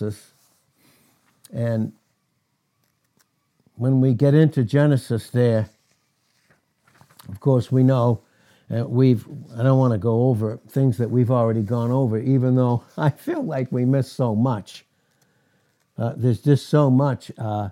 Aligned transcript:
Genesis. 0.00 0.32
And 1.52 1.92
when 3.76 4.00
we 4.00 4.14
get 4.14 4.34
into 4.34 4.64
Genesis 4.64 5.30
there, 5.30 5.68
of 7.28 7.40
course, 7.40 7.70
we 7.70 7.82
know 7.82 8.22
uh, 8.74 8.84
we've, 8.86 9.26
I 9.56 9.62
don't 9.62 9.78
want 9.78 9.92
to 9.92 9.98
go 9.98 10.28
over 10.28 10.58
things 10.68 10.96
that 10.98 11.10
we've 11.10 11.30
already 11.30 11.62
gone 11.62 11.90
over, 11.90 12.18
even 12.18 12.54
though 12.56 12.84
I 12.96 13.10
feel 13.10 13.42
like 13.42 13.70
we 13.70 13.84
missed 13.84 14.14
so 14.14 14.34
much. 14.34 14.84
Uh, 15.98 16.14
there's 16.16 16.40
just 16.40 16.68
so 16.68 16.90
much 16.90 17.30
uh, 17.36 17.68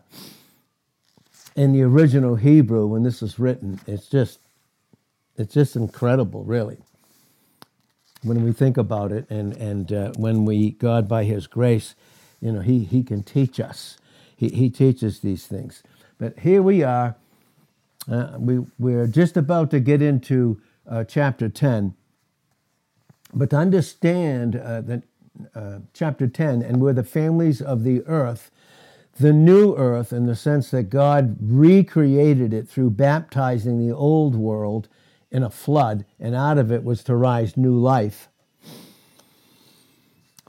in 1.56 1.72
the 1.72 1.82
original 1.82 2.36
Hebrew 2.36 2.86
when 2.86 3.04
this 3.04 3.22
is 3.22 3.38
written. 3.38 3.80
It's 3.86 4.06
just, 4.06 4.40
it's 5.38 5.54
just 5.54 5.76
incredible, 5.76 6.44
really 6.44 6.78
when 8.22 8.42
we 8.44 8.52
think 8.52 8.76
about 8.76 9.12
it 9.12 9.28
and, 9.30 9.54
and 9.56 9.92
uh, 9.92 10.12
when 10.16 10.44
we, 10.44 10.72
God 10.72 11.08
by 11.08 11.24
His 11.24 11.46
grace, 11.46 11.94
you 12.40 12.52
know, 12.52 12.60
He, 12.60 12.80
he 12.84 13.02
can 13.02 13.22
teach 13.22 13.60
us. 13.60 13.98
He, 14.36 14.48
he 14.48 14.70
teaches 14.70 15.20
these 15.20 15.46
things. 15.46 15.82
But 16.18 16.38
here 16.38 16.62
we 16.62 16.82
are. 16.82 17.16
Uh, 18.10 18.36
we, 18.38 18.60
we're 18.78 19.06
just 19.06 19.36
about 19.36 19.70
to 19.70 19.80
get 19.80 20.00
into 20.00 20.60
uh, 20.88 21.04
chapter 21.04 21.48
10. 21.48 21.94
But 23.34 23.50
to 23.50 23.56
understand 23.56 24.56
uh, 24.56 24.80
that 24.82 25.02
uh, 25.54 25.78
chapter 25.92 26.26
10, 26.26 26.62
and 26.62 26.80
we're 26.80 26.92
the 26.92 27.04
families 27.04 27.60
of 27.60 27.84
the 27.84 28.02
earth, 28.06 28.50
the 29.18 29.32
new 29.32 29.74
earth, 29.76 30.12
in 30.12 30.26
the 30.26 30.36
sense 30.36 30.70
that 30.70 30.84
God 30.84 31.36
recreated 31.40 32.54
it 32.54 32.68
through 32.68 32.90
baptizing 32.90 33.78
the 33.78 33.94
old 33.94 34.34
world 34.34 34.88
in 35.30 35.42
a 35.42 35.50
flood, 35.50 36.04
and 36.18 36.34
out 36.34 36.58
of 36.58 36.72
it 36.72 36.84
was 36.84 37.04
to 37.04 37.14
rise 37.14 37.56
new 37.56 37.76
life. 37.78 38.28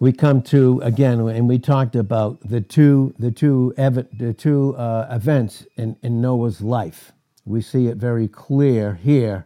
We 0.02 0.14
come 0.14 0.42
to 0.44 0.80
again, 0.82 1.20
and 1.28 1.50
we 1.50 1.60
talked 1.60 1.94
about 1.94 2.40
the 2.48 2.62
two 2.62 3.14
the 3.20 3.32
two 3.32 3.74
the 3.76 4.34
two 4.34 4.76
uh, 4.78 5.08
events 5.12 5.68
in, 5.76 5.98
in 6.02 6.22
Noah's 6.22 6.62
life. 6.62 7.12
We 7.46 7.62
see 7.62 7.88
it 7.88 7.98
very 7.98 8.30
clear 8.30 8.94
here, 8.94 9.46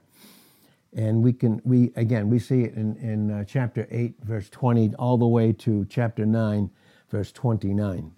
and 0.95 1.23
we 1.23 1.33
can 1.33 1.59
we 1.63 1.91
again 1.95 2.29
we 2.29 2.37
see 2.37 2.61
it 2.61 2.75
in 2.75 2.95
in 2.97 3.31
uh, 3.31 3.45
chapter 3.45 3.87
eight, 3.89 4.13
verse 4.21 4.47
twenty, 4.49 4.93
all 4.99 5.17
the 5.17 5.25
way 5.27 5.53
to 5.53 5.85
chapter 5.85 6.23
nine, 6.23 6.69
verse 7.09 7.31
twenty 7.31 7.73
nine. 7.73 8.11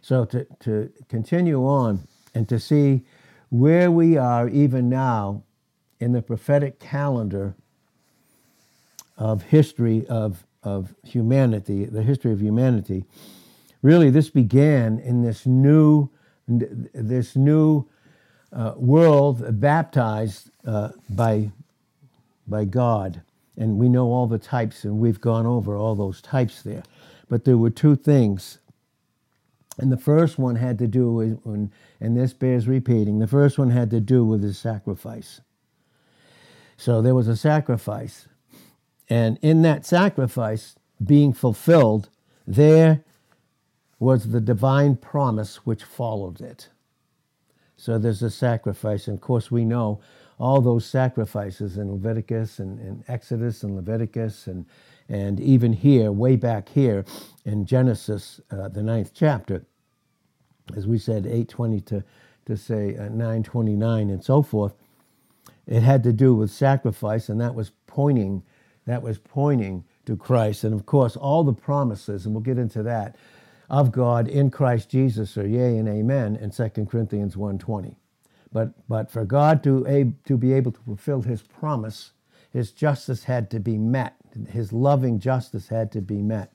So 0.00 0.24
to 0.24 0.44
to 0.60 0.90
continue 1.08 1.64
on 1.64 2.08
and 2.34 2.48
to 2.48 2.58
see 2.58 3.04
where 3.50 3.88
we 3.88 4.16
are 4.16 4.48
even 4.48 4.88
now 4.88 5.44
in 6.00 6.10
the 6.10 6.22
prophetic 6.22 6.80
calendar 6.80 7.54
of 9.16 9.42
history 9.44 10.04
of, 10.08 10.44
of 10.62 10.94
humanity, 11.02 11.84
the 11.84 12.02
history 12.02 12.32
of 12.32 12.40
humanity, 12.40 13.04
really 13.82 14.10
this 14.10 14.30
began 14.30 14.98
in 14.98 15.22
this 15.22 15.46
new, 15.46 16.08
this 16.48 17.36
new 17.36 17.84
uh, 18.52 18.74
world 18.76 19.60
baptized 19.60 20.50
uh, 20.66 20.90
by, 21.10 21.50
by 22.46 22.64
God. 22.64 23.22
And 23.56 23.78
we 23.78 23.88
know 23.88 24.06
all 24.06 24.26
the 24.26 24.38
types, 24.38 24.84
and 24.84 24.98
we've 24.98 25.20
gone 25.20 25.46
over 25.46 25.76
all 25.76 25.94
those 25.94 26.22
types 26.22 26.62
there. 26.62 26.82
But 27.28 27.44
there 27.44 27.58
were 27.58 27.70
two 27.70 27.96
things. 27.96 28.58
And 29.78 29.90
the 29.90 29.96
first 29.96 30.38
one 30.38 30.56
had 30.56 30.78
to 30.78 30.86
do 30.86 31.12
with, 31.12 31.70
and 32.00 32.16
this 32.16 32.32
bears 32.32 32.68
repeating, 32.68 33.18
the 33.18 33.26
first 33.26 33.58
one 33.58 33.70
had 33.70 33.90
to 33.90 34.00
do 34.00 34.24
with 34.24 34.42
his 34.42 34.58
sacrifice. 34.58 35.40
So 36.76 37.00
there 37.00 37.14
was 37.14 37.28
a 37.28 37.36
sacrifice. 37.36 38.28
And 39.08 39.38
in 39.42 39.62
that 39.62 39.84
sacrifice 39.84 40.76
being 41.04 41.32
fulfilled, 41.32 42.08
there 42.46 43.04
was 43.98 44.30
the 44.30 44.40
divine 44.40 44.96
promise 44.96 45.66
which 45.66 45.84
followed 45.84 46.40
it. 46.40 46.68
So 47.76 47.98
there's 47.98 48.22
a 48.22 48.30
sacrifice. 48.30 49.08
And 49.08 49.16
of 49.16 49.20
course, 49.20 49.50
we 49.50 49.64
know 49.64 50.00
all 50.38 50.60
those 50.60 50.86
sacrifices 50.86 51.78
in 51.78 51.90
Leviticus 51.92 52.58
and, 52.58 52.78
and 52.80 53.04
Exodus 53.08 53.62
and 53.62 53.76
Leviticus 53.76 54.46
and, 54.46 54.66
and 55.08 55.40
even 55.40 55.72
here, 55.72 56.10
way 56.10 56.36
back 56.36 56.68
here 56.68 57.04
in 57.44 57.66
Genesis, 57.66 58.40
uh, 58.50 58.68
the 58.68 58.82
ninth 58.82 59.12
chapter, 59.14 59.64
as 60.76 60.86
we 60.86 60.98
said, 60.98 61.26
820 61.26 61.80
to, 61.82 62.04
to 62.46 62.56
say 62.56 62.96
uh, 62.96 63.08
929 63.08 64.10
and 64.10 64.24
so 64.24 64.42
forth 64.42 64.74
it 65.66 65.82
had 65.82 66.02
to 66.04 66.12
do 66.12 66.34
with 66.34 66.50
sacrifice, 66.50 67.28
and 67.28 67.40
that 67.40 67.54
was 67.54 67.70
pointing, 67.86 68.42
that 68.86 69.02
was 69.02 69.18
pointing 69.18 69.84
to 70.06 70.16
Christ. 70.16 70.64
And 70.64 70.74
of 70.74 70.86
course, 70.86 71.16
all 71.16 71.44
the 71.44 71.52
promises, 71.52 72.26
and 72.26 72.34
we'll 72.34 72.42
get 72.42 72.58
into 72.58 72.82
that, 72.82 73.16
of 73.70 73.90
God 73.90 74.28
in 74.28 74.50
Christ 74.50 74.90
Jesus 74.90 75.36
are 75.38 75.46
yea 75.46 75.78
and 75.78 75.88
amen 75.88 76.36
in 76.36 76.50
2 76.50 76.86
Corinthians 76.86 77.36
1.20. 77.36 77.96
But, 78.52 78.72
but 78.86 79.10
for 79.10 79.24
God 79.24 79.62
to, 79.64 79.86
a, 79.86 80.12
to 80.26 80.36
be 80.36 80.52
able 80.52 80.72
to 80.72 80.80
fulfill 80.80 81.22
his 81.22 81.40
promise, 81.40 82.12
his 82.52 82.70
justice 82.70 83.24
had 83.24 83.50
to 83.50 83.60
be 83.60 83.78
met. 83.78 84.14
His 84.50 84.72
loving 84.72 85.18
justice 85.18 85.68
had 85.68 85.90
to 85.92 86.02
be 86.02 86.20
met. 86.20 86.52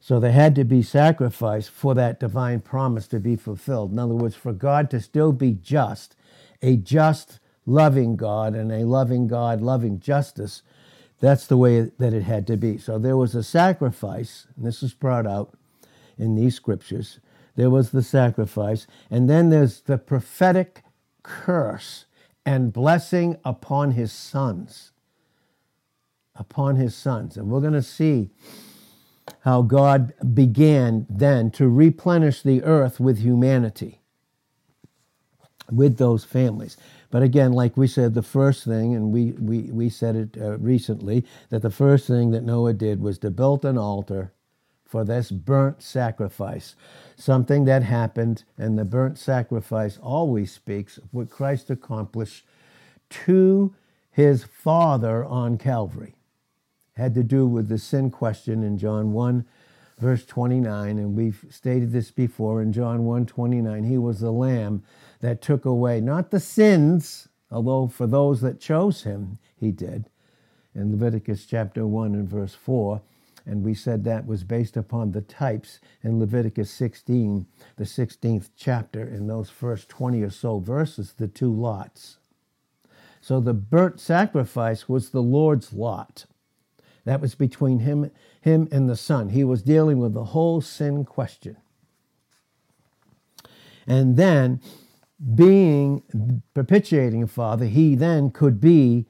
So 0.00 0.18
there 0.18 0.32
had 0.32 0.54
to 0.54 0.64
be 0.64 0.82
sacrifice 0.82 1.68
for 1.68 1.94
that 1.94 2.18
divine 2.18 2.60
promise 2.60 3.06
to 3.08 3.20
be 3.20 3.36
fulfilled. 3.36 3.92
In 3.92 3.98
other 3.98 4.14
words, 4.14 4.34
for 4.34 4.52
God 4.54 4.90
to 4.90 5.00
still 5.00 5.32
be 5.32 5.52
just, 5.52 6.16
a 6.62 6.76
just 6.76 7.38
loving 7.66 8.16
God 8.16 8.54
and 8.54 8.72
a 8.72 8.84
loving 8.84 9.28
God, 9.28 9.60
loving 9.60 10.00
justice. 10.00 10.62
That's 11.20 11.46
the 11.46 11.56
way 11.56 11.82
that 11.98 12.14
it 12.14 12.22
had 12.22 12.46
to 12.48 12.56
be. 12.56 12.78
So 12.78 12.98
there 12.98 13.16
was 13.16 13.34
a 13.34 13.42
sacrifice, 13.42 14.46
and 14.56 14.66
this 14.66 14.82
is 14.82 14.94
brought 14.94 15.26
out 15.26 15.56
in 16.18 16.34
these 16.34 16.54
scriptures. 16.54 17.20
There 17.56 17.70
was 17.70 17.90
the 17.90 18.02
sacrifice, 18.02 18.86
and 19.10 19.28
then 19.28 19.50
there's 19.50 19.82
the 19.82 19.98
prophetic 19.98 20.82
curse 21.22 22.06
and 22.46 22.72
blessing 22.72 23.36
upon 23.44 23.92
his 23.92 24.12
sons. 24.12 24.92
Upon 26.34 26.76
his 26.76 26.94
sons. 26.94 27.36
And 27.36 27.50
we're 27.50 27.60
going 27.60 27.74
to 27.74 27.82
see 27.82 28.30
how 29.40 29.60
God 29.62 30.14
began 30.34 31.06
then 31.10 31.50
to 31.52 31.68
replenish 31.68 32.42
the 32.42 32.62
earth 32.62 32.98
with 32.98 33.18
humanity, 33.18 34.00
with 35.70 35.98
those 35.98 36.24
families. 36.24 36.78
But 37.10 37.22
again, 37.22 37.52
like 37.52 37.76
we 37.76 37.86
said, 37.86 38.14
the 38.14 38.22
first 38.22 38.64
thing, 38.64 38.94
and 38.94 39.12
we, 39.12 39.32
we, 39.32 39.62
we 39.72 39.88
said 39.88 40.16
it 40.16 40.36
uh, 40.40 40.58
recently, 40.58 41.24
that 41.48 41.62
the 41.62 41.70
first 41.70 42.06
thing 42.06 42.30
that 42.30 42.44
Noah 42.44 42.72
did 42.72 43.00
was 43.00 43.18
to 43.18 43.30
build 43.30 43.64
an 43.64 43.76
altar 43.76 44.32
for 44.90 45.04
this 45.04 45.30
burnt 45.30 45.82
sacrifice, 45.82 46.74
something 47.16 47.64
that 47.64 47.82
happened, 47.82 48.44
and 48.58 48.78
the 48.78 48.84
burnt 48.84 49.18
sacrifice 49.18 49.98
always 50.02 50.52
speaks 50.52 50.98
of 50.98 51.04
what 51.12 51.30
Christ 51.30 51.70
accomplished 51.70 52.44
to 53.10 53.74
his 54.10 54.44
Father 54.44 55.24
on 55.24 55.58
Calvary. 55.58 56.14
Had 56.96 57.14
to 57.14 57.22
do 57.22 57.46
with 57.46 57.68
the 57.68 57.78
sin 57.78 58.10
question 58.10 58.64
in 58.64 58.78
John 58.78 59.12
1, 59.12 59.44
verse 59.98 60.26
29, 60.26 60.98
and 60.98 61.16
we've 61.16 61.44
stated 61.50 61.92
this 61.92 62.10
before 62.10 62.60
in 62.60 62.72
John 62.72 63.04
1 63.04 63.26
29. 63.26 63.84
He 63.84 63.96
was 63.98 64.20
the 64.20 64.32
Lamb 64.32 64.82
that 65.20 65.42
took 65.42 65.64
away 65.64 66.00
not 66.00 66.30
the 66.30 66.40
sins, 66.40 67.28
although 67.50 67.86
for 67.88 68.06
those 68.06 68.40
that 68.40 68.60
chose 68.60 69.02
him, 69.02 69.38
he 69.56 69.70
did, 69.70 70.06
in 70.74 70.90
Leviticus 70.92 71.46
chapter 71.46 71.86
1 71.86 72.14
and 72.14 72.28
verse 72.28 72.54
4. 72.54 73.02
And 73.46 73.62
we 73.62 73.74
said 73.74 74.04
that 74.04 74.26
was 74.26 74.44
based 74.44 74.76
upon 74.76 75.12
the 75.12 75.22
types 75.22 75.80
in 76.02 76.20
Leviticus 76.20 76.70
16, 76.70 77.46
the 77.76 77.84
16th 77.84 78.50
chapter, 78.56 79.02
in 79.02 79.26
those 79.26 79.50
first 79.50 79.88
20 79.88 80.22
or 80.22 80.30
so 80.30 80.58
verses, 80.58 81.14
the 81.14 81.28
two 81.28 81.52
lots. 81.52 82.18
So 83.20 83.40
the 83.40 83.54
burnt 83.54 84.00
sacrifice 84.00 84.88
was 84.88 85.10
the 85.10 85.22
Lord's 85.22 85.72
lot. 85.72 86.26
That 87.04 87.20
was 87.20 87.34
between 87.34 87.80
him, 87.80 88.10
him 88.40 88.68
and 88.70 88.88
the 88.88 88.96
Son. 88.96 89.30
He 89.30 89.44
was 89.44 89.62
dealing 89.62 89.98
with 89.98 90.14
the 90.14 90.26
whole 90.26 90.60
sin 90.60 91.04
question. 91.04 91.56
And 93.86 94.16
then 94.16 94.60
being 95.34 96.02
propitiating 96.54 97.22
a 97.22 97.26
Father, 97.26 97.66
he 97.66 97.94
then 97.94 98.30
could 98.30 98.60
be 98.60 99.06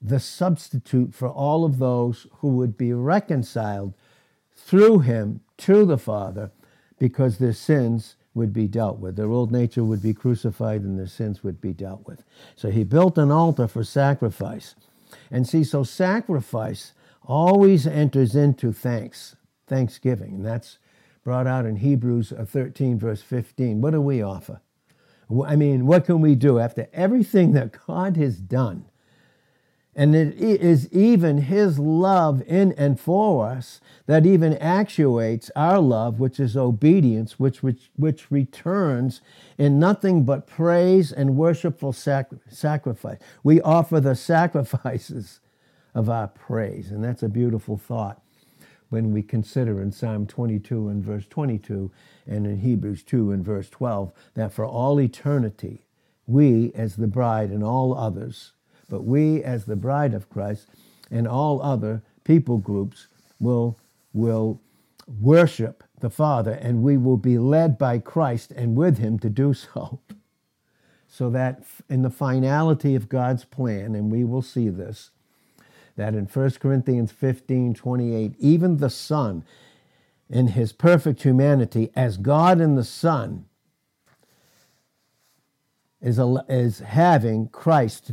the 0.00 0.18
substitute 0.18 1.14
for 1.14 1.28
all 1.28 1.64
of 1.64 1.78
those 1.78 2.26
who 2.38 2.48
would 2.48 2.76
be 2.76 2.92
reconciled 2.92 3.94
through 4.54 5.00
him 5.00 5.40
to 5.58 5.84
the 5.84 5.98
Father 5.98 6.50
because 6.98 7.38
their 7.38 7.52
sins 7.52 8.16
would 8.34 8.52
be 8.52 8.66
dealt 8.66 8.98
with. 8.98 9.16
Their 9.16 9.30
old 9.30 9.52
nature 9.52 9.84
would 9.84 10.02
be 10.02 10.14
crucified 10.14 10.82
and 10.82 10.98
their 10.98 11.06
sins 11.06 11.44
would 11.44 11.60
be 11.60 11.72
dealt 11.72 12.06
with. 12.06 12.24
So 12.56 12.70
he 12.70 12.84
built 12.84 13.18
an 13.18 13.30
altar 13.30 13.68
for 13.68 13.84
sacrifice. 13.84 14.74
And 15.30 15.46
see, 15.46 15.64
so 15.64 15.84
sacrifice 15.84 16.92
always 17.24 17.86
enters 17.86 18.34
into 18.34 18.72
thanks, 18.72 19.36
thanksgiving. 19.66 20.36
And 20.36 20.46
that's 20.46 20.78
brought 21.22 21.46
out 21.46 21.66
in 21.66 21.76
Hebrews 21.76 22.32
uh, 22.32 22.44
13, 22.44 22.98
verse 22.98 23.22
15. 23.22 23.80
What 23.80 23.90
do 23.90 24.00
we 24.00 24.22
offer? 24.22 24.60
I 25.46 25.56
mean, 25.56 25.86
what 25.86 26.04
can 26.04 26.20
we 26.20 26.34
do 26.34 26.58
after 26.58 26.88
everything 26.92 27.52
that 27.52 27.76
God 27.86 28.16
has 28.16 28.38
done? 28.38 28.84
And 29.94 30.14
it 30.14 30.34
is 30.38 30.90
even 30.92 31.38
His 31.38 31.78
love 31.78 32.42
in 32.46 32.72
and 32.72 32.98
for 32.98 33.46
us 33.46 33.80
that 34.06 34.24
even 34.24 34.56
actuates 34.58 35.50
our 35.54 35.80
love, 35.80 36.18
which 36.18 36.40
is 36.40 36.56
obedience, 36.56 37.38
which, 37.38 37.62
which, 37.62 37.90
which 37.96 38.30
returns 38.30 39.20
in 39.58 39.78
nothing 39.78 40.24
but 40.24 40.46
praise 40.46 41.12
and 41.12 41.36
worshipful 41.36 41.92
sac- 41.92 42.32
sacrifice. 42.48 43.18
We 43.44 43.60
offer 43.60 44.00
the 44.00 44.16
sacrifices 44.16 45.40
of 45.94 46.08
our 46.08 46.28
praise. 46.28 46.90
And 46.90 47.04
that's 47.04 47.22
a 47.22 47.28
beautiful 47.28 47.76
thought 47.76 48.21
when 48.92 49.10
we 49.10 49.22
consider 49.22 49.80
in 49.80 49.90
Psalm 49.90 50.26
22 50.26 50.88
and 50.88 51.02
verse 51.02 51.24
22 51.26 51.90
and 52.26 52.46
in 52.46 52.58
Hebrews 52.58 53.02
2 53.02 53.32
and 53.32 53.42
verse 53.42 53.70
12 53.70 54.12
that 54.34 54.52
for 54.52 54.66
all 54.66 55.00
eternity, 55.00 55.86
we 56.26 56.70
as 56.74 56.96
the 56.96 57.06
bride 57.06 57.48
and 57.48 57.64
all 57.64 57.96
others, 57.96 58.52
but 58.90 59.04
we, 59.04 59.42
as 59.42 59.64
the 59.64 59.76
bride 59.76 60.12
of 60.12 60.28
Christ, 60.28 60.68
and 61.10 61.26
all 61.26 61.62
other 61.62 62.02
people 62.24 62.58
groups 62.58 63.08
will, 63.40 63.78
will 64.12 64.60
worship 65.20 65.82
the 66.00 66.10
Father, 66.10 66.52
and 66.52 66.82
we 66.82 66.98
will 66.98 67.16
be 67.16 67.38
led 67.38 67.78
by 67.78 67.98
Christ 67.98 68.50
and 68.50 68.76
with 68.76 68.98
Him 68.98 69.18
to 69.20 69.30
do 69.30 69.54
so. 69.54 70.00
So 71.14 71.28
that 71.28 71.62
in 71.90 72.00
the 72.00 72.08
finality 72.08 72.94
of 72.94 73.10
God's 73.10 73.44
plan, 73.44 73.94
and 73.94 74.10
we 74.10 74.24
will 74.24 74.40
see 74.40 74.70
this, 74.70 75.10
that 75.96 76.14
in 76.14 76.26
1 76.26 76.50
Corinthians 76.52 77.12
15 77.12 77.74
28, 77.74 78.34
even 78.38 78.78
the 78.78 78.90
Son, 78.90 79.44
in 80.30 80.48
his 80.48 80.72
perfect 80.72 81.22
humanity, 81.22 81.90
as 81.94 82.16
God 82.16 82.60
in 82.60 82.74
the 82.74 82.84
Son, 82.84 83.44
is, 86.00 86.18
is 86.48 86.80
having 86.80 87.48
Christ, 87.48 88.12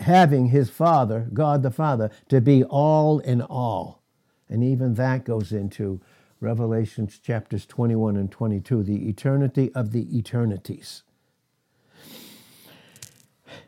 having 0.00 0.48
his 0.48 0.68
Father, 0.68 1.28
God 1.32 1.62
the 1.62 1.70
Father, 1.70 2.10
to 2.28 2.40
be 2.40 2.64
all 2.64 3.18
in 3.20 3.40
all. 3.40 4.02
And 4.48 4.62
even 4.62 4.94
that 4.94 5.24
goes 5.24 5.52
into 5.52 6.00
Revelations 6.40 7.18
chapters 7.18 7.66
21 7.66 8.16
and 8.16 8.30
22, 8.30 8.82
the 8.82 9.08
eternity 9.08 9.70
of 9.74 9.92
the 9.92 10.16
eternities. 10.16 11.02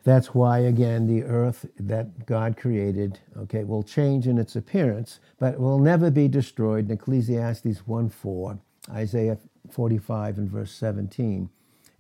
That's 0.04 0.34
why, 0.34 0.58
again, 0.60 1.06
the 1.06 1.24
earth 1.24 1.66
that 1.78 2.26
God 2.26 2.56
created, 2.56 3.18
okay, 3.38 3.64
will 3.64 3.82
change 3.82 4.26
in 4.26 4.38
its 4.38 4.56
appearance, 4.56 5.20
but 5.38 5.58
will 5.58 5.78
never 5.78 6.10
be 6.10 6.28
destroyed. 6.28 6.86
In 6.86 6.92
Ecclesiastes 6.92 7.86
1 7.86 8.08
4, 8.08 8.58
Isaiah 8.90 9.38
45 9.70 10.38
and 10.38 10.50
verse 10.50 10.72
17 10.72 11.48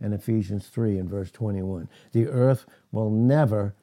and 0.00 0.14
Ephesians 0.14 0.66
3 0.66 0.98
and 0.98 1.08
verse 1.08 1.30
21. 1.30 1.88
The 2.12 2.26
earth 2.26 2.66
will 2.90 3.10
never, 3.10 3.74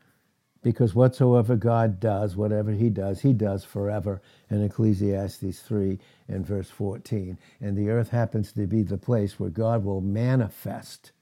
because 0.62 0.94
whatsoever 0.94 1.56
God 1.56 2.00
does, 2.00 2.36
whatever 2.36 2.72
he 2.72 2.90
does, 2.90 3.22
he 3.22 3.34
does 3.34 3.64
forever 3.64 4.22
in 4.50 4.62
Ecclesiastes 4.64 5.62
3 5.62 5.98
and 6.28 6.46
verse 6.46 6.70
14. 6.70 7.38
And 7.62 7.78
the 7.78 7.90
earth 7.90 8.10
happens 8.10 8.52
to 8.54 8.68
be 8.68 8.84
the 8.84 8.98
place 8.98 9.40
where 9.40 9.50
God 9.50 9.84
will 9.86 10.02
manifest 10.02 11.14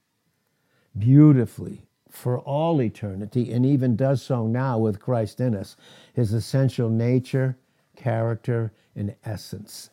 beautifully 0.97 1.86
for 2.09 2.39
all 2.39 2.81
eternity 2.81 3.51
and 3.51 3.65
even 3.65 3.95
does 3.95 4.21
so 4.21 4.48
now 4.48 4.77
with 4.77 5.00
Christ 5.00 5.39
in 5.39 5.56
us, 5.56 5.75
his 6.13 6.33
essential 6.33 6.89
nature, 6.89 7.57
character, 7.95 8.74
and 8.95 9.15
essence. 9.25 9.89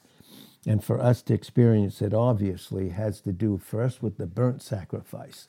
And 0.66 0.82
for 0.82 1.00
us 1.00 1.22
to 1.22 1.34
experience 1.34 2.00
it, 2.00 2.14
obviously, 2.14 2.90
has 2.90 3.20
to 3.22 3.32
do 3.32 3.58
first 3.58 4.02
with 4.02 4.16
the 4.16 4.26
burnt 4.26 4.62
sacrifice. 4.62 5.48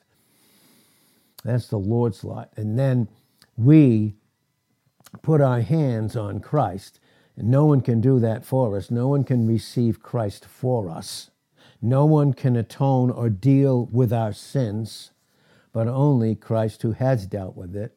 That's 1.44 1.68
the 1.68 1.78
Lord's 1.78 2.24
lot. 2.24 2.52
And 2.56 2.78
then 2.78 3.08
we 3.56 4.14
put 5.22 5.40
our 5.40 5.60
hands 5.60 6.16
on 6.16 6.40
Christ. 6.40 7.00
And 7.36 7.48
no 7.48 7.64
one 7.64 7.80
can 7.80 8.00
do 8.00 8.18
that 8.20 8.44
for 8.44 8.76
us. 8.76 8.90
No 8.90 9.08
one 9.08 9.24
can 9.24 9.46
receive 9.46 10.02
Christ 10.02 10.44
for 10.44 10.90
us. 10.90 11.30
No 11.80 12.04
one 12.04 12.32
can 12.32 12.56
atone 12.56 13.10
or 13.10 13.28
deal 13.28 13.86
with 13.86 14.12
our 14.12 14.32
sins, 14.32 15.12
but 15.76 15.88
only 15.88 16.34
Christ 16.34 16.80
who 16.80 16.92
has 16.92 17.26
dealt 17.26 17.54
with 17.54 17.76
it. 17.76 17.94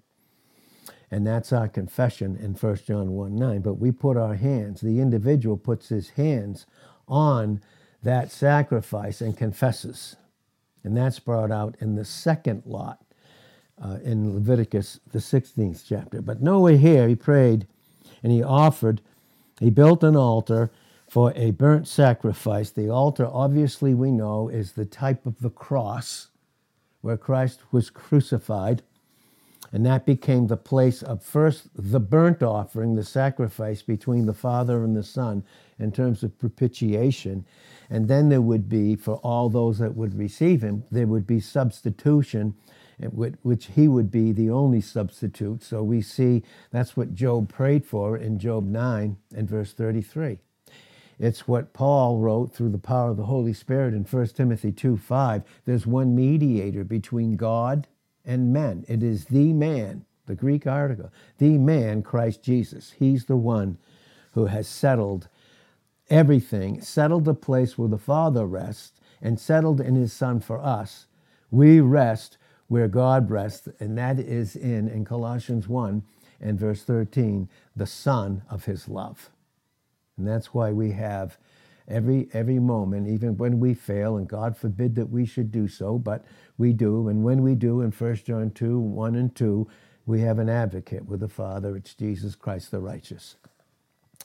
And 1.09 1.25
that's 1.25 1.53
our 1.53 1.69
confession 1.69 2.35
in 2.35 2.53
1 2.53 2.79
John 2.85 3.11
1 3.13 3.33
9. 3.37 3.61
But 3.61 3.75
we 3.75 3.89
put 3.93 4.17
our 4.17 4.35
hands, 4.35 4.81
the 4.81 4.99
individual 4.99 5.55
puts 5.55 5.87
his 5.87 6.09
hands 6.09 6.65
on 7.07 7.61
that 8.03 8.31
sacrifice 8.31 9.21
and 9.21 9.37
confesses. 9.37 10.17
And 10.83 10.97
that's 10.97 11.19
brought 11.19 11.51
out 11.51 11.77
in 11.79 11.95
the 11.95 12.03
second 12.03 12.63
lot 12.65 13.01
uh, 13.81 13.99
in 14.03 14.33
Leviticus, 14.33 14.99
the 15.13 15.19
16th 15.19 15.85
chapter. 15.87 16.21
But 16.21 16.41
Noah 16.41 16.75
here, 16.75 17.07
he 17.07 17.15
prayed 17.15 17.65
and 18.21 18.33
he 18.33 18.43
offered, 18.43 18.99
he 19.61 19.69
built 19.69 20.03
an 20.03 20.17
altar 20.17 20.69
for 21.07 21.31
a 21.33 21.51
burnt 21.51 21.87
sacrifice. 21.87 22.71
The 22.71 22.89
altar, 22.89 23.29
obviously, 23.31 23.93
we 23.93 24.11
know, 24.11 24.49
is 24.49 24.73
the 24.73 24.83
type 24.83 25.25
of 25.25 25.39
the 25.39 25.49
cross 25.49 26.28
where 27.01 27.17
Christ 27.17 27.61
was 27.71 27.89
crucified. 27.89 28.83
And 29.71 29.85
that 29.85 30.05
became 30.05 30.47
the 30.47 30.57
place 30.57 31.03
of 31.03 31.21
first 31.21 31.69
the 31.75 31.99
burnt 31.99 32.41
offering, 32.41 32.95
the 32.95 33.03
sacrifice 33.03 33.83
between 33.83 34.25
the 34.25 34.33
Father 34.33 34.83
and 34.83 34.95
the 34.95 35.03
Son 35.03 35.43
in 35.77 35.91
terms 35.91 36.23
of 36.23 36.39
propitiation. 36.39 37.45
And 37.89 38.07
then 38.07 38.29
there 38.29 38.41
would 38.41 38.67
be, 38.67 38.95
for 38.95 39.15
all 39.17 39.49
those 39.49 39.77
that 39.77 39.95
would 39.95 40.17
receive 40.17 40.63
him, 40.63 40.85
there 40.89 41.07
would 41.07 41.27
be 41.27 41.39
substitution, 41.39 42.55
which 42.99 43.67
he 43.67 43.87
would 43.87 44.09
be 44.09 44.31
the 44.31 44.49
only 44.49 44.81
substitute. 44.81 45.63
So 45.63 45.83
we 45.83 46.01
see 46.01 46.43
that's 46.71 46.97
what 46.97 47.13
Job 47.13 47.47
prayed 47.53 47.85
for 47.85 48.17
in 48.17 48.39
Job 48.39 48.65
9 48.65 49.17
and 49.35 49.49
verse 49.49 49.71
33. 49.73 50.39
It's 51.19 51.47
what 51.47 51.73
Paul 51.73 52.19
wrote 52.19 52.53
through 52.53 52.69
the 52.69 52.77
power 52.77 53.09
of 53.09 53.17
the 53.17 53.25
Holy 53.25 53.51
Spirit 53.53 53.93
in 53.93 54.05
1 54.05 54.27
Timothy 54.27 54.71
2 54.71 54.95
5. 54.95 55.43
There's 55.65 55.85
one 55.85 56.15
mediator 56.15 56.85
between 56.85 57.35
God 57.35 57.87
and 58.25 58.53
men. 58.53 58.85
It 58.87 59.03
is 59.03 59.25
the 59.25 59.51
man, 59.51 60.05
the 60.27 60.35
Greek 60.35 60.65
article, 60.65 61.11
the 61.37 61.57
man, 61.57 62.03
Christ 62.03 62.41
Jesus. 62.41 62.93
He's 62.97 63.25
the 63.25 63.35
one 63.35 63.77
who 64.33 64.45
has 64.45 64.67
settled 64.67 65.27
everything, 66.09 66.81
settled 66.81 67.25
the 67.25 67.33
place 67.33 67.77
where 67.77 67.89
the 67.89 67.97
Father 67.97 68.45
rests, 68.45 69.01
and 69.21 69.37
settled 69.37 69.81
in 69.81 69.95
his 69.95 70.13
Son 70.13 70.39
for 70.39 70.59
us. 70.59 71.07
We 71.51 71.81
rest 71.81 72.37
where 72.67 72.87
God 72.87 73.29
rests, 73.29 73.67
and 73.79 73.97
that 73.97 74.19
is 74.19 74.55
in, 74.55 74.87
in 74.87 75.03
Colossians 75.03 75.67
1 75.67 76.03
and 76.39 76.57
verse 76.57 76.83
13, 76.83 77.49
the 77.75 77.85
Son 77.85 78.43
of 78.49 78.65
his 78.65 78.87
love. 78.87 79.29
And 80.19 80.27
that's 80.27 80.53
why 80.53 80.71
we 80.71 80.91
have 80.91 81.37
every 81.87 82.27
every 82.33 82.59
moment, 82.59 83.07
even 83.07 83.37
when 83.37 83.59
we 83.59 83.73
fail, 83.73 84.17
and 84.17 84.27
God 84.27 84.55
forbid 84.55 84.95
that 84.95 85.09
we 85.09 85.25
should 85.25 85.51
do 85.51 85.67
so, 85.67 85.97
but 85.97 86.25
we 86.57 86.73
do. 86.73 87.07
And 87.07 87.23
when 87.23 87.41
we 87.41 87.55
do, 87.55 87.81
in 87.81 87.91
1 87.91 88.15
John 88.17 88.51
2, 88.51 88.79
1 88.79 89.15
and 89.15 89.33
2, 89.33 89.67
we 90.05 90.21
have 90.21 90.39
an 90.39 90.49
advocate 90.49 91.05
with 91.05 91.21
the 91.21 91.29
Father. 91.29 91.75
It's 91.75 91.95
Jesus 91.95 92.35
Christ 92.35 92.71
the 92.71 92.79
righteous. 92.79 93.37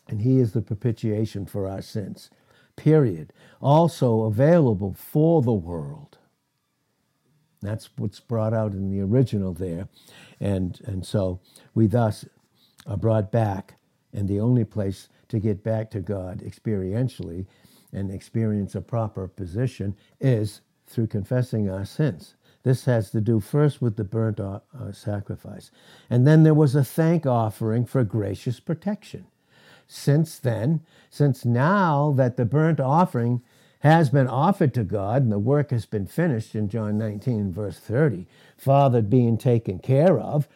And 0.08 0.20
he 0.20 0.38
is 0.38 0.52
the 0.52 0.60
propitiation 0.62 1.46
for 1.46 1.68
our 1.68 1.80
sins. 1.80 2.28
Period. 2.76 3.32
Also 3.60 4.22
available 4.22 4.94
for 4.94 5.40
the 5.40 5.52
world. 5.52 6.18
That's 7.62 7.88
what's 7.96 8.20
brought 8.20 8.52
out 8.52 8.72
in 8.72 8.90
the 8.90 9.00
original 9.00 9.54
there. 9.54 9.88
And, 10.40 10.78
and 10.84 11.06
so 11.06 11.40
we 11.74 11.86
thus 11.86 12.26
are 12.86 12.98
brought 12.98 13.32
back, 13.32 13.76
and 14.12 14.28
the 14.28 14.40
only 14.40 14.64
place 14.64 15.08
to 15.34 15.40
get 15.40 15.62
back 15.62 15.90
to 15.90 16.00
God 16.00 16.40
experientially 16.42 17.46
and 17.92 18.10
experience 18.10 18.74
a 18.74 18.80
proper 18.80 19.28
position 19.28 19.96
is 20.20 20.60
through 20.86 21.08
confessing 21.08 21.68
our 21.68 21.84
sins. 21.84 22.34
This 22.62 22.86
has 22.86 23.10
to 23.10 23.20
do 23.20 23.40
first 23.40 23.82
with 23.82 23.96
the 23.96 24.04
burnt 24.04 24.40
uh, 24.40 24.60
sacrifice. 24.92 25.70
And 26.08 26.26
then 26.26 26.42
there 26.42 26.54
was 26.54 26.74
a 26.74 26.84
thank 26.84 27.26
offering 27.26 27.84
for 27.84 28.02
gracious 28.04 28.58
protection. 28.58 29.26
Since 29.86 30.38
then, 30.38 30.80
since 31.10 31.44
now 31.44 32.14
that 32.16 32.36
the 32.36 32.46
burnt 32.46 32.80
offering 32.80 33.42
has 33.80 34.08
been 34.08 34.26
offered 34.26 34.72
to 34.74 34.82
God 34.82 35.22
and 35.22 35.30
the 35.30 35.38
work 35.38 35.70
has 35.70 35.84
been 35.84 36.06
finished 36.06 36.54
in 36.54 36.70
John 36.70 36.96
19, 36.96 37.52
verse 37.52 37.78
30, 37.78 38.26
Father 38.56 39.02
being 39.02 39.36
taken 39.36 39.78
care 39.78 40.18
of, 40.18 40.48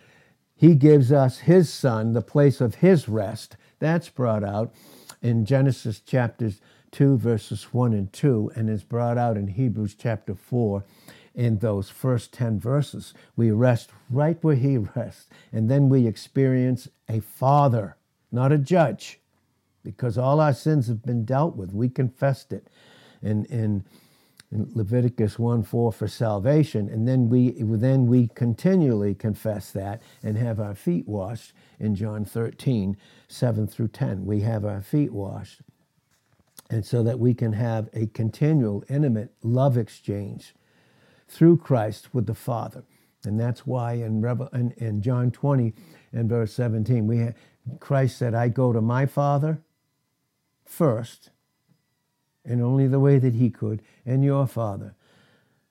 he 0.56 0.74
gives 0.74 1.12
us 1.12 1.40
his 1.40 1.70
son, 1.70 2.14
the 2.14 2.22
place 2.22 2.60
of 2.62 2.76
his 2.76 3.06
rest. 3.06 3.56
That's 3.78 4.08
brought 4.08 4.44
out 4.44 4.74
in 5.22 5.44
Genesis 5.44 6.00
chapters 6.00 6.60
2, 6.92 7.18
verses 7.18 7.64
1 7.72 7.92
and 7.92 8.12
2, 8.12 8.52
and 8.56 8.70
is 8.70 8.82
brought 8.82 9.18
out 9.18 9.36
in 9.36 9.48
Hebrews 9.48 9.94
chapter 9.94 10.34
4 10.34 10.84
in 11.34 11.58
those 11.58 11.90
first 11.90 12.32
10 12.32 12.58
verses. 12.58 13.14
We 13.36 13.50
rest 13.50 13.90
right 14.10 14.42
where 14.42 14.56
he 14.56 14.78
rests, 14.78 15.28
and 15.52 15.70
then 15.70 15.88
we 15.88 16.06
experience 16.06 16.88
a 17.08 17.20
father, 17.20 17.96
not 18.32 18.52
a 18.52 18.58
judge, 18.58 19.20
because 19.84 20.18
all 20.18 20.40
our 20.40 20.54
sins 20.54 20.88
have 20.88 21.02
been 21.02 21.24
dealt 21.24 21.56
with. 21.56 21.72
We 21.72 21.88
confessed 21.88 22.52
it 22.52 22.68
And 23.22 23.46
in 23.46 23.84
in 24.50 24.70
Leviticus 24.74 25.38
1 25.38 25.62
4 25.62 25.92
for 25.92 26.08
salvation, 26.08 26.88
and 26.88 27.06
then 27.06 27.28
we 27.28 27.52
then 27.58 28.06
we 28.06 28.28
continually 28.28 29.14
confess 29.14 29.70
that 29.72 30.02
and 30.22 30.38
have 30.38 30.58
our 30.58 30.74
feet 30.74 31.06
washed 31.06 31.52
in 31.78 31.94
John 31.94 32.24
13, 32.24 32.96
7 33.28 33.66
through 33.66 33.88
10. 33.88 34.24
We 34.24 34.40
have 34.40 34.64
our 34.64 34.80
feet 34.80 35.12
washed. 35.12 35.60
And 36.70 36.84
so 36.84 37.02
that 37.02 37.18
we 37.18 37.32
can 37.34 37.52
have 37.54 37.88
a 37.94 38.06
continual, 38.06 38.84
intimate 38.90 39.32
love 39.42 39.78
exchange 39.78 40.54
through 41.26 41.58
Christ 41.58 42.14
with 42.14 42.26
the 42.26 42.34
Father. 42.34 42.84
And 43.24 43.38
that's 43.38 43.66
why 43.66 43.94
in, 43.94 44.20
Revel- 44.20 44.50
in, 44.52 44.72
in 44.72 45.02
John 45.02 45.30
20 45.30 45.74
and 46.12 46.28
verse 46.28 46.52
17, 46.52 47.06
we 47.06 47.18
ha- 47.24 47.32
Christ 47.80 48.16
said, 48.16 48.34
I 48.34 48.48
go 48.48 48.72
to 48.72 48.80
my 48.80 49.06
Father 49.06 49.60
first, 50.64 51.30
and 52.48 52.62
only 52.62 52.88
the 52.88 52.98
way 52.98 53.18
that 53.18 53.34
he 53.34 53.50
could, 53.50 53.82
and 54.06 54.24
your 54.24 54.46
Father. 54.46 54.94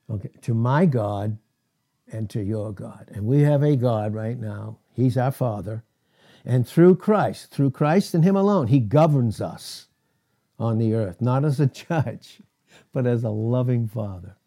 Okay, 0.10 0.30
to 0.42 0.54
my 0.54 0.86
God 0.86 1.38
and 2.12 2.30
to 2.30 2.42
your 2.42 2.72
God. 2.72 3.10
And 3.14 3.26
we 3.26 3.42
have 3.42 3.64
a 3.64 3.76
God 3.76 4.14
right 4.14 4.40
now. 4.40 4.78
He's 4.94 5.18
our 5.18 5.32
Father. 5.32 5.84
And 6.46 6.66
through 6.66 6.96
Christ, 6.96 7.52
through 7.52 7.72
Christ 7.72 8.14
and 8.14 8.24
Him 8.24 8.38
alone, 8.38 8.68
He 8.68 8.80
governs 8.80 9.42
us 9.42 9.88
on 10.58 10.78
the 10.78 10.94
earth, 10.94 11.20
not 11.20 11.44
as 11.44 11.60
a 11.60 11.66
judge, 11.90 12.42
but 12.94 13.06
as 13.06 13.24
a 13.24 13.30
loving 13.30 13.88
Father. 13.88 14.38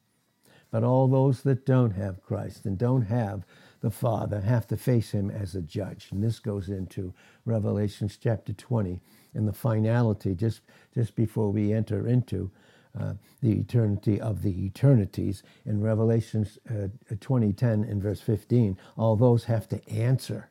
But 0.70 0.84
all 0.84 1.08
those 1.08 1.42
that 1.42 1.66
don't 1.66 1.90
have 1.90 2.22
Christ 2.22 2.64
and 2.64 2.78
don't 2.78 3.02
have 3.02 3.44
the 3.80 3.90
Father 3.90 4.40
have 4.40 4.66
to 4.68 4.76
face 4.76 5.10
Him 5.10 5.30
as 5.30 5.54
a 5.54 5.62
judge. 5.62 6.08
And 6.10 6.22
this 6.22 6.38
goes 6.38 6.68
into 6.68 7.12
Revelations 7.44 8.18
chapter 8.20 8.52
20 8.52 9.00
and 9.34 9.46
the 9.46 9.52
finality, 9.52 10.34
just, 10.34 10.62
just 10.94 11.14
before 11.14 11.50
we 11.50 11.72
enter 11.72 12.06
into 12.06 12.50
uh, 12.98 13.14
the 13.40 13.52
eternity 13.52 14.20
of 14.20 14.42
the 14.42 14.66
eternities. 14.66 15.42
In 15.64 15.80
Revelation 15.80 16.46
uh, 16.68 16.88
2010 17.08 17.84
and 17.84 18.02
verse 18.02 18.20
15, 18.20 18.76
all 18.96 19.16
those 19.16 19.44
have 19.44 19.68
to 19.68 19.88
answer 19.88 20.50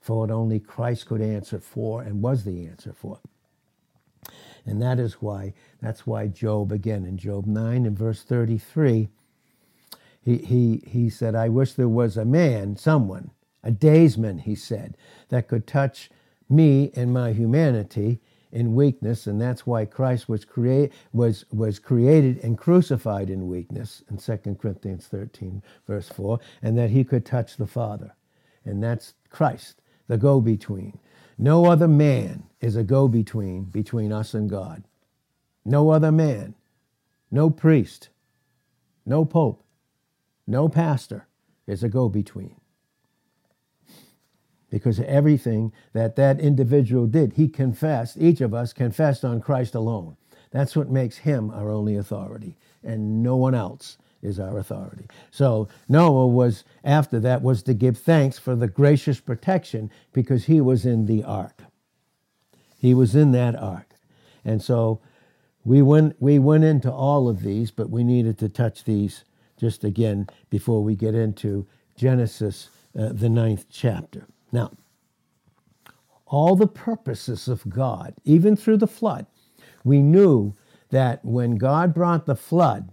for 0.00 0.20
what 0.20 0.30
only 0.30 0.60
Christ 0.60 1.06
could 1.06 1.20
answer 1.20 1.58
for 1.58 2.02
and 2.02 2.22
was 2.22 2.44
the 2.44 2.66
answer 2.66 2.92
for. 2.92 3.18
And 4.66 4.82
that 4.82 4.98
is 4.98 5.14
why, 5.14 5.54
that's 5.80 6.06
why 6.06 6.26
Job, 6.26 6.72
again 6.72 7.04
in 7.06 7.16
Job 7.16 7.46
9 7.46 7.86
and 7.86 7.98
verse 7.98 8.22
33, 8.22 9.08
he, 10.20 10.36
he, 10.38 10.82
he 10.86 11.08
said, 11.08 11.34
I 11.34 11.48
wish 11.48 11.72
there 11.72 11.88
was 11.88 12.16
a 12.16 12.24
man, 12.24 12.76
someone, 12.76 13.30
a 13.64 13.70
daysman, 13.70 14.38
he 14.38 14.54
said, 14.54 14.96
that 15.30 15.48
could 15.48 15.66
touch 15.66 16.10
me 16.48 16.90
and 16.94 17.12
my 17.12 17.32
humanity 17.32 18.20
in 18.52 18.74
weakness, 18.74 19.26
and 19.26 19.40
that's 19.40 19.66
why 19.66 19.84
Christ 19.84 20.28
was, 20.28 20.46
was, 21.12 21.44
was 21.52 21.78
created 21.78 22.42
and 22.42 22.56
crucified 22.56 23.28
in 23.30 23.48
weakness 23.48 24.02
in 24.10 24.16
2 24.16 24.56
Corinthians 24.60 25.06
13, 25.06 25.62
verse 25.86 26.08
4, 26.08 26.40
and 26.62 26.78
that 26.78 26.90
he 26.90 27.04
could 27.04 27.26
touch 27.26 27.56
the 27.56 27.66
Father. 27.66 28.14
And 28.64 28.82
that's 28.82 29.14
Christ, 29.30 29.80
the 30.06 30.16
go 30.16 30.40
between. 30.40 30.98
No 31.38 31.66
other 31.66 31.88
man 31.88 32.44
is 32.60 32.76
a 32.76 32.82
go 32.82 33.06
between 33.08 33.64
between 33.64 34.12
us 34.12 34.34
and 34.34 34.50
God. 34.50 34.82
No 35.64 35.90
other 35.90 36.10
man, 36.10 36.54
no 37.30 37.50
priest, 37.50 38.08
no 39.06 39.24
pope, 39.24 39.62
no 40.46 40.68
pastor 40.68 41.26
is 41.66 41.84
a 41.84 41.88
go 41.88 42.08
between. 42.08 42.57
Because 44.70 45.00
everything 45.00 45.72
that 45.94 46.16
that 46.16 46.40
individual 46.40 47.06
did, 47.06 47.34
he 47.34 47.48
confessed, 47.48 48.16
each 48.18 48.40
of 48.40 48.52
us 48.52 48.72
confessed 48.72 49.24
on 49.24 49.40
Christ 49.40 49.74
alone. 49.74 50.16
That's 50.50 50.76
what 50.76 50.90
makes 50.90 51.18
him 51.18 51.50
our 51.50 51.70
only 51.70 51.96
authority, 51.96 52.56
and 52.82 53.22
no 53.22 53.36
one 53.36 53.54
else 53.54 53.98
is 54.22 54.40
our 54.40 54.58
authority. 54.58 55.06
So 55.30 55.68
Noah 55.88 56.26
was, 56.26 56.64
after 56.84 57.20
that, 57.20 57.42
was 57.42 57.62
to 57.64 57.74
give 57.74 57.98
thanks 57.98 58.38
for 58.38 58.56
the 58.56 58.68
gracious 58.68 59.20
protection 59.20 59.90
because 60.12 60.46
he 60.46 60.60
was 60.60 60.84
in 60.84 61.06
the 61.06 61.22
ark. 61.24 61.62
He 62.78 62.94
was 62.94 63.14
in 63.14 63.32
that 63.32 63.56
ark. 63.56 63.94
And 64.44 64.62
so 64.62 65.00
we 65.64 65.82
went, 65.82 66.16
we 66.20 66.38
went 66.38 66.64
into 66.64 66.90
all 66.90 67.28
of 67.28 67.42
these, 67.42 67.70
but 67.70 67.90
we 67.90 68.04
needed 68.04 68.38
to 68.38 68.48
touch 68.48 68.84
these 68.84 69.24
just 69.58 69.84
again 69.84 70.28
before 70.50 70.82
we 70.82 70.96
get 70.96 71.14
into 71.14 71.66
Genesis, 71.96 72.70
uh, 72.98 73.10
the 73.12 73.28
ninth 73.28 73.66
chapter. 73.70 74.26
Now, 74.52 74.72
all 76.26 76.56
the 76.56 76.66
purposes 76.66 77.48
of 77.48 77.68
God, 77.68 78.14
even 78.24 78.56
through 78.56 78.78
the 78.78 78.86
flood, 78.86 79.26
we 79.84 80.02
knew 80.02 80.54
that 80.90 81.24
when 81.24 81.56
God 81.56 81.94
brought 81.94 82.26
the 82.26 82.36
flood, 82.36 82.90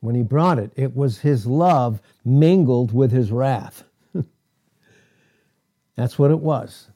when 0.00 0.14
he 0.14 0.22
brought 0.22 0.58
it, 0.58 0.72
it 0.76 0.94
was 0.94 1.18
his 1.18 1.46
love 1.46 2.00
mingled 2.24 2.92
with 2.92 3.10
his 3.10 3.30
wrath. 3.30 3.84
That's 5.96 6.18
what 6.18 6.30
it 6.30 6.40
was. 6.40 6.90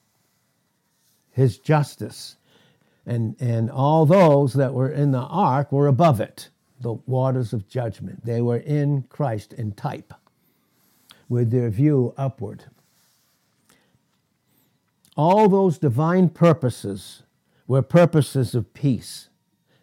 His 1.30 1.58
justice. 1.58 2.36
And, 3.06 3.36
and 3.40 3.70
all 3.70 4.04
those 4.04 4.52
that 4.54 4.74
were 4.74 4.90
in 4.90 5.12
the 5.12 5.18
ark 5.20 5.72
were 5.72 5.86
above 5.86 6.20
it 6.20 6.50
the 6.80 6.94
waters 7.06 7.52
of 7.52 7.68
judgment. 7.68 8.24
They 8.24 8.40
were 8.40 8.58
in 8.58 9.02
Christ 9.08 9.52
in 9.52 9.72
type, 9.72 10.14
with 11.28 11.50
their 11.50 11.70
view 11.70 12.14
upward. 12.16 12.64
All 15.18 15.48
those 15.48 15.78
divine 15.78 16.28
purposes 16.28 17.24
were 17.66 17.82
purposes 17.82 18.54
of 18.54 18.72
peace. 18.72 19.28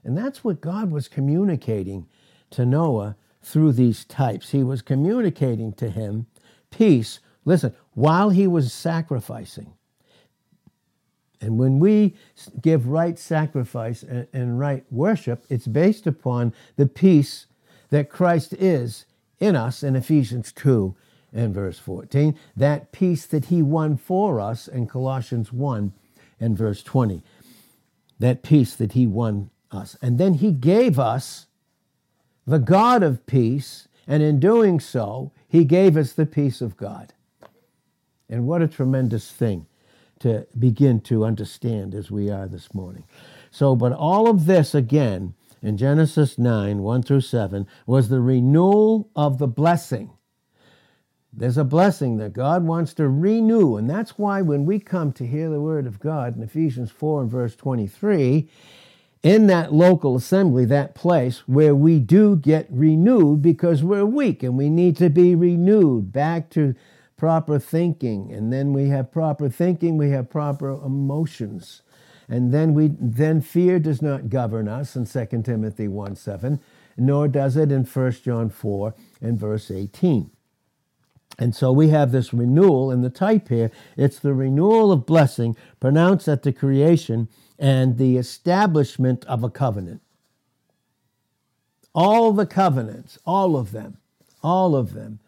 And 0.01 0.17
that's 0.17 0.45
what 0.45 0.61
God 0.61 0.91
was 0.91 1.09
communicating 1.09 2.07
to 2.51 2.65
Noah 2.65 3.17
through 3.43 3.73
these 3.73 4.05
types. 4.05 4.51
He 4.51 4.63
was 4.63 4.81
communicating 4.81 5.73
to 5.73 5.89
him 5.89 6.27
peace, 6.71 7.19
listen, 7.43 7.75
while 7.93 8.29
he 8.29 8.47
was 8.47 8.71
sacrificing. 8.71 9.73
And 11.41 11.59
when 11.59 11.79
we 11.79 12.15
give 12.61 12.87
right 12.87 13.19
sacrifice 13.19 14.03
and, 14.03 14.27
and 14.31 14.57
right 14.57 14.85
worship, 14.89 15.43
it's 15.49 15.67
based 15.67 16.07
upon 16.07 16.53
the 16.77 16.87
peace 16.87 17.47
that 17.89 18.09
Christ 18.09 18.53
is 18.53 19.05
in 19.39 19.57
us 19.57 19.83
in 19.83 19.97
Ephesians 19.97 20.53
2 20.53 20.95
and 21.33 21.53
verse 21.53 21.79
14. 21.79 22.37
That 22.55 22.91
peace 22.91 23.25
that 23.25 23.45
he 23.45 23.61
won 23.61 23.97
for 23.97 24.39
us 24.39 24.67
in 24.67 24.87
Colossians 24.87 25.51
1 25.51 25.93
and 26.39 26.57
verse 26.57 26.83
20. 26.83 27.21
That 28.19 28.43
peace 28.43 28.75
that 28.75 28.93
he 28.93 29.07
won 29.07 29.49
us. 29.71 29.97
And 30.01 30.17
then 30.17 30.35
he 30.35 30.51
gave 30.51 30.97
us 30.97 31.47
the 32.47 32.59
God 32.59 33.03
of 33.03 33.25
peace, 33.25 33.87
and 34.07 34.21
in 34.21 34.39
doing 34.39 34.79
so, 34.79 35.31
he 35.47 35.65
gave 35.65 35.97
us 35.97 36.13
the 36.13 36.25
peace 36.25 36.61
of 36.61 36.77
God. 36.77 37.13
And 38.29 38.47
what 38.47 38.61
a 38.61 38.67
tremendous 38.67 39.31
thing 39.31 39.65
to 40.19 40.47
begin 40.57 41.01
to 41.01 41.25
understand 41.25 41.93
as 41.93 42.09
we 42.09 42.29
are 42.29 42.47
this 42.47 42.73
morning. 42.73 43.03
So, 43.51 43.75
but 43.75 43.91
all 43.91 44.29
of 44.29 44.45
this 44.45 44.73
again 44.73 45.33
in 45.61 45.77
Genesis 45.77 46.37
9 46.37 46.79
1 46.79 47.03
through 47.03 47.21
7 47.21 47.67
was 47.85 48.09
the 48.09 48.21
renewal 48.21 49.09
of 49.15 49.37
the 49.37 49.47
blessing. 49.47 50.11
There's 51.37 51.57
a 51.57 51.65
blessing 51.65 52.15
that 52.17 52.31
God 52.31 52.63
wants 52.63 52.93
to 52.93 53.09
renew, 53.09 53.75
and 53.75 53.89
that's 53.89 54.17
why 54.17 54.41
when 54.41 54.65
we 54.65 54.79
come 54.79 55.11
to 55.13 55.27
hear 55.27 55.49
the 55.49 55.59
word 55.59 55.85
of 55.85 55.99
God 55.99 56.37
in 56.37 56.41
Ephesians 56.41 56.91
4 56.91 57.23
and 57.23 57.31
verse 57.31 57.57
23, 57.57 58.49
in 59.21 59.47
that 59.47 59.73
local 59.73 60.15
assembly, 60.15 60.63
that 60.65 60.95
place 60.95 61.39
where 61.47 61.75
we 61.75 61.99
do 61.99 62.37
get 62.37 62.67
renewed 62.69 63.41
because 63.41 63.83
we're 63.83 64.05
weak 64.05 64.43
and 64.43 64.57
we 64.57 64.69
need 64.69 64.95
to 64.97 65.09
be 65.09 65.35
renewed 65.35 66.13
back 66.13 66.49
to 66.51 66.73
proper 67.17 67.59
thinking. 67.59 68.31
And 68.31 68.53
then 68.53 68.71
we 68.71 68.89
have 68.89 69.11
proper 69.11 69.49
thinking, 69.49 69.97
we 69.97 70.11
have 70.11 70.29
proper 70.29 70.69
emotions. 70.69 71.81
And 72.29 72.53
then 72.53 72.73
we 72.73 72.91
then 72.97 73.41
fear 73.41 73.79
does 73.79 74.01
not 74.01 74.29
govern 74.29 74.67
us 74.67 74.95
in 74.95 75.05
2 75.05 75.41
Timothy 75.41 75.87
1 75.87 76.15
7, 76.15 76.61
nor 76.95 77.27
does 77.27 77.57
it 77.57 77.71
in 77.71 77.83
1 77.83 78.11
John 78.23 78.49
4 78.49 78.93
and 79.21 79.37
verse 79.37 79.69
18. 79.69 80.31
And 81.37 81.55
so 81.55 81.71
we 81.71 81.89
have 81.89 82.11
this 82.11 82.33
renewal 82.33 82.91
in 82.91 83.01
the 83.01 83.09
type 83.09 83.49
here. 83.49 83.71
It's 83.97 84.19
the 84.19 84.33
renewal 84.33 84.91
of 84.91 85.05
blessing 85.05 85.55
pronounced 85.79 86.27
at 86.27 86.43
the 86.43 86.53
creation 86.53 87.27
and 87.59 87.97
the 87.97 88.17
establishment 88.17 89.25
of 89.25 89.43
a 89.43 89.49
covenant. 89.49 90.01
All 91.93 92.31
the 92.33 92.45
covenants, 92.45 93.17
all 93.25 93.55
of 93.55 93.71
them, 93.71 93.97
all 94.43 94.75
of 94.75 94.93
them, 94.93 95.19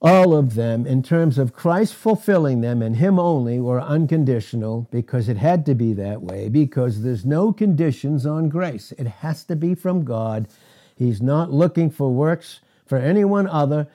all 0.00 0.34
of 0.34 0.54
them, 0.54 0.86
in 0.86 1.02
terms 1.02 1.38
of 1.38 1.52
Christ 1.52 1.94
fulfilling 1.94 2.60
them 2.60 2.82
and 2.82 2.96
Him 2.96 3.18
only, 3.18 3.58
were 3.58 3.80
unconditional 3.80 4.86
because 4.92 5.28
it 5.28 5.36
had 5.36 5.66
to 5.66 5.74
be 5.74 5.92
that 5.94 6.22
way, 6.22 6.48
because 6.48 7.02
there's 7.02 7.24
no 7.24 7.52
conditions 7.52 8.24
on 8.24 8.48
grace. 8.48 8.92
It 8.92 9.08
has 9.08 9.42
to 9.44 9.56
be 9.56 9.74
from 9.74 10.04
God. 10.04 10.46
He's 10.94 11.20
not 11.20 11.52
looking 11.52 11.90
for 11.90 12.12
works 12.12 12.60
for 12.86 12.96
anyone 12.96 13.48
other 13.48 13.88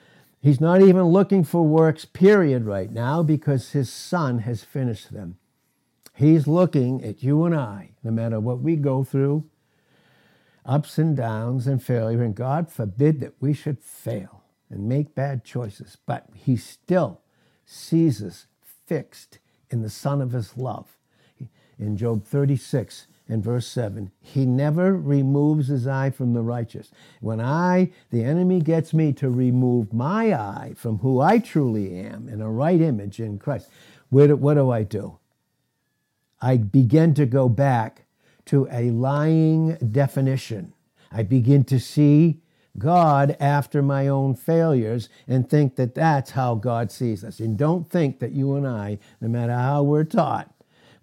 He's 0.44 0.60
not 0.60 0.82
even 0.82 1.06
looking 1.06 1.46
for 1.46 1.66
works, 1.66 2.04
period, 2.04 2.66
right 2.66 2.92
now, 2.92 3.24
because 3.24 3.72
his 3.72 3.90
son 3.90 4.40
has 4.40 4.62
finished 4.62 5.14
them. 5.14 5.38
He's 6.14 6.48
looking 6.48 7.02
at 7.02 7.24
you 7.24 7.46
and 7.46 7.56
I, 7.56 7.92
no 8.04 8.12
matter 8.12 8.42
what 8.42 8.60
we 8.60 8.76
go 8.76 9.06
through. 9.06 9.46
ups 10.66 10.98
and 10.98 11.16
downs 11.16 11.66
and 11.66 11.82
failure, 11.82 12.22
and 12.22 12.36
God 12.36 12.70
forbid 12.70 13.22
that 13.22 13.36
we 13.40 13.54
should 13.54 13.80
fail 13.80 14.44
and 14.70 14.88
make 14.90 15.16
bad 15.16 15.46
choices. 15.46 15.98
But 16.06 16.28
He 16.34 16.58
still 16.58 17.22
sees 17.66 18.22
us 18.22 18.48
fixed 18.86 19.40
in 19.70 19.82
the 19.82 19.90
Son 19.90 20.22
of 20.22 20.34
His 20.34 20.58
love. 20.58 20.98
In 21.80 21.96
Job 21.96 22.26
36, 22.26 23.08
in 23.28 23.42
verse 23.42 23.68
7 23.68 24.12
he 24.22 24.46
never 24.46 24.96
removes 24.96 25.68
his 25.68 25.88
eye 25.88 26.10
from 26.10 26.34
the 26.34 26.42
righteous. 26.42 26.92
When 27.22 27.40
i 27.40 27.92
the 28.10 28.24
enemy 28.24 28.62
gets 28.62 28.94
me 28.94 29.14
to 29.14 29.30
remove 29.30 29.94
my 29.94 30.34
eye 30.34 30.74
from 30.76 31.00
who 31.00 31.20
i 31.20 31.40
truly 31.40 31.96
am 31.96 32.28
in 32.28 32.42
a 32.42 32.52
right 32.52 32.82
image 32.82 33.20
in 33.20 33.40
christ 33.40 33.70
what 34.10 34.28
do, 34.28 34.36
what 34.36 34.56
do 34.56 34.70
i 34.72 34.84
do? 34.84 35.18
I 36.42 36.58
begin 36.58 37.14
to 37.16 37.26
go 37.26 37.48
back 37.48 38.06
to 38.46 38.68
a 38.70 38.92
lying 38.92 39.78
definition. 39.78 40.74
I 41.12 41.24
begin 41.24 41.64
to 41.66 41.80
see 41.80 42.42
god 42.78 43.38
after 43.40 43.82
my 43.82 44.08
own 44.08 44.36
failures 44.36 45.08
and 45.28 45.50
think 45.50 45.76
that 45.78 45.96
that's 45.96 46.32
how 46.32 46.56
god 46.56 46.92
sees 46.92 47.24
us. 47.24 47.40
And 47.40 47.58
don't 47.58 47.90
think 47.90 48.20
that 48.20 48.34
you 48.34 48.56
and 48.56 48.68
i 48.68 49.00
no 49.22 49.30
matter 49.30 49.54
how 49.54 49.84
we're 49.84 50.04
taught 50.04 50.53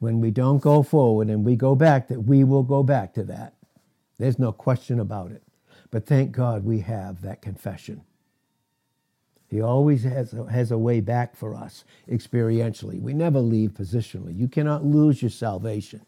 when 0.00 0.20
we 0.20 0.30
don't 0.30 0.60
go 0.60 0.82
forward 0.82 1.28
and 1.28 1.44
we 1.44 1.54
go 1.54 1.74
back, 1.74 2.08
that 2.08 2.22
we 2.22 2.42
will 2.42 2.64
go 2.64 2.82
back 2.82 3.14
to 3.14 3.22
that. 3.24 3.54
There's 4.18 4.38
no 4.38 4.50
question 4.50 4.98
about 4.98 5.30
it. 5.30 5.42
But 5.90 6.06
thank 6.06 6.32
God 6.32 6.64
we 6.64 6.80
have 6.80 7.22
that 7.22 7.42
confession. 7.42 8.02
He 9.48 9.60
always 9.60 10.04
has 10.04 10.32
a, 10.32 10.50
has 10.50 10.70
a 10.70 10.78
way 10.78 11.00
back 11.00 11.36
for 11.36 11.54
us 11.54 11.84
experientially. 12.08 13.00
We 13.00 13.12
never 13.12 13.40
leave 13.40 13.72
positionally. 13.72 14.38
You 14.38 14.48
cannot 14.48 14.84
lose 14.84 15.22
your 15.22 15.30
salvation. 15.30 16.02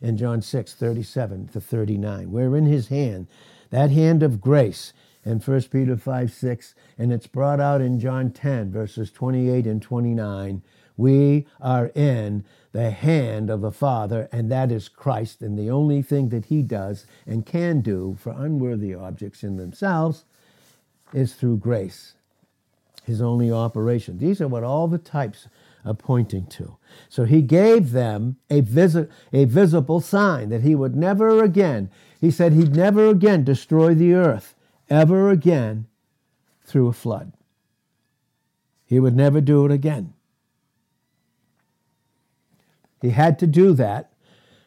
In 0.00 0.16
John 0.16 0.40
6, 0.40 0.74
37 0.74 1.48
to 1.48 1.60
39, 1.60 2.30
we're 2.32 2.56
in 2.56 2.64
his 2.64 2.88
hand, 2.88 3.26
that 3.70 3.90
hand 3.90 4.22
of 4.22 4.40
grace 4.40 4.94
in 5.24 5.40
1 5.40 5.62
Peter 5.64 5.96
5, 5.96 6.32
6, 6.32 6.74
and 6.96 7.12
it's 7.12 7.26
brought 7.26 7.60
out 7.60 7.82
in 7.82 8.00
John 8.00 8.30
10, 8.30 8.72
verses 8.72 9.10
28 9.10 9.66
and 9.66 9.82
29. 9.82 10.62
We 10.96 11.46
are 11.60 11.88
in 11.94 12.44
the 12.76 12.90
hand 12.90 13.48
of 13.48 13.62
the 13.62 13.72
Father, 13.72 14.28
and 14.30 14.52
that 14.52 14.70
is 14.70 14.86
Christ. 14.86 15.40
And 15.40 15.58
the 15.58 15.70
only 15.70 16.02
thing 16.02 16.28
that 16.28 16.44
He 16.44 16.60
does 16.60 17.06
and 17.26 17.46
can 17.46 17.80
do 17.80 18.18
for 18.20 18.34
unworthy 18.36 18.94
objects 18.94 19.42
in 19.42 19.56
themselves 19.56 20.26
is 21.14 21.32
through 21.32 21.56
grace, 21.56 22.12
His 23.04 23.22
only 23.22 23.50
operation. 23.50 24.18
These 24.18 24.42
are 24.42 24.48
what 24.48 24.62
all 24.62 24.88
the 24.88 24.98
types 24.98 25.48
are 25.86 25.94
pointing 25.94 26.44
to. 26.48 26.76
So 27.08 27.24
He 27.24 27.40
gave 27.40 27.92
them 27.92 28.36
a, 28.50 28.60
visi- 28.60 29.08
a 29.32 29.46
visible 29.46 30.00
sign 30.00 30.50
that 30.50 30.60
He 30.60 30.74
would 30.74 30.94
never 30.94 31.42
again, 31.42 31.90
He 32.20 32.30
said 32.30 32.52
He'd 32.52 32.76
never 32.76 33.08
again 33.08 33.42
destroy 33.42 33.94
the 33.94 34.12
earth, 34.12 34.54
ever 34.90 35.30
again, 35.30 35.86
through 36.62 36.88
a 36.88 36.92
flood. 36.92 37.32
He 38.84 39.00
would 39.00 39.16
never 39.16 39.40
do 39.40 39.64
it 39.64 39.72
again. 39.72 40.12
He 43.00 43.10
had 43.10 43.38
to 43.40 43.46
do 43.46 43.72
that 43.74 44.12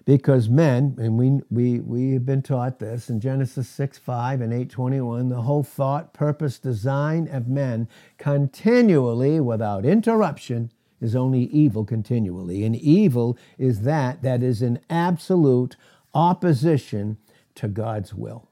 because 0.05 0.50
men, 0.50 0.95
and 0.98 1.19
we, 1.19 1.41
we, 1.51 1.79
we 1.79 2.13
have 2.13 2.25
been 2.25 2.41
taught 2.41 2.79
this 2.79 3.09
in 3.09 3.19
Genesis 3.19 3.69
6 3.69 4.00
5 4.00 4.41
and 4.41 4.51
821, 4.51 5.29
the 5.29 5.43
whole 5.43 5.63
thought, 5.63 6.13
purpose, 6.13 6.57
design 6.57 7.27
of 7.27 7.48
men 7.48 7.88
continually, 8.17 9.39
without 9.39 9.86
interruption, 9.86 10.71
is 11.00 11.15
only 11.15 11.43
evil 11.43 11.86
continually. 11.86 12.63
And 12.63 12.75
evil 12.75 13.38
is 13.57 13.81
that 13.81 14.21
that 14.24 14.41
is 14.41 14.62
in 14.62 14.79
absolute 14.89 15.75
opposition 16.13 17.17
to 17.55 17.67
God's 17.67 18.13
will. 18.13 18.50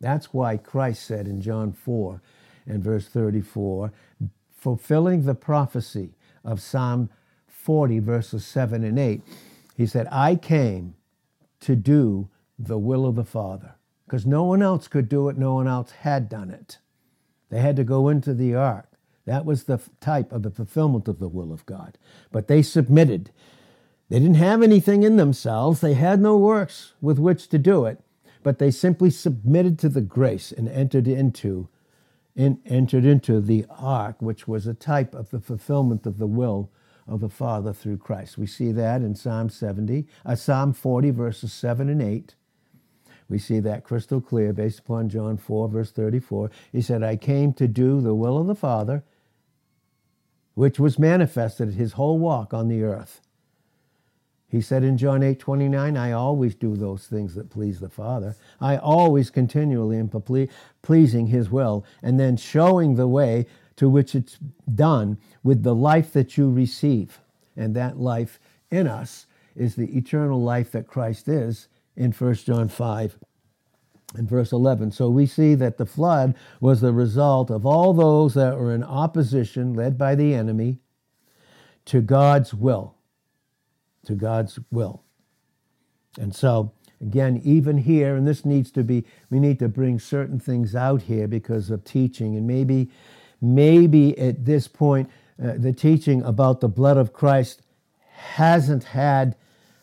That's 0.00 0.32
why 0.32 0.56
Christ 0.56 1.04
said 1.04 1.26
in 1.26 1.40
John 1.40 1.72
4 1.72 2.22
and 2.66 2.82
verse 2.82 3.08
34, 3.08 3.92
fulfilling 4.54 5.22
the 5.22 5.34
prophecy 5.34 6.14
of 6.44 6.60
Psalm 6.60 7.10
40, 7.66 7.98
verses 7.98 8.46
7 8.46 8.84
and 8.84 8.96
8, 8.96 9.22
he 9.76 9.86
said, 9.86 10.06
I 10.12 10.36
came 10.36 10.94
to 11.58 11.74
do 11.74 12.28
the 12.56 12.78
will 12.78 13.04
of 13.04 13.16
the 13.16 13.24
Father. 13.24 13.74
Because 14.06 14.24
no 14.24 14.44
one 14.44 14.62
else 14.62 14.86
could 14.86 15.08
do 15.08 15.28
it, 15.28 15.36
no 15.36 15.54
one 15.54 15.66
else 15.66 15.90
had 15.90 16.28
done 16.28 16.50
it. 16.50 16.78
They 17.50 17.58
had 17.58 17.74
to 17.74 17.82
go 17.82 18.08
into 18.08 18.34
the 18.34 18.54
ark. 18.54 18.88
That 19.24 19.44
was 19.44 19.64
the 19.64 19.80
type 20.00 20.30
of 20.30 20.44
the 20.44 20.50
fulfillment 20.52 21.08
of 21.08 21.18
the 21.18 21.26
will 21.26 21.52
of 21.52 21.66
God. 21.66 21.98
But 22.30 22.46
they 22.46 22.62
submitted. 22.62 23.32
They 24.10 24.20
didn't 24.20 24.36
have 24.36 24.62
anything 24.62 25.02
in 25.02 25.16
themselves, 25.16 25.80
they 25.80 25.94
had 25.94 26.20
no 26.20 26.36
works 26.36 26.92
with 27.00 27.18
which 27.18 27.48
to 27.48 27.58
do 27.58 27.84
it, 27.84 28.00
but 28.44 28.60
they 28.60 28.70
simply 28.70 29.10
submitted 29.10 29.76
to 29.80 29.88
the 29.88 30.02
grace 30.02 30.52
and 30.52 30.68
entered 30.68 31.08
into 31.08 31.68
in, 32.36 32.60
entered 32.64 33.04
into 33.04 33.40
the 33.40 33.66
ark, 33.68 34.14
which 34.20 34.46
was 34.46 34.68
a 34.68 34.74
type 34.74 35.16
of 35.16 35.30
the 35.30 35.40
fulfillment 35.40 36.06
of 36.06 36.18
the 36.18 36.28
will 36.28 36.70
of 37.08 37.20
the 37.20 37.28
Father 37.28 37.72
through 37.72 37.98
Christ. 37.98 38.36
We 38.36 38.46
see 38.46 38.72
that 38.72 39.02
in 39.02 39.14
Psalm 39.14 39.48
70, 39.48 40.06
uh, 40.24 40.34
Psalm 40.34 40.72
40, 40.72 41.10
verses 41.10 41.52
7 41.52 41.88
and 41.88 42.02
8. 42.02 42.34
We 43.28 43.38
see 43.38 43.60
that 43.60 43.84
crystal 43.84 44.20
clear 44.20 44.52
based 44.52 44.80
upon 44.80 45.08
John 45.08 45.36
4, 45.36 45.68
verse 45.68 45.90
34. 45.90 46.50
He 46.72 46.80
said, 46.80 47.02
I 47.02 47.16
came 47.16 47.52
to 47.54 47.66
do 47.66 48.00
the 48.00 48.14
will 48.14 48.38
of 48.38 48.46
the 48.46 48.54
Father, 48.54 49.02
which 50.54 50.78
was 50.78 50.98
manifested 50.98 51.74
his 51.74 51.94
whole 51.94 52.18
walk 52.18 52.54
on 52.54 52.68
the 52.68 52.82
earth. 52.82 53.20
He 54.48 54.60
said 54.60 54.84
in 54.84 54.96
John 54.96 55.24
8, 55.24 55.40
29, 55.40 55.96
I 55.96 56.12
always 56.12 56.54
do 56.54 56.76
those 56.76 57.06
things 57.08 57.34
that 57.34 57.50
please 57.50 57.80
the 57.80 57.88
Father. 57.88 58.36
I 58.60 58.76
always 58.76 59.28
continually 59.28 59.98
am 59.98 60.08
pleasing 60.82 61.26
his 61.26 61.50
will, 61.50 61.84
and 62.00 62.18
then 62.18 62.36
showing 62.36 62.94
the 62.94 63.08
way 63.08 63.46
to 63.76 63.88
which 63.88 64.14
it's 64.14 64.38
done 64.74 65.18
with 65.42 65.62
the 65.62 65.74
life 65.74 66.12
that 66.12 66.36
you 66.36 66.50
receive. 66.50 67.20
And 67.56 67.74
that 67.76 67.98
life 67.98 68.38
in 68.70 68.86
us 68.86 69.26
is 69.54 69.74
the 69.74 69.96
eternal 69.96 70.42
life 70.42 70.72
that 70.72 70.86
Christ 70.86 71.28
is 71.28 71.68
in 71.96 72.12
1 72.12 72.34
John 72.34 72.68
5 72.68 73.18
and 74.14 74.28
verse 74.28 74.52
11. 74.52 74.92
So 74.92 75.08
we 75.08 75.26
see 75.26 75.54
that 75.54 75.78
the 75.78 75.86
flood 75.86 76.34
was 76.60 76.80
the 76.80 76.92
result 76.92 77.50
of 77.50 77.66
all 77.66 77.92
those 77.92 78.34
that 78.34 78.58
were 78.58 78.74
in 78.74 78.84
opposition, 78.84 79.74
led 79.74 79.98
by 79.98 80.14
the 80.14 80.34
enemy, 80.34 80.78
to 81.86 82.00
God's 82.00 82.52
will. 82.54 82.94
To 84.06 84.14
God's 84.14 84.58
will. 84.70 85.02
And 86.18 86.34
so, 86.34 86.72
again, 87.00 87.40
even 87.44 87.78
here, 87.78 88.16
and 88.16 88.26
this 88.26 88.44
needs 88.44 88.70
to 88.72 88.82
be, 88.82 89.04
we 89.30 89.40
need 89.40 89.58
to 89.58 89.68
bring 89.68 89.98
certain 89.98 90.38
things 90.38 90.74
out 90.74 91.02
here 91.02 91.28
because 91.28 91.70
of 91.70 91.84
teaching, 91.84 92.36
and 92.36 92.46
maybe 92.46 92.90
maybe 93.40 94.16
at 94.18 94.44
this 94.44 94.68
point, 94.68 95.10
uh, 95.42 95.52
the 95.56 95.72
teaching 95.72 96.22
about 96.22 96.60
the 96.60 96.68
blood 96.68 96.96
of 96.96 97.12
Christ 97.12 97.62
hasn't 98.10 98.84
had, 98.84 99.36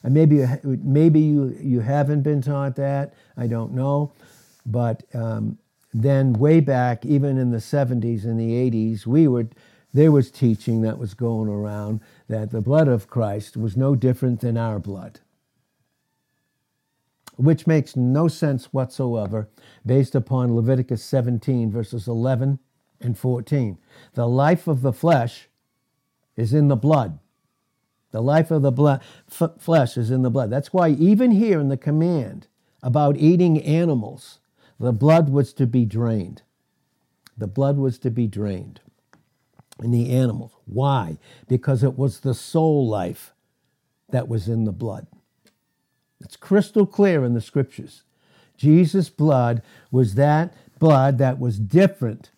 uh, 0.03 0.09
maybe, 0.09 0.45
maybe 0.63 1.19
you, 1.19 1.55
you 1.59 1.79
haven't 1.81 2.21
been 2.21 2.41
taught 2.41 2.75
that, 2.77 3.13
I 3.37 3.47
don't 3.47 3.73
know. 3.73 4.11
But 4.65 5.03
um, 5.13 5.57
then, 5.93 6.33
way 6.33 6.59
back, 6.59 7.05
even 7.05 7.37
in 7.37 7.51
the 7.51 7.57
70s 7.57 8.23
and 8.23 8.39
the 8.39 8.51
80s, 8.71 9.05
we 9.05 9.27
were, 9.27 9.47
there 9.93 10.11
was 10.11 10.31
teaching 10.31 10.81
that 10.81 10.97
was 10.97 11.13
going 11.13 11.49
around 11.49 12.01
that 12.27 12.51
the 12.51 12.61
blood 12.61 12.87
of 12.87 13.07
Christ 13.07 13.55
was 13.55 13.77
no 13.77 13.95
different 13.95 14.39
than 14.39 14.57
our 14.57 14.79
blood 14.79 15.19
which 17.35 17.67
makes 17.67 17.95
no 17.95 18.27
sense 18.27 18.65
whatsoever 18.65 19.49
based 19.85 20.15
upon 20.15 20.55
Leviticus 20.55 21.03
17, 21.03 21.71
verses 21.71 22.07
11 22.07 22.59
and 22.99 23.17
14. 23.17 23.77
The 24.13 24.27
life 24.27 24.67
of 24.67 24.81
the 24.81 24.93
flesh 24.93 25.47
is 26.35 26.53
in 26.53 26.67
the 26.67 26.75
blood. 26.75 27.19
The 28.11 28.21
life 28.21 28.51
of 28.51 28.61
the 28.61 28.71
blood, 28.71 29.01
f- 29.31 29.59
flesh 29.59 29.97
is 29.97 30.11
in 30.11 30.21
the 30.21 30.29
blood. 30.29 30.49
That's 30.49 30.71
why, 30.71 30.89
even 30.89 31.31
here 31.31 31.59
in 31.59 31.69
the 31.69 31.77
command 31.77 32.47
about 32.83 33.17
eating 33.17 33.61
animals, 33.61 34.39
the 34.79 34.91
blood 34.91 35.29
was 35.29 35.53
to 35.53 35.65
be 35.65 35.85
drained. 35.85 36.43
The 37.37 37.47
blood 37.47 37.77
was 37.77 37.97
to 37.99 38.11
be 38.11 38.27
drained 38.27 38.81
in 39.81 39.91
the 39.91 40.11
animals. 40.11 40.51
Why? 40.65 41.17
Because 41.47 41.83
it 41.83 41.97
was 41.97 42.19
the 42.19 42.35
soul 42.35 42.87
life 42.87 43.33
that 44.09 44.27
was 44.27 44.47
in 44.47 44.65
the 44.65 44.71
blood. 44.71 45.07
It's 46.21 46.35
crystal 46.35 46.85
clear 46.85 47.23
in 47.23 47.33
the 47.33 47.41
scriptures. 47.41 48.03
Jesus' 48.55 49.09
blood 49.09 49.61
was 49.91 50.15
that 50.15 50.53
blood 50.79 51.17
that 51.17 51.39
was 51.39 51.59
different 51.59 52.31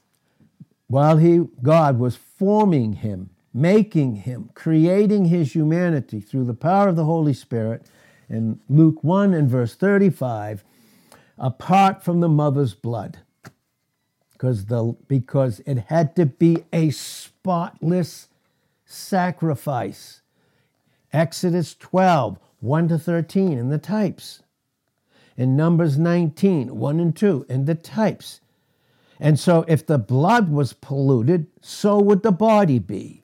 while 0.96 1.18
he, 1.18 1.42
God 1.62 2.00
was 2.00 2.16
forming 2.16 2.94
him, 2.94 3.30
making 3.54 4.16
him, 4.16 4.50
creating 4.54 5.26
his 5.26 5.54
humanity 5.54 6.22
through 6.22 6.46
the 6.46 6.54
power 6.54 6.88
of 6.88 6.96
the 6.96 7.04
Holy 7.04 7.34
Spirit, 7.34 7.86
in 8.30 8.62
Luke 8.70 9.04
1 9.04 9.34
and 9.34 9.50
verse 9.50 9.76
35, 9.76 10.64
apart 11.38 12.02
from 12.02 12.22
the 12.22 12.30
mother's 12.30 12.74
blood. 12.74 13.20
Because, 14.32 14.68
the, 14.68 14.96
because 15.10 15.60
it 15.66 15.80
had 15.90 16.16
to 16.16 16.26
be 16.26 16.64
a 16.72 16.92
spotless 16.92 18.30
sacrifice. 18.86 20.22
Exodus 21.12 21.76
12, 21.76 22.40
1 22.62 22.88
to 22.88 22.98
13 22.98 23.58
in 23.58 23.68
the 23.68 23.78
types. 23.78 24.44
in 25.36 25.58
Numbers 25.58 25.98
19, 25.98 26.78
1 26.78 27.00
and 27.02 27.14
2, 27.14 27.48
in 27.50 27.66
the 27.66 27.76
types. 27.76 28.40
And 29.20 29.40
so 29.40 29.64
if 29.68 29.86
the 29.86 29.98
blood 29.98 30.50
was 30.50 30.74
polluted, 30.74 31.48
so 31.62 32.00
would 32.00 32.24
the 32.24 32.32
body 32.32 32.80
be. 32.80 33.24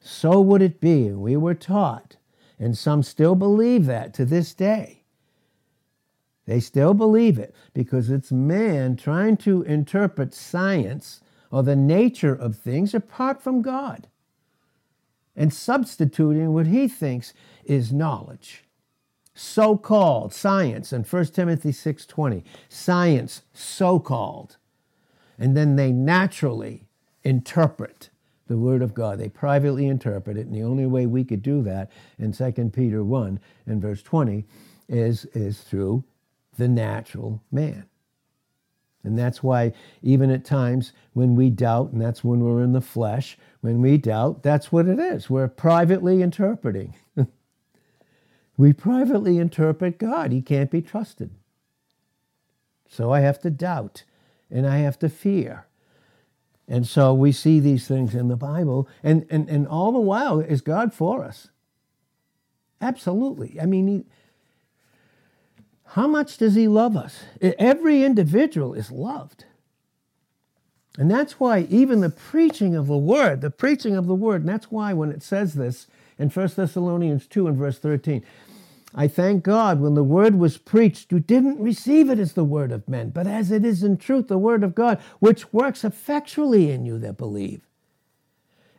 So 0.00 0.40
would 0.40 0.62
it 0.62 0.80
be. 0.80 1.10
We 1.10 1.36
were 1.36 1.54
taught, 1.54 2.16
and 2.58 2.76
some 2.76 3.02
still 3.02 3.34
believe 3.34 3.86
that 3.86 4.12
to 4.14 4.24
this 4.24 4.54
day. 4.54 5.04
They 6.46 6.60
still 6.60 6.94
believe 6.94 7.38
it 7.38 7.54
because 7.74 8.10
it's 8.10 8.32
man 8.32 8.96
trying 8.96 9.36
to 9.38 9.62
interpret 9.62 10.34
science 10.34 11.20
or 11.50 11.62
the 11.62 11.76
nature 11.76 12.34
of 12.34 12.56
things 12.56 12.94
apart 12.94 13.42
from 13.42 13.62
God 13.62 14.08
and 15.36 15.52
substituting 15.54 16.52
what 16.52 16.66
he 16.66 16.88
thinks 16.88 17.32
is 17.64 17.92
knowledge 17.92 18.64
so-called 19.34 20.32
science 20.32 20.92
in 20.92 21.02
1 21.02 21.24
timothy 21.26 21.70
6.20 21.70 22.42
science 22.68 23.42
so-called 23.52 24.56
and 25.38 25.56
then 25.56 25.76
they 25.76 25.92
naturally 25.92 26.88
interpret 27.22 28.10
the 28.48 28.58
word 28.58 28.82
of 28.82 28.94
god 28.94 29.18
they 29.18 29.28
privately 29.28 29.86
interpret 29.86 30.36
it 30.36 30.46
and 30.46 30.54
the 30.54 30.62
only 30.62 30.86
way 30.86 31.06
we 31.06 31.24
could 31.24 31.42
do 31.42 31.62
that 31.62 31.90
in 32.18 32.32
2 32.32 32.52
peter 32.72 33.04
1 33.04 33.38
and 33.66 33.80
verse 33.80 34.02
20 34.02 34.44
is, 34.88 35.24
is 35.26 35.60
through 35.60 36.04
the 36.58 36.68
natural 36.68 37.42
man 37.52 37.86
and 39.02 39.18
that's 39.18 39.42
why, 39.42 39.72
even 40.02 40.30
at 40.30 40.44
times 40.44 40.92
when 41.14 41.34
we 41.34 41.48
doubt, 41.50 41.92
and 41.92 42.00
that's 42.00 42.22
when 42.22 42.40
we're 42.40 42.62
in 42.62 42.72
the 42.72 42.80
flesh, 42.80 43.38
when 43.60 43.80
we 43.80 43.96
doubt, 43.96 44.42
that's 44.42 44.70
what 44.70 44.86
it 44.86 44.98
is. 44.98 45.30
We're 45.30 45.48
privately 45.48 46.20
interpreting. 46.20 46.94
we 48.60 48.74
privately 48.74 49.38
interpret 49.38 49.96
God. 49.96 50.32
He 50.32 50.42
can't 50.42 50.70
be 50.70 50.82
trusted. 50.82 51.30
So 52.86 53.10
I 53.10 53.20
have 53.20 53.38
to 53.40 53.50
doubt 53.50 54.04
and 54.50 54.66
I 54.66 54.78
have 54.78 54.98
to 54.98 55.08
fear. 55.08 55.66
And 56.68 56.86
so 56.86 57.14
we 57.14 57.32
see 57.32 57.58
these 57.58 57.88
things 57.88 58.14
in 58.14 58.28
the 58.28 58.36
Bible. 58.36 58.86
And, 59.02 59.24
and, 59.30 59.48
and 59.48 59.66
all 59.66 59.92
the 59.92 59.98
while, 59.98 60.40
is 60.40 60.60
God 60.60 60.92
for 60.92 61.24
us? 61.24 61.48
Absolutely. 62.82 63.58
I 63.58 63.64
mean, 63.64 63.88
he, 63.88 64.04
how 65.94 66.06
much 66.06 66.36
does 66.36 66.54
he 66.54 66.68
love 66.68 66.98
us? 66.98 67.24
Every 67.40 68.04
individual 68.04 68.74
is 68.74 68.92
loved. 68.92 69.46
And 70.98 71.10
that's 71.10 71.40
why 71.40 71.60
even 71.70 72.00
the 72.00 72.10
preaching 72.10 72.76
of 72.76 72.88
the 72.88 72.98
word, 72.98 73.40
the 73.40 73.50
preaching 73.50 73.96
of 73.96 74.06
the 74.06 74.14
word, 74.14 74.42
and 74.42 74.50
that's 74.50 74.70
why 74.70 74.92
when 74.92 75.10
it 75.10 75.22
says 75.22 75.54
this 75.54 75.86
in 76.18 76.28
1 76.28 76.48
Thessalonians 76.54 77.26
2 77.26 77.46
and 77.46 77.56
verse 77.56 77.78
13, 77.78 78.22
I 78.94 79.08
thank 79.08 79.44
God 79.44 79.80
when 79.80 79.94
the 79.94 80.04
word 80.04 80.34
was 80.34 80.58
preached, 80.58 81.12
you 81.12 81.20
didn't 81.20 81.60
receive 81.60 82.10
it 82.10 82.18
as 82.18 82.32
the 82.32 82.44
word 82.44 82.72
of 82.72 82.88
men, 82.88 83.10
but 83.10 83.26
as 83.26 83.50
it 83.50 83.64
is 83.64 83.82
in 83.82 83.96
truth 83.96 84.28
the 84.28 84.38
word 84.38 84.64
of 84.64 84.74
God, 84.74 85.00
which 85.20 85.52
works 85.52 85.84
effectually 85.84 86.70
in 86.70 86.84
you 86.84 86.98
that 86.98 87.16
believe. 87.16 87.62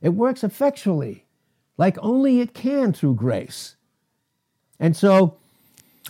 It 0.02 0.10
works 0.10 0.43
effectually, 0.43 1.26
like 1.78 1.97
only 2.02 2.41
it 2.41 2.54
can 2.54 2.91
through 2.91 3.15
grace. 3.15 3.76
And 4.80 4.97
so 4.97 5.38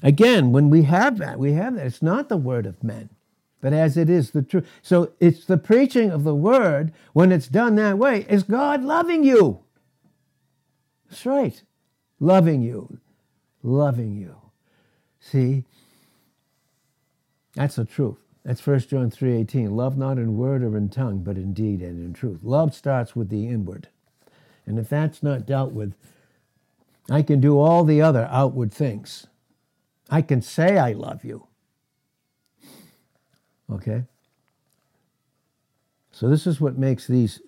Again, 0.04 0.52
when 0.52 0.70
we 0.70 0.84
have 0.84 1.18
that, 1.20 1.38
we 1.38 1.54
have 1.54 1.76
that. 1.76 1.86
It's 1.86 2.02
not 2.02 2.30
the 2.30 2.38
word 2.38 2.66
of 2.66 2.84
men, 2.84 3.10
but 3.60 3.74
as 3.74 3.98
it 3.98 4.10
is 4.10 4.32
the 4.32 4.42
truth. 4.42 4.68
So 4.82 5.12
it's 5.20 5.46
the 5.46 5.58
preaching 5.58 6.10
of 6.10 6.24
the 6.24 6.36
word, 6.36 6.92
when 7.14 7.32
it's 7.32 7.48
done 7.48 7.76
that 7.76 7.98
way, 7.98 8.26
is 8.28 8.44
God 8.44 8.84
loving 8.84 9.24
you. 9.24 9.60
That's 11.10 11.26
right. 11.26 11.62
Loving 12.20 12.62
you. 12.62 13.00
Loving 13.64 14.16
you. 14.16 14.36
See? 15.20 15.66
That's 17.56 17.76
the 17.76 17.86
truth. 17.86 18.18
That's 18.44 18.62
1 18.62 18.80
John 18.82 19.10
3:18. 19.12 19.76
Love 19.76 19.98
not 19.98 20.18
in 20.18 20.38
word 20.38 20.64
or 20.64 20.76
in 20.76 20.90
tongue, 20.90 21.20
but 21.20 21.38
in 21.38 21.54
deed 21.54 21.82
and 21.82 22.04
in 22.04 22.14
truth. 22.14 22.44
Love 22.44 22.74
starts 22.74 23.16
with 23.16 23.30
the 23.30 23.48
inward. 23.48 23.90
And 24.66 24.80
if 24.80 24.90
that's 24.90 25.22
not 25.22 25.46
dealt 25.46 25.74
with, 25.74 25.94
I 27.10 27.22
can 27.22 27.40
do 27.40 27.60
all 27.60 27.84
the 27.84 28.02
other 28.02 28.28
outward 28.32 28.74
things. 28.74 29.28
I 30.10 30.22
can 30.22 30.42
say 30.42 30.78
I 30.78 30.94
love 30.94 31.24
you. 31.24 31.48
Okay? 33.72 34.06
So, 36.12 36.30
this 36.30 36.46
is 36.46 36.60
what 36.60 36.78
makes 36.78 37.08
these 37.08 37.42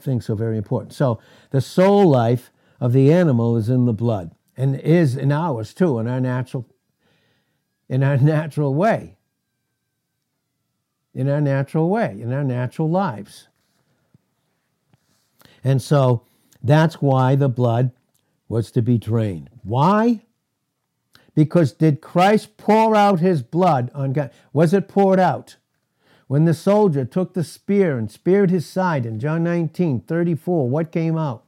things 0.00 0.26
so 0.26 0.34
very 0.34 0.56
important. 0.56 0.92
So, 0.92 1.18
the 1.50 1.60
soul 1.60 2.08
life 2.08 2.50
of 2.80 2.92
the 2.92 3.12
animal 3.12 3.56
is 3.56 3.68
in 3.68 3.84
the 3.84 3.92
blood 3.92 4.32
and 4.56 4.78
is 4.80 5.16
in 5.16 5.32
ours 5.32 5.74
too, 5.74 5.98
in 5.98 6.08
our 6.08 6.20
natural, 6.20 6.66
in 7.88 8.02
our 8.02 8.16
natural 8.16 8.74
way. 8.74 9.16
In 11.14 11.28
our 11.28 11.40
natural 11.40 11.88
way, 11.88 12.18
in 12.20 12.32
our 12.32 12.44
natural 12.44 12.90
lives. 12.90 13.48
And 15.64 15.80
so 15.80 16.22
that's 16.62 16.96
why 16.96 17.36
the 17.36 17.48
blood 17.48 17.90
was 18.48 18.70
to 18.72 18.82
be 18.82 18.98
drained. 18.98 19.48
Why? 19.62 20.22
Because 21.34 21.72
did 21.72 22.00
Christ 22.00 22.56
pour 22.56 22.94
out 22.94 23.20
his 23.20 23.42
blood 23.42 23.90
on 23.94 24.12
God? 24.12 24.30
Was 24.52 24.72
it 24.72 24.88
poured 24.88 25.20
out? 25.20 25.56
When 26.28 26.44
the 26.44 26.54
soldier 26.54 27.04
took 27.04 27.34
the 27.34 27.44
spear 27.44 27.96
and 27.98 28.10
speared 28.10 28.50
his 28.50 28.66
side 28.66 29.06
in 29.06 29.20
John 29.20 29.44
19 29.44 30.00
34, 30.00 30.68
what 30.68 30.90
came 30.90 31.16
out? 31.16 31.45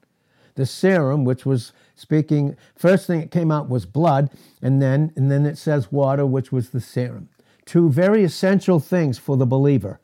The 0.58 0.66
serum, 0.66 1.24
which 1.24 1.46
was 1.46 1.72
speaking, 1.94 2.56
first 2.74 3.06
thing 3.06 3.20
that 3.20 3.30
came 3.30 3.52
out 3.52 3.68
was 3.68 3.86
blood, 3.86 4.28
and 4.60 4.82
then, 4.82 5.12
and 5.14 5.30
then 5.30 5.46
it 5.46 5.56
says 5.56 5.92
water, 5.92 6.26
which 6.26 6.50
was 6.50 6.70
the 6.70 6.80
serum. 6.80 7.28
Two 7.64 7.88
very 7.88 8.24
essential 8.24 8.80
things 8.80 9.18
for 9.18 9.36
the 9.36 9.46
believer. 9.46 10.00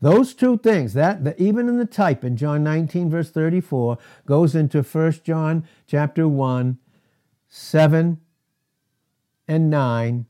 Those 0.00 0.32
two 0.32 0.56
things, 0.56 0.94
that, 0.94 1.24
that 1.24 1.38
even 1.38 1.68
in 1.68 1.76
the 1.76 1.84
type 1.84 2.24
in 2.24 2.38
John 2.38 2.64
19, 2.64 3.10
verse 3.10 3.30
34, 3.30 3.98
goes 4.24 4.54
into 4.54 4.80
1 4.80 5.12
John 5.24 5.68
chapter 5.86 6.26
1, 6.26 6.78
7 7.50 8.18
and 9.46 9.68
9 9.68 10.26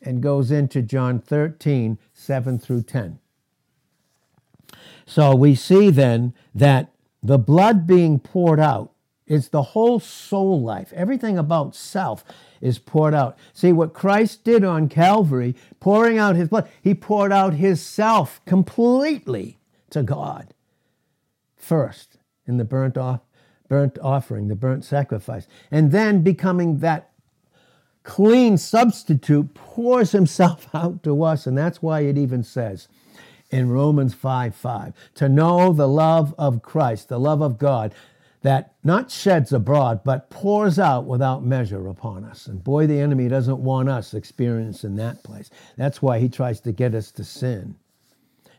and 0.00 0.22
goes 0.22 0.50
into 0.50 0.80
John 0.80 1.20
13, 1.20 1.98
7 2.14 2.58
through 2.58 2.82
10. 2.84 3.18
So 5.04 5.34
we 5.34 5.54
see 5.54 5.90
then 5.90 6.32
that 6.54 6.92
the 7.22 7.38
blood 7.38 7.86
being 7.86 8.18
poured 8.18 8.58
out 8.58 8.94
is 9.28 9.50
the 9.50 9.62
whole 9.62 10.00
soul 10.00 10.60
life. 10.60 10.92
Everything 10.92 11.38
about 11.38 11.76
self 11.76 12.24
is 12.60 12.78
poured 12.78 13.14
out. 13.14 13.38
See 13.52 13.72
what 13.72 13.92
Christ 13.92 14.42
did 14.42 14.64
on 14.64 14.88
Calvary, 14.88 15.54
pouring 15.78 16.18
out 16.18 16.34
his 16.34 16.48
blood, 16.48 16.68
he 16.82 16.94
poured 16.94 17.32
out 17.32 17.54
his 17.54 17.80
self 17.80 18.44
completely 18.44 19.58
to 19.90 20.02
God 20.02 20.54
first 21.56 22.16
in 22.46 22.56
the 22.56 22.64
burnt 22.64 22.96
off 22.96 23.20
burnt 23.68 23.98
offering, 24.02 24.48
the 24.48 24.56
burnt 24.56 24.84
sacrifice, 24.84 25.46
and 25.70 25.92
then 25.92 26.22
becoming 26.22 26.78
that 26.78 27.10
clean 28.02 28.56
substitute 28.56 29.52
pours 29.54 30.12
himself 30.12 30.66
out 30.74 31.02
to 31.02 31.22
us. 31.22 31.46
And 31.46 31.56
that's 31.56 31.82
why 31.82 32.00
it 32.00 32.16
even 32.16 32.42
says 32.42 32.88
in 33.50 33.68
Romans 33.68 34.14
5 34.14 34.54
5 34.54 34.94
to 35.16 35.28
know 35.28 35.72
the 35.72 35.88
love 35.88 36.34
of 36.38 36.62
Christ, 36.62 37.08
the 37.08 37.20
love 37.20 37.42
of 37.42 37.58
God 37.58 37.94
that 38.42 38.74
not 38.84 39.10
sheds 39.10 39.52
abroad, 39.52 40.02
but 40.04 40.30
pours 40.30 40.78
out 40.78 41.04
without 41.04 41.44
measure 41.44 41.88
upon 41.88 42.24
us. 42.24 42.46
And 42.46 42.62
boy, 42.62 42.86
the 42.86 43.00
enemy 43.00 43.28
doesn't 43.28 43.58
want 43.58 43.88
us 43.88 44.14
experiencing 44.14 44.96
that 44.96 45.24
place. 45.24 45.50
That's 45.76 46.00
why 46.00 46.18
he 46.18 46.28
tries 46.28 46.60
to 46.60 46.72
get 46.72 46.94
us 46.94 47.10
to 47.12 47.24
sin, 47.24 47.76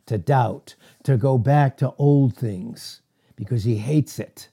to 0.05 0.17
doubt, 0.17 0.75
to 1.03 1.17
go 1.17 1.37
back 1.37 1.77
to 1.77 1.93
old 1.97 2.35
things, 2.35 3.01
because 3.35 3.63
he 3.63 3.77
hates 3.77 4.19
it 4.19 4.49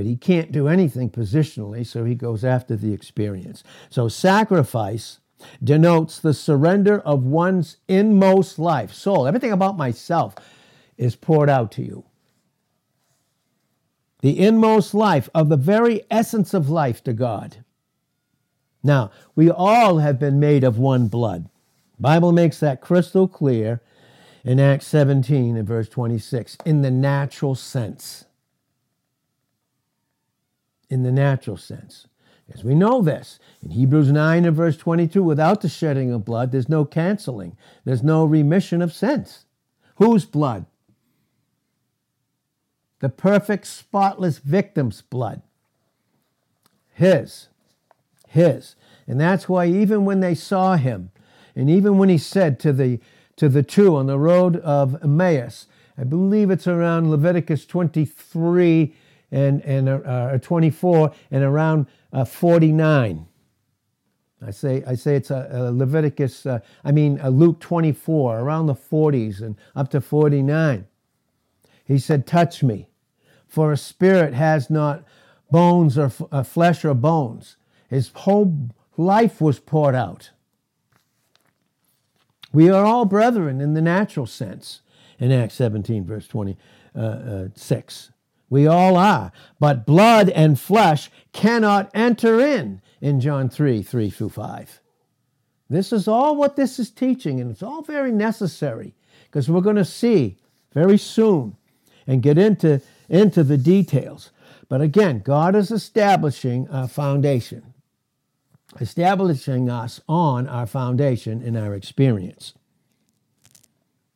but 0.00 0.06
he 0.06 0.16
can't 0.16 0.50
do 0.50 0.66
anything 0.66 1.10
positionally, 1.10 1.86
so 1.86 2.04
he 2.04 2.14
goes 2.14 2.42
after 2.42 2.74
the 2.74 2.94
experience. 2.94 3.62
So 3.90 4.08
sacrifice 4.08 5.18
denotes 5.62 6.18
the 6.20 6.32
surrender 6.32 7.00
of 7.00 7.24
one's 7.24 7.76
inmost 7.86 8.58
life, 8.58 8.94
soul. 8.94 9.26
Everything 9.26 9.52
about 9.52 9.76
myself 9.76 10.34
is 10.96 11.16
poured 11.16 11.50
out 11.50 11.70
to 11.72 11.82
you. 11.82 12.04
The 14.22 14.38
inmost 14.38 14.94
life 14.94 15.28
of 15.34 15.48
the 15.48 15.56
very 15.56 16.02
essence 16.10 16.52
of 16.52 16.68
life 16.68 17.02
to 17.04 17.12
God. 17.12 17.64
Now, 18.82 19.10
we 19.34 19.50
all 19.50 19.98
have 19.98 20.18
been 20.18 20.40
made 20.40 20.64
of 20.64 20.78
one 20.78 21.08
blood. 21.08 21.48
Bible 21.98 22.32
makes 22.32 22.60
that 22.60 22.80
crystal 22.80 23.28
clear 23.28 23.82
in 24.44 24.58
Acts 24.58 24.86
17 24.86 25.56
and 25.56 25.68
verse 25.68 25.88
26 25.88 26.56
in 26.64 26.82
the 26.82 26.90
natural 26.90 27.54
sense 27.54 28.24
in 30.90 31.04
the 31.04 31.12
natural 31.12 31.56
sense. 31.56 32.08
As 32.52 32.64
we 32.64 32.74
know 32.74 33.00
this, 33.00 33.38
in 33.62 33.70
Hebrews 33.70 34.10
9 34.10 34.44
and 34.44 34.56
verse 34.56 34.76
22, 34.76 35.22
without 35.22 35.60
the 35.60 35.68
shedding 35.68 36.12
of 36.12 36.24
blood, 36.24 36.50
there's 36.50 36.68
no 36.68 36.84
canceling, 36.84 37.56
there's 37.84 38.02
no 38.02 38.24
remission 38.24 38.82
of 38.82 38.92
sins. 38.92 39.46
Whose 39.96 40.24
blood? 40.24 40.66
The 43.00 43.10
perfect, 43.10 43.66
spotless 43.66 44.38
victim's 44.38 45.02
blood. 45.02 45.42
His. 46.94 47.48
His. 48.28 48.76
And 49.08 49.20
that's 49.20 49.48
why 49.48 49.66
even 49.66 50.04
when 50.06 50.20
they 50.20 50.34
saw 50.36 50.76
him 50.76 51.10
And 51.56 51.70
even 51.70 51.98
when 51.98 52.10
he 52.10 52.18
said 52.18 52.60
to 52.62 52.72
the 52.74 53.00
to 53.36 53.48
the 53.48 53.64
two 53.64 53.96
on 53.96 54.06
the 54.06 54.18
road 54.18 54.58
of 54.58 55.02
Emmaus, 55.02 55.66
I 55.98 56.04
believe 56.04 56.50
it's 56.50 56.68
around 56.68 57.10
Leviticus 57.10 57.66
23 57.66 58.94
and 59.32 59.62
and 59.62 59.88
uh, 59.90 60.38
24 60.38 61.12
and 61.30 61.44
around 61.44 61.86
uh, 62.12 62.24
49. 62.26 63.26
I 64.42 64.52
say 64.52 64.84
I 64.86 64.96
say 64.96 65.16
it's 65.16 65.30
a, 65.32 65.48
a 65.52 65.72
Leviticus. 65.72 66.46
Uh, 66.46 66.60
I 66.84 66.92
mean 66.92 67.20
Luke 67.30 67.60
24, 67.60 68.40
around 68.40 68.66
the 68.66 68.76
40s 68.76 69.42
and 69.42 69.56
up 69.76 69.90
to 69.90 70.00
49. 70.02 70.86
He 71.86 71.98
said, 71.98 72.26
"Touch 72.26 72.62
me, 72.64 72.89
for 73.50 73.72
a 73.72 73.76
spirit 73.76 74.32
has 74.32 74.70
not 74.70 75.04
bones 75.50 75.98
or 75.98 76.10
uh, 76.32 76.42
flesh 76.42 76.84
or 76.84 76.94
bones." 76.94 77.56
His 77.88 78.10
whole 78.14 78.70
life 78.96 79.40
was 79.40 79.58
poured 79.58 79.94
out. 79.94 80.30
We 82.52 82.70
are 82.70 82.84
all 82.84 83.04
brethren 83.04 83.60
in 83.60 83.74
the 83.74 83.82
natural 83.82 84.26
sense 84.26 84.80
in 85.18 85.30
Acts 85.30 85.54
17, 85.54 86.04
verse 86.04 86.26
26. 86.26 86.58
Uh, 86.96 87.00
uh, 87.00 88.12
we 88.48 88.66
all 88.66 88.96
are. 88.96 89.30
But 89.60 89.86
blood 89.86 90.28
and 90.30 90.58
flesh 90.58 91.10
cannot 91.32 91.90
enter 91.94 92.40
in 92.40 92.80
in 93.00 93.20
John 93.20 93.48
3 93.48 93.82
3 93.82 94.10
through 94.10 94.30
5. 94.30 94.80
This 95.68 95.92
is 95.92 96.08
all 96.08 96.34
what 96.34 96.56
this 96.56 96.80
is 96.80 96.90
teaching, 96.90 97.40
and 97.40 97.50
it's 97.50 97.62
all 97.62 97.82
very 97.82 98.10
necessary 98.10 98.94
because 99.26 99.48
we're 99.48 99.60
going 99.60 99.76
to 99.76 99.84
see 99.84 100.36
very 100.72 100.98
soon 100.98 101.56
and 102.08 102.22
get 102.22 102.36
into, 102.36 102.82
into 103.10 103.44
the 103.44 103.58
details. 103.58 104.30
But 104.68 104.80
again, 104.80 105.18
God 105.18 105.54
is 105.56 105.70
establishing 105.70 106.68
a 106.70 106.88
foundation, 106.88 107.74
establishing 108.80 109.68
us 109.68 110.00
on 110.08 110.46
our 110.46 110.66
foundation 110.66 111.42
in 111.42 111.56
our 111.56 111.74
experience. 111.74 112.54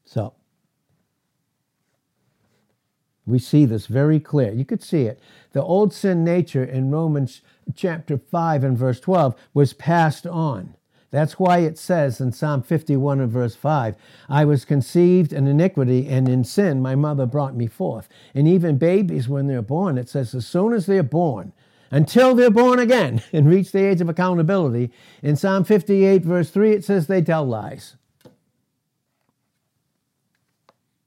So, 0.04 0.34
we 3.26 3.38
see 3.38 3.64
this 3.64 3.86
very 3.86 4.20
clear. 4.20 4.52
You 4.52 4.64
could 4.64 4.82
see 4.82 5.02
it. 5.02 5.18
The 5.52 5.62
old 5.62 5.92
sin 5.92 6.24
nature 6.24 6.64
in 6.64 6.90
Romans 6.90 7.42
chapter 7.74 8.18
5 8.18 8.64
and 8.64 8.78
verse 8.78 9.00
12 9.00 9.34
was 9.54 9.72
passed 9.72 10.26
on. 10.26 10.76
That's 11.14 11.38
why 11.38 11.58
it 11.58 11.78
says 11.78 12.20
in 12.20 12.32
Psalm 12.32 12.60
51 12.60 13.20
and 13.20 13.30
verse 13.30 13.54
5, 13.54 13.94
I 14.28 14.44
was 14.44 14.64
conceived 14.64 15.32
in 15.32 15.46
iniquity, 15.46 16.08
and 16.08 16.28
in 16.28 16.42
sin 16.42 16.82
my 16.82 16.96
mother 16.96 17.24
brought 17.24 17.54
me 17.54 17.68
forth. 17.68 18.08
And 18.34 18.48
even 18.48 18.78
babies, 18.78 19.28
when 19.28 19.46
they're 19.46 19.62
born, 19.62 19.96
it 19.96 20.08
says, 20.08 20.34
as 20.34 20.44
soon 20.44 20.72
as 20.72 20.86
they're 20.86 21.04
born, 21.04 21.52
until 21.92 22.34
they're 22.34 22.50
born 22.50 22.80
again 22.80 23.22
and 23.32 23.48
reach 23.48 23.70
the 23.70 23.84
age 23.84 24.00
of 24.00 24.08
accountability, 24.08 24.90
in 25.22 25.36
Psalm 25.36 25.62
58, 25.62 26.24
verse 26.24 26.50
3, 26.50 26.72
it 26.72 26.84
says 26.84 27.06
they 27.06 27.22
tell 27.22 27.46
lies. 27.46 27.94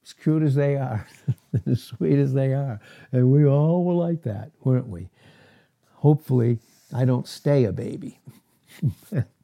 As 0.02 0.14
cute 0.14 0.42
as 0.42 0.54
they 0.54 0.76
are. 0.76 1.06
as 1.66 1.82
sweet 1.82 2.18
as 2.18 2.32
they 2.32 2.54
are. 2.54 2.80
And 3.12 3.30
we 3.30 3.46
all 3.46 3.84
were 3.84 3.92
like 3.92 4.22
that, 4.22 4.52
weren't 4.64 4.88
we? 4.88 5.10
Hopefully, 5.96 6.60
I 6.94 7.04
don't 7.04 7.28
stay 7.28 7.64
a 7.64 7.72
baby. 7.72 8.20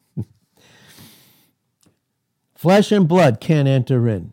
Flesh 2.54 2.92
and 2.92 3.08
blood 3.08 3.40
can't 3.40 3.68
enter 3.68 4.08
in. 4.08 4.32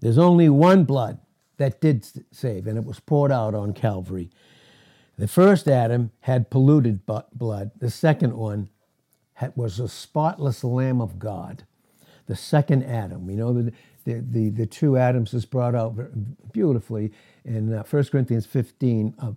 There's 0.00 0.18
only 0.18 0.48
one 0.48 0.84
blood 0.84 1.18
that 1.56 1.80
did 1.80 2.06
save, 2.32 2.66
and 2.66 2.78
it 2.78 2.84
was 2.84 3.00
poured 3.00 3.32
out 3.32 3.54
on 3.54 3.72
Calvary. 3.72 4.30
The 5.18 5.28
first 5.28 5.66
Adam 5.66 6.10
had 6.20 6.50
polluted 6.50 7.00
blood. 7.06 7.70
The 7.78 7.90
second 7.90 8.36
one 8.36 8.68
was 9.54 9.80
a 9.80 9.88
spotless 9.88 10.62
Lamb 10.62 11.00
of 11.00 11.18
God. 11.18 11.64
The 12.26 12.36
second 12.36 12.84
Adam. 12.84 13.26
We 13.26 13.34
know 13.34 13.52
that 13.52 13.72
the, 14.04 14.14
the, 14.20 14.50
the 14.50 14.66
two 14.66 14.96
Adams 14.96 15.32
is 15.32 15.44
brought 15.44 15.74
out 15.74 15.96
beautifully 16.52 17.12
in 17.44 17.72
uh, 17.72 17.84
1 17.88 18.04
Corinthians 18.04 18.46
15, 18.46 19.14
uh, 19.18 19.32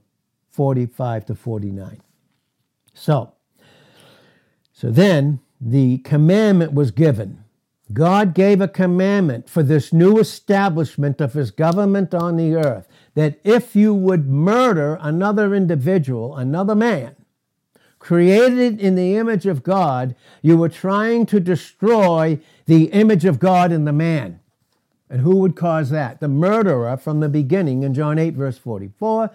45 0.50 1.26
to 1.28 1.36
49. 1.36 2.02
So, 2.94 3.34
so 4.74 4.92
then 4.92 5.40
the 5.62 6.00
commandment 6.00 6.74
was 6.74 6.92
given. 6.92 7.44
God 7.92 8.36
gave 8.36 8.62
a 8.62 8.68
commandment 8.68 9.50
for 9.50 9.64
this 9.64 9.92
new 9.92 10.20
establishment 10.20 11.20
of 11.20 11.34
his 11.34 11.50
government 11.50 12.14
on 12.14 12.38
the 12.38 12.56
earth 12.56 12.88
that 13.16 13.40
if 13.44 13.76
you 13.76 13.94
would 13.94 14.30
murder 14.30 15.00
another 15.02 15.56
individual, 15.56 16.36
another 16.36 16.76
man, 16.76 17.16
created 17.98 18.80
in 18.80 18.96
the 18.96 19.16
image 19.16 19.46
of 19.46 19.64
God, 19.64 20.16
you 20.42 20.58
were 20.58 20.70
trying 20.70 21.26
to 21.28 21.40
destroy 21.40 22.40
the 22.66 22.86
image 22.86 23.26
of 23.26 23.40
God 23.40 23.72
in 23.72 23.86
the 23.86 23.94
man. 23.94 24.40
And 25.10 25.22
who 25.22 25.38
would 25.38 25.56
cause 25.56 25.90
that? 25.90 26.20
The 26.20 26.28
murderer 26.28 26.96
from 26.96 27.20
the 27.20 27.30
beginning 27.30 27.82
in 27.82 27.96
John 27.96 28.20
8, 28.20 28.36
verse 28.36 28.60
44. 28.60 29.32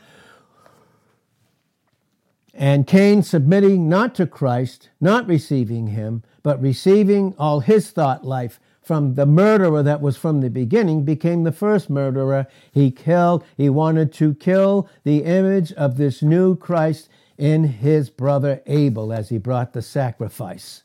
And 2.54 2.86
Cain 2.86 3.22
submitting 3.22 3.88
not 3.88 4.14
to 4.14 4.26
Christ, 4.26 4.88
not 5.00 5.26
receiving 5.26 5.88
him, 5.88 6.22
but 6.42 6.62
receiving 6.62 7.34
all 7.36 7.60
his 7.60 7.90
thought 7.90 8.24
life 8.24 8.60
from 8.80 9.14
the 9.14 9.26
murderer 9.26 9.82
that 9.82 10.00
was 10.00 10.16
from 10.16 10.40
the 10.40 10.50
beginning, 10.50 11.04
became 11.04 11.42
the 11.42 11.52
first 11.52 11.90
murderer. 11.90 12.46
He 12.70 12.90
killed, 12.90 13.42
he 13.56 13.68
wanted 13.68 14.12
to 14.14 14.34
kill 14.34 14.88
the 15.04 15.24
image 15.24 15.72
of 15.72 15.96
this 15.96 16.22
new 16.22 16.54
Christ 16.54 17.08
in 17.38 17.64
his 17.64 18.10
brother 18.10 18.62
Abel 18.66 19.12
as 19.12 19.30
he 19.30 19.38
brought 19.38 19.72
the 19.72 19.82
sacrifice. 19.82 20.82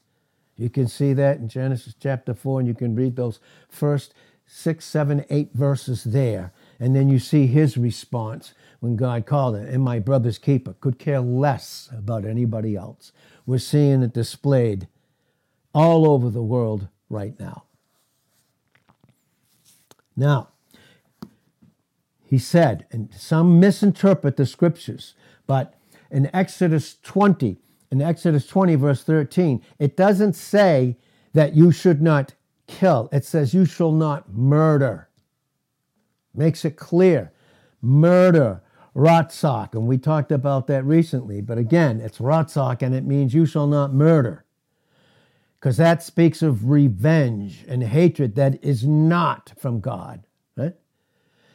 You 0.56 0.70
can 0.70 0.88
see 0.88 1.14
that 1.14 1.38
in 1.38 1.50
Genesis 1.50 1.94
chapter 2.00 2.34
4, 2.34 2.62
and 2.62 2.68
you 2.68 2.74
can 2.74 2.96
read 2.96 3.16
those 3.16 3.40
first 3.70 4.14
six, 4.48 4.86
seven, 4.86 5.24
eight 5.30 5.52
verses 5.54 6.04
there. 6.04 6.52
And 6.80 6.96
then 6.96 7.10
you 7.10 7.20
see 7.20 7.48
his 7.48 7.78
response 7.78 8.54
when 8.80 8.96
God 8.96 9.26
called 9.26 9.56
it, 9.56 9.68
and 9.70 9.84
my 9.84 10.00
brother's 10.00 10.38
keeper 10.38 10.76
could 10.80 11.00
care 11.00 11.20
less 11.20 11.90
about 11.96 12.26
anybody 12.26 12.76
else. 12.76 13.12
We're 13.46 13.58
seeing 13.58 14.04
it 14.04 14.14
displayed 14.14 14.88
all 15.74 16.10
over 16.10 16.30
the 16.30 16.44
world 16.44 16.88
right 17.10 17.38
now. 17.40 17.64
Now, 20.16 20.50
he 22.24 22.38
said, 22.38 22.86
and 22.92 23.10
some 23.16 23.60
misinterpret 23.60 24.38
the 24.38 24.46
scriptures, 24.46 25.16
but 25.48 25.76
in 26.12 26.30
Exodus 26.34 26.98
20, 27.02 27.58
in 27.92 28.02
Exodus 28.02 28.46
20, 28.46 28.76
verse 28.76 29.04
13, 29.04 29.64
it 29.80 29.98
doesn't 29.98 30.34
say 30.34 30.98
that 31.34 31.56
you 31.56 31.72
should 31.72 32.02
not 32.02 32.34
kill. 32.68 33.10
It 33.12 33.26
says, 33.26 33.54
You 33.54 33.66
shall 33.66 33.92
not 33.92 34.32
murder. 34.34 35.10
Makes 36.34 36.66
it 36.66 36.78
clear. 36.78 37.32
Murder, 37.82 38.62
Ratzak. 38.96 39.74
And 39.74 39.88
we 39.88 39.98
talked 39.98 40.32
about 40.32 40.68
that 40.68 40.84
recently. 40.84 41.42
But 41.42 41.58
again, 41.58 42.02
it's 42.02 42.20
Ratzak 42.20 42.82
and 42.82 42.94
it 42.96 43.06
means 43.06 43.34
you 43.34 43.46
shall 43.46 43.68
not 43.68 43.94
murder. 43.94 44.46
Because 45.60 45.78
that 45.78 46.02
speaks 46.02 46.42
of 46.42 46.70
revenge 46.70 47.66
and 47.68 47.84
hatred 47.84 48.36
that 48.36 48.64
is 48.64 48.86
not 48.86 49.52
from 49.58 49.82
God. 49.82 50.26
Right? 50.56 50.76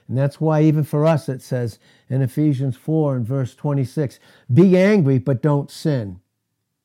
And 0.09 0.19
that's 0.19 0.41
why, 0.41 0.63
even 0.63 0.85
for 0.85 1.07
us, 1.07 1.29
it 1.29 1.41
says 1.41 1.79
in 2.11 2.21
Ephesians 2.21 2.77
4 2.77 3.17
and 3.17 3.27
verse 3.27 3.55
26 3.55 4.21
be 4.53 4.77
angry, 4.77 5.19
but 5.19 5.43
don't 5.43 5.71
sin. 5.71 6.21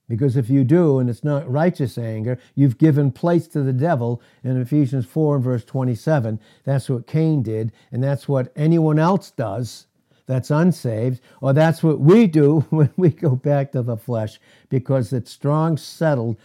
Because 0.08 0.36
if 0.36 0.50
you 0.50 0.64
do, 0.64 0.98
and 0.98 1.08
it's 1.08 1.24
not 1.24 1.50
righteous 1.50 1.98
anger, 1.98 2.40
you've 2.56 2.80
given 2.80 3.12
place 3.12 3.48
to 3.50 3.62
the 3.62 3.74
devil 3.74 4.22
in 4.44 4.60
Ephesians 4.60 5.06
4 5.06 5.36
and 5.36 5.44
verse 5.44 5.64
27. 5.64 6.40
That's 6.64 6.90
what 6.90 7.06
Cain 7.06 7.44
did, 7.44 7.72
and 7.92 8.04
that's 8.04 8.28
what 8.28 8.52
anyone 8.56 8.98
else 8.98 9.30
does 9.30 9.86
that's 10.30 10.52
unsaved, 10.52 11.20
or 11.42 11.54
that's 11.54 11.82
what 11.82 12.00
we 12.00 12.28
do 12.28 12.60
when 12.70 12.92
we 12.96 13.10
go 13.10 13.36
back 13.36 13.72
to 13.72 13.82
the 13.82 13.98
flesh, 13.98 14.40
because 14.70 15.12
it's 15.12 15.32
strong, 15.32 15.76
settled 15.76 16.38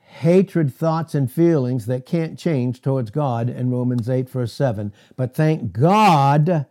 hatred, 0.00 0.72
thoughts, 0.74 1.14
and 1.14 1.30
feelings 1.30 1.84
that 1.84 2.06
can't 2.06 2.38
change 2.38 2.80
towards 2.80 3.10
God 3.10 3.50
in 3.50 3.70
Romans 3.70 4.08
8, 4.08 4.30
verse 4.30 4.54
7. 4.54 4.90
But 5.16 5.34
thank 5.34 5.74
God 5.74 6.64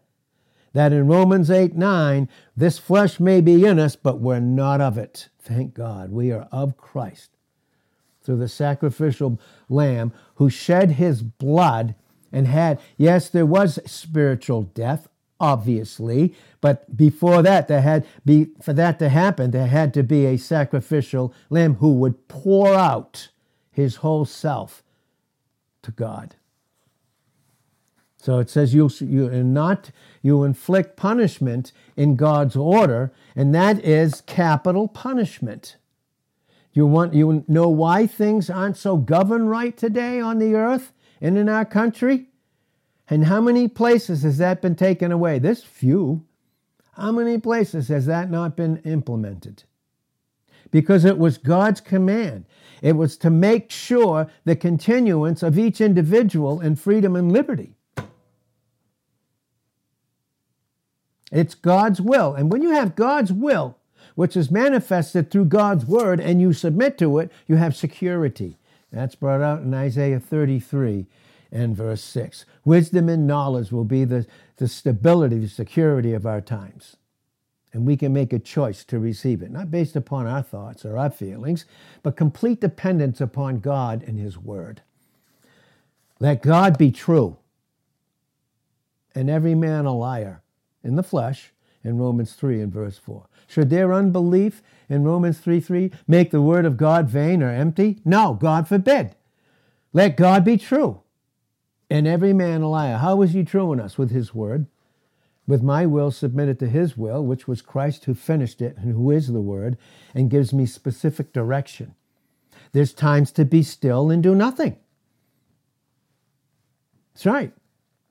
that 0.74 0.92
in 0.92 1.08
Romans 1.08 1.52
8 1.52 1.76
9, 1.76 2.28
this 2.58 2.80
flesh 2.80 3.20
may 3.20 3.42
be 3.42 3.64
in 3.64 3.78
us, 3.78 3.96
but 3.96 4.20
we're 4.20 4.40
not 4.40 4.82
of 4.82 4.98
it. 4.98 5.30
Thank 5.40 5.76
God. 5.76 6.12
We 6.12 6.32
are 6.32 6.48
of 6.52 6.78
Christ 6.78 7.30
through 8.24 8.38
the 8.38 8.50
sacrificial 8.50 9.40
lamb 9.70 10.14
who 10.36 10.50
shed 10.50 10.94
his 10.94 11.22
blood 11.22 11.94
and 12.32 12.48
had, 12.48 12.82
yes, 12.98 13.30
there 13.30 13.46
was 13.46 13.78
spiritual 13.86 14.64
death, 14.64 15.08
obviously, 15.40 16.34
but 16.62 16.96
before 16.96 17.42
that, 17.42 17.68
there 17.68 17.82
had 17.82 18.06
be 18.26 18.50
for 18.62 18.74
that 18.74 19.00
to 19.00 19.10
happen, 19.10 19.52
there 19.52 19.68
had 19.68 19.94
to 19.96 20.04
be 20.04 20.26
a 20.26 20.38
sacrificial 20.38 21.34
lamb 21.50 21.76
who 21.76 21.94
would 21.94 22.28
pour 22.28 22.74
out 22.74 23.30
his 23.72 23.98
whole 23.98 24.26
self 24.26 24.84
to 25.82 25.92
God. 25.92 26.36
So 28.18 28.40
it 28.40 28.50
says 28.50 28.74
you 28.74 28.90
you 29.02 29.30
not 29.44 29.92
you 30.24 30.44
inflict 30.44 30.98
punishment 30.98 31.72
in 31.96 32.16
God's 32.16 32.56
order, 32.56 33.14
and 33.36 33.54
that 33.54 33.84
is 33.86 34.22
capital 34.22 34.88
punishment. 34.88 35.78
You 36.74 36.88
want 36.88 37.14
you 37.14 37.46
know 37.48 37.70
why 37.70 38.08
things 38.08 38.50
aren't 38.50 38.78
so 38.78 38.98
governed 38.98 39.52
right 39.52 39.78
today 39.78 40.20
on 40.20 40.40
the 40.40 40.56
earth 40.56 40.92
and 41.22 41.38
in 41.38 41.48
our 41.48 41.66
country? 41.66 42.28
And 43.10 43.26
how 43.26 43.40
many 43.40 43.68
places 43.68 44.24
has 44.24 44.38
that 44.40 44.62
been 44.62 44.76
taken 44.76 45.12
away? 45.12 45.40
This 45.40 45.64
few. 45.64 46.26
How 46.94 47.12
many 47.12 47.38
places 47.38 47.90
has 47.90 48.06
that 48.06 48.32
not 48.32 48.56
been 48.56 48.78
implemented? 48.78 49.64
Because 50.72 51.06
it 51.06 51.18
was 51.18 51.38
God's 51.38 51.82
command. 51.82 52.46
It 52.82 52.94
was 52.94 53.18
to 53.18 53.30
make 53.30 53.70
sure 53.70 54.28
the 54.44 54.56
continuance 54.56 55.44
of 55.44 55.60
each 55.60 55.82
individual 55.82 56.62
in 56.62 56.76
freedom 56.76 57.16
and 57.16 57.32
liberty. 57.32 57.76
It's 61.32 61.56
God's 61.56 62.00
will. 62.00 62.34
And 62.34 62.52
when 62.52 62.62
you 62.62 62.72
have 62.72 62.96
God's 62.96 63.32
will, 63.34 63.78
which 64.16 64.38
is 64.38 64.50
manifested 64.50 65.30
through 65.30 65.46
God's 65.46 65.86
word, 65.86 66.20
and 66.20 66.40
you 66.40 66.54
submit 66.54 66.98
to 67.00 67.20
it, 67.20 67.32
you 67.48 67.58
have 67.58 67.76
security. 67.76 68.58
That's 68.92 69.16
brought 69.16 69.42
out 69.42 69.62
in 69.62 69.74
Isaiah 69.74 70.20
33 70.20 71.08
and 71.56 71.76
verse 71.76 72.04
6. 72.04 72.46
Wisdom 72.66 73.08
and 73.08 73.26
knowledge 73.26 73.72
will 73.72 73.86
be 73.86 74.04
the, 74.04 74.28
the 74.58 74.68
stability, 74.68 75.40
the 75.40 75.48
security 75.48 76.12
of 76.14 76.26
our 76.26 76.42
times. 76.42 76.98
And 77.72 77.86
we 77.86 77.96
can 77.96 78.12
make 78.12 78.34
a 78.34 78.40
choice 78.40 78.84
to 78.86 79.00
receive 79.00 79.42
it, 79.42 79.52
not 79.52 79.72
based 79.72 79.96
upon 79.96 80.28
our 80.28 80.42
thoughts 80.42 80.84
or 80.84 80.98
our 80.98 81.10
feelings, 81.10 81.66
but 82.04 82.18
complete 82.18 82.60
dependence 82.60 83.22
upon 83.22 83.60
God 83.60 84.04
and 84.04 84.20
His 84.20 84.38
Word. 84.38 84.82
Let 86.20 86.42
God 86.42 86.78
be 86.78 86.92
true, 86.92 87.38
and 89.14 89.30
every 89.30 89.56
man 89.56 89.86
a 89.86 89.94
liar 89.94 90.42
in 90.84 90.96
the 90.96 91.04
flesh, 91.04 91.52
in 91.84 91.98
Romans 91.98 92.34
3 92.34 92.62
and 92.62 92.74
verse 92.74 92.98
4. 92.98 93.28
Should 93.48 93.70
their 93.70 93.94
unbelief 93.94 94.62
in 94.90 95.04
Romans 95.04 95.38
3 95.40 95.60
3 95.60 95.92
make 96.08 96.32
the 96.32 96.42
word 96.42 96.66
of 96.66 96.78
God 96.78 97.08
vain 97.08 97.44
or 97.44 97.50
empty? 97.50 98.00
No, 98.04 98.34
God 98.34 98.68
forbid. 98.68 99.16
Let 99.94 100.18
God 100.18 100.44
be 100.44 100.58
true 100.58 101.02
and 101.90 102.08
every 102.08 102.34
man 102.34 102.62
a 102.62 102.70
liar. 102.70 102.98
How 102.98 103.16
was 103.16 103.32
he 103.32 103.44
true 103.44 103.72
in 103.74 103.80
us? 103.80 103.98
With 103.98 104.12
his 104.12 104.34
word. 104.34 104.68
With 105.48 105.62
my 105.62 105.86
will 105.86 106.10
submitted 106.10 106.58
to 106.60 106.68
his 106.68 106.98
will, 106.98 107.24
which 107.24 107.48
was 107.48 107.62
Christ 107.62 108.06
who 108.06 108.16
finished 108.16 108.62
it 108.62 108.78
and 108.78 108.94
who 108.94 109.12
is 109.12 109.28
the 109.28 109.42
word 109.42 109.78
and 110.14 110.30
gives 110.30 110.54
me 110.54 110.66
specific 110.66 111.32
direction. 111.32 111.94
There's 112.72 112.94
times 112.94 113.32
to 113.34 113.46
be 113.46 113.62
still 113.62 114.10
and 114.10 114.24
do 114.24 114.34
nothing. 114.34 114.78
That's 117.14 117.26
right. 117.28 117.54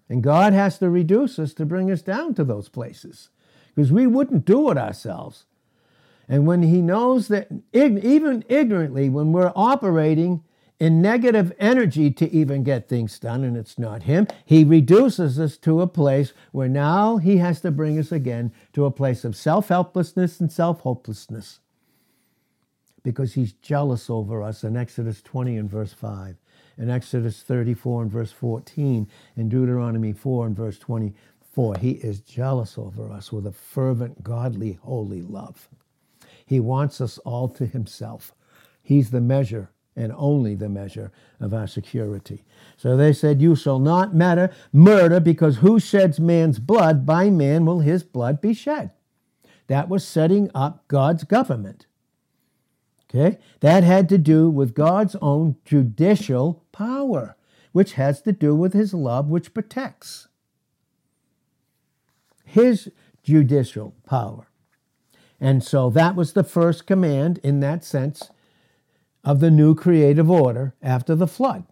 And 0.09 0.23
God 0.23 0.53
has 0.53 0.79
to 0.79 0.89
reduce 0.89 1.39
us 1.39 1.53
to 1.55 1.67
bring 1.67 1.91
us 1.91 2.03
down 2.03 2.35
to 2.35 2.45
those 2.45 2.69
places 2.69 3.31
because 3.75 3.91
we 3.91 4.07
wouldn't 4.07 4.45
do 4.45 4.71
it 4.71 4.79
ourselves. 4.79 5.45
And 6.29 6.47
when 6.47 6.63
He 6.63 6.81
knows 6.81 7.29
that, 7.29 7.49
even 7.73 8.45
ignorantly, 8.49 9.09
when 9.09 9.33
we're 9.33 9.53
operating 9.55 10.43
in 10.81 11.01
negative 11.01 11.53
energy 11.59 12.11
to 12.11 12.31
even 12.33 12.65
get 12.65 12.89
things 12.89 13.19
done, 13.19 13.45
and 13.45 13.57
it's 13.57 13.79
not 13.79 14.05
Him, 14.05 14.27
He 14.45 14.65
reduces 14.65 15.39
us 15.39 15.57
to 15.59 15.81
a 15.81 15.87
place 15.87 16.33
where 16.53 16.69
now 16.69 17.19
He 17.19 17.37
has 17.39 17.61
to 17.61 17.71
bring 17.71 17.99
us 17.99 18.11
again 18.13 18.53
to 18.73 18.85
a 18.85 18.91
place 18.91 19.25
of 19.25 19.37
self 19.37 19.69
helplessness 19.69 20.41
and 20.41 20.51
self 20.51 20.81
hopelessness 20.81 21.61
because 23.03 23.35
He's 23.35 23.53
jealous 23.53 24.11
over 24.11 24.43
us 24.43 24.65
in 24.65 24.77
Exodus 24.77 25.23
20 25.23 25.57
and 25.57 25.71
verse 25.71 25.93
5 25.93 26.37
in 26.77 26.91
Exodus 26.91 27.43
34 27.43 28.03
and 28.03 28.11
verse 28.11 28.33
14, 28.33 29.09
in 29.37 29.49
Deuteronomy 29.49 30.13
4 30.13 30.47
and 30.47 30.57
verse 30.57 30.79
24. 30.79 31.77
He 31.79 31.93
is 31.93 32.21
jealous 32.21 32.77
over 32.77 33.13
us 33.13 33.31
with 33.33 33.47
a 33.47 33.53
fervent, 33.53 34.25
godly, 34.25 34.79
holy 34.83 35.23
love. 35.23 35.69
He 36.45 36.61
wants 36.61 37.01
us 37.01 37.19
all 37.19 37.49
to 37.51 37.67
himself. 37.67 38.35
He's 38.83 39.11
the 39.11 39.21
measure 39.21 39.71
and 39.97 40.13
only 40.17 40.55
the 40.55 40.69
measure 40.69 41.13
of 41.41 41.55
our 41.55 41.67
security. 41.67 42.45
So 42.77 42.97
they 42.97 43.13
said, 43.13 43.41
You 43.41 43.55
shall 43.55 43.79
not 43.79 44.15
matter 44.15 44.51
murder, 44.73 45.21
because 45.21 45.59
who 45.59 45.79
sheds 45.79 46.19
man's 46.19 46.59
blood, 46.59 47.07
by 47.07 47.31
man 47.31 47.65
will 47.65 47.81
his 47.81 48.03
blood 48.03 48.41
be 48.41 48.55
shed. 48.55 48.91
That 49.69 49.89
was 49.89 50.07
setting 50.07 50.51
up 50.55 50.87
God's 50.89 51.25
government. 51.25 51.87
Okay? 53.09 53.39
That 53.61 53.85
had 53.85 54.09
to 54.09 54.19
do 54.19 54.51
with 54.51 54.75
God's 54.75 55.17
own 55.23 55.57
judicial 55.65 56.65
power, 56.73 57.37
which 57.73 57.93
has 57.93 58.21
to 58.23 58.33
do 58.33 58.55
with 58.55 58.73
his 58.73 58.93
love, 58.93 59.29
which 59.29 59.55
protects. 59.55 60.29
His 62.45 62.91
judicial 63.23 63.95
power. 64.07 64.49
And 65.41 65.63
so 65.63 65.91
that 65.91 66.17
was 66.17 66.33
the 66.33 66.45
first 66.45 66.87
command 66.87 67.39
in 67.43 67.61
that 67.61 67.85
sense 67.85 68.31
of 69.25 69.41
the 69.41 69.51
new 69.51 69.75
creative 69.75 70.31
order 70.31 70.75
after 70.83 71.15
the 71.15 71.27
flood. 71.27 71.65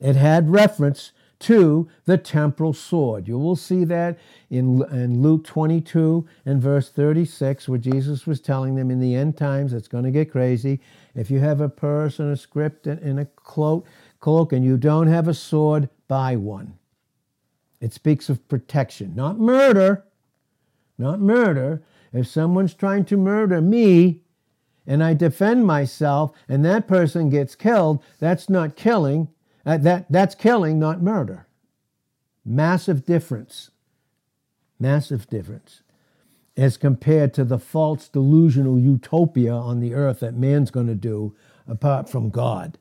It 0.00 0.16
had 0.16 0.50
reference 0.50 1.12
to 1.40 1.88
the 2.04 2.18
temporal 2.18 2.72
sword. 2.72 3.26
You 3.26 3.38
will 3.38 3.56
see 3.56 3.84
that 3.84 4.18
in, 4.48 4.82
in 4.92 5.22
Luke 5.22 5.44
22 5.44 6.26
and 6.46 6.62
verse 6.62 6.88
36, 6.88 7.68
where 7.68 7.78
Jesus 7.78 8.26
was 8.26 8.40
telling 8.40 8.76
them 8.76 8.90
in 8.90 9.00
the 9.00 9.14
end 9.14 9.36
times 9.36 9.72
it's 9.72 9.88
going 9.88 10.04
to 10.04 10.10
get 10.10 10.30
crazy. 10.30 10.80
If 11.14 11.30
you 11.30 11.40
have 11.40 11.60
a 11.60 11.68
purse 11.68 12.20
and 12.20 12.32
a 12.32 12.36
script 12.36 12.86
and 12.86 13.18
a 13.18 13.24
cloak, 13.24 13.86
cloak 14.20 14.52
and 14.52 14.64
you 14.64 14.76
don't 14.76 15.08
have 15.08 15.26
a 15.26 15.34
sword, 15.34 15.88
buy 16.06 16.36
one. 16.36 16.78
It 17.80 17.92
speaks 17.92 18.28
of 18.28 18.48
protection, 18.48 19.14
not 19.16 19.40
murder. 19.40 20.04
Not 20.98 21.20
murder. 21.20 21.82
If 22.12 22.28
someone's 22.28 22.74
trying 22.74 23.04
to 23.06 23.16
murder 23.16 23.60
me 23.60 24.21
and 24.86 25.02
I 25.02 25.14
defend 25.14 25.66
myself 25.66 26.32
and 26.48 26.64
that 26.64 26.88
person 26.88 27.30
gets 27.30 27.54
killed, 27.54 28.02
that's 28.18 28.48
not 28.48 28.76
killing, 28.76 29.28
uh, 29.64 29.78
that, 29.78 30.06
that's 30.10 30.34
killing, 30.34 30.78
not 30.78 31.02
murder. 31.02 31.46
Massive 32.44 33.04
difference. 33.04 33.70
Massive 34.78 35.28
difference. 35.28 35.82
As 36.56 36.76
compared 36.76 37.32
to 37.34 37.44
the 37.44 37.58
false 37.58 38.08
delusional 38.08 38.78
utopia 38.78 39.52
on 39.54 39.80
the 39.80 39.94
earth 39.94 40.20
that 40.20 40.34
man's 40.34 40.70
going 40.70 40.88
to 40.88 40.94
do 40.94 41.34
apart 41.68 42.08
from 42.08 42.30
God. 42.30 42.78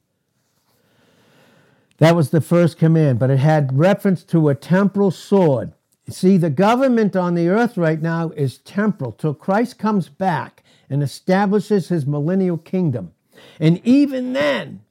That 1.99 2.15
was 2.15 2.31
the 2.31 2.41
first 2.41 2.79
command, 2.79 3.19
but 3.19 3.29
it 3.29 3.37
had 3.37 3.77
reference 3.77 4.23
to 4.25 4.49
a 4.49 4.55
temporal 4.55 5.11
sword. 5.11 5.73
See, 6.09 6.37
the 6.37 6.49
government 6.49 7.15
on 7.15 7.35
the 7.35 7.47
earth 7.47 7.77
right 7.77 8.01
now 8.01 8.29
is 8.31 8.57
temporal 8.57 9.11
till 9.11 9.33
Christ 9.33 9.77
comes 9.77 10.09
back 10.09 10.63
and 10.89 11.01
establishes 11.01 11.89
his 11.89 12.05
millennial 12.05 12.57
kingdom. 12.57 13.13
And 13.59 13.79
even 13.85 14.33
then, 14.33 14.81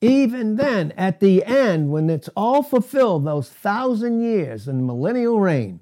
even 0.00 0.56
then, 0.56 0.92
at 0.96 1.20
the 1.20 1.44
end, 1.44 1.90
when 1.90 2.08
it's 2.08 2.30
all 2.34 2.62
fulfilled, 2.62 3.26
those 3.26 3.50
thousand 3.50 4.22
years 4.22 4.66
in 4.66 4.86
millennial 4.86 5.38
reign, 5.40 5.80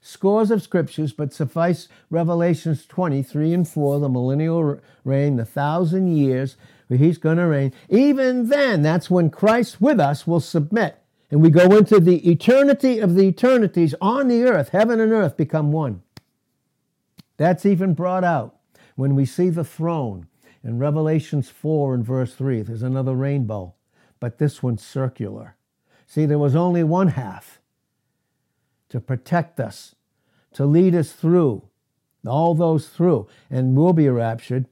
scores 0.00 0.52
of 0.52 0.62
scriptures, 0.62 1.12
but 1.12 1.32
suffice 1.32 1.88
Revelations 2.08 2.86
23 2.86 3.52
and 3.52 3.68
4, 3.68 3.98
the 3.98 4.08
millennial 4.08 4.80
reign, 5.04 5.36
the 5.36 5.44
thousand 5.44 6.16
years 6.16 6.56
where 6.86 6.98
he's 6.98 7.18
going 7.18 7.38
to 7.38 7.46
reign. 7.46 7.72
Even 7.88 8.48
then, 8.48 8.82
that's 8.82 9.10
when 9.10 9.30
Christ 9.30 9.80
with 9.80 9.98
us 9.98 10.26
will 10.26 10.40
submit. 10.40 11.02
And 11.30 11.42
we 11.42 11.50
go 11.50 11.76
into 11.76 12.00
the 12.00 12.28
eternity 12.30 13.00
of 13.00 13.14
the 13.14 13.28
eternities 13.28 13.94
on 14.00 14.28
the 14.28 14.44
earth. 14.44 14.70
Heaven 14.70 15.00
and 15.00 15.12
earth 15.12 15.36
become 15.36 15.72
one. 15.72 16.02
That's 17.36 17.66
even 17.66 17.94
brought 17.94 18.24
out 18.24 18.56
when 18.96 19.14
we 19.14 19.26
see 19.26 19.48
the 19.50 19.64
throne 19.64 20.26
in 20.64 20.78
Revelations 20.78 21.48
4 21.48 21.94
and 21.94 22.04
verse 22.04 22.34
3, 22.34 22.62
there's 22.62 22.82
another 22.82 23.14
rainbow, 23.14 23.74
but 24.18 24.38
this 24.38 24.62
one's 24.62 24.84
circular. 24.84 25.56
See, 26.06 26.26
there 26.26 26.38
was 26.38 26.56
only 26.56 26.82
one 26.82 27.08
half 27.08 27.60
to 28.88 29.00
protect 29.00 29.60
us, 29.60 29.94
to 30.54 30.66
lead 30.66 30.94
us 30.94 31.12
through, 31.12 31.62
all 32.26 32.54
those 32.54 32.88
through, 32.88 33.28
and 33.48 33.76
we'll 33.76 33.92
be 33.92 34.08
raptured 34.08 34.66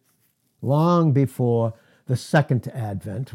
long 0.61 1.13
before 1.13 1.75
the 2.07 2.17
second 2.17 2.69
advent, 2.69 3.33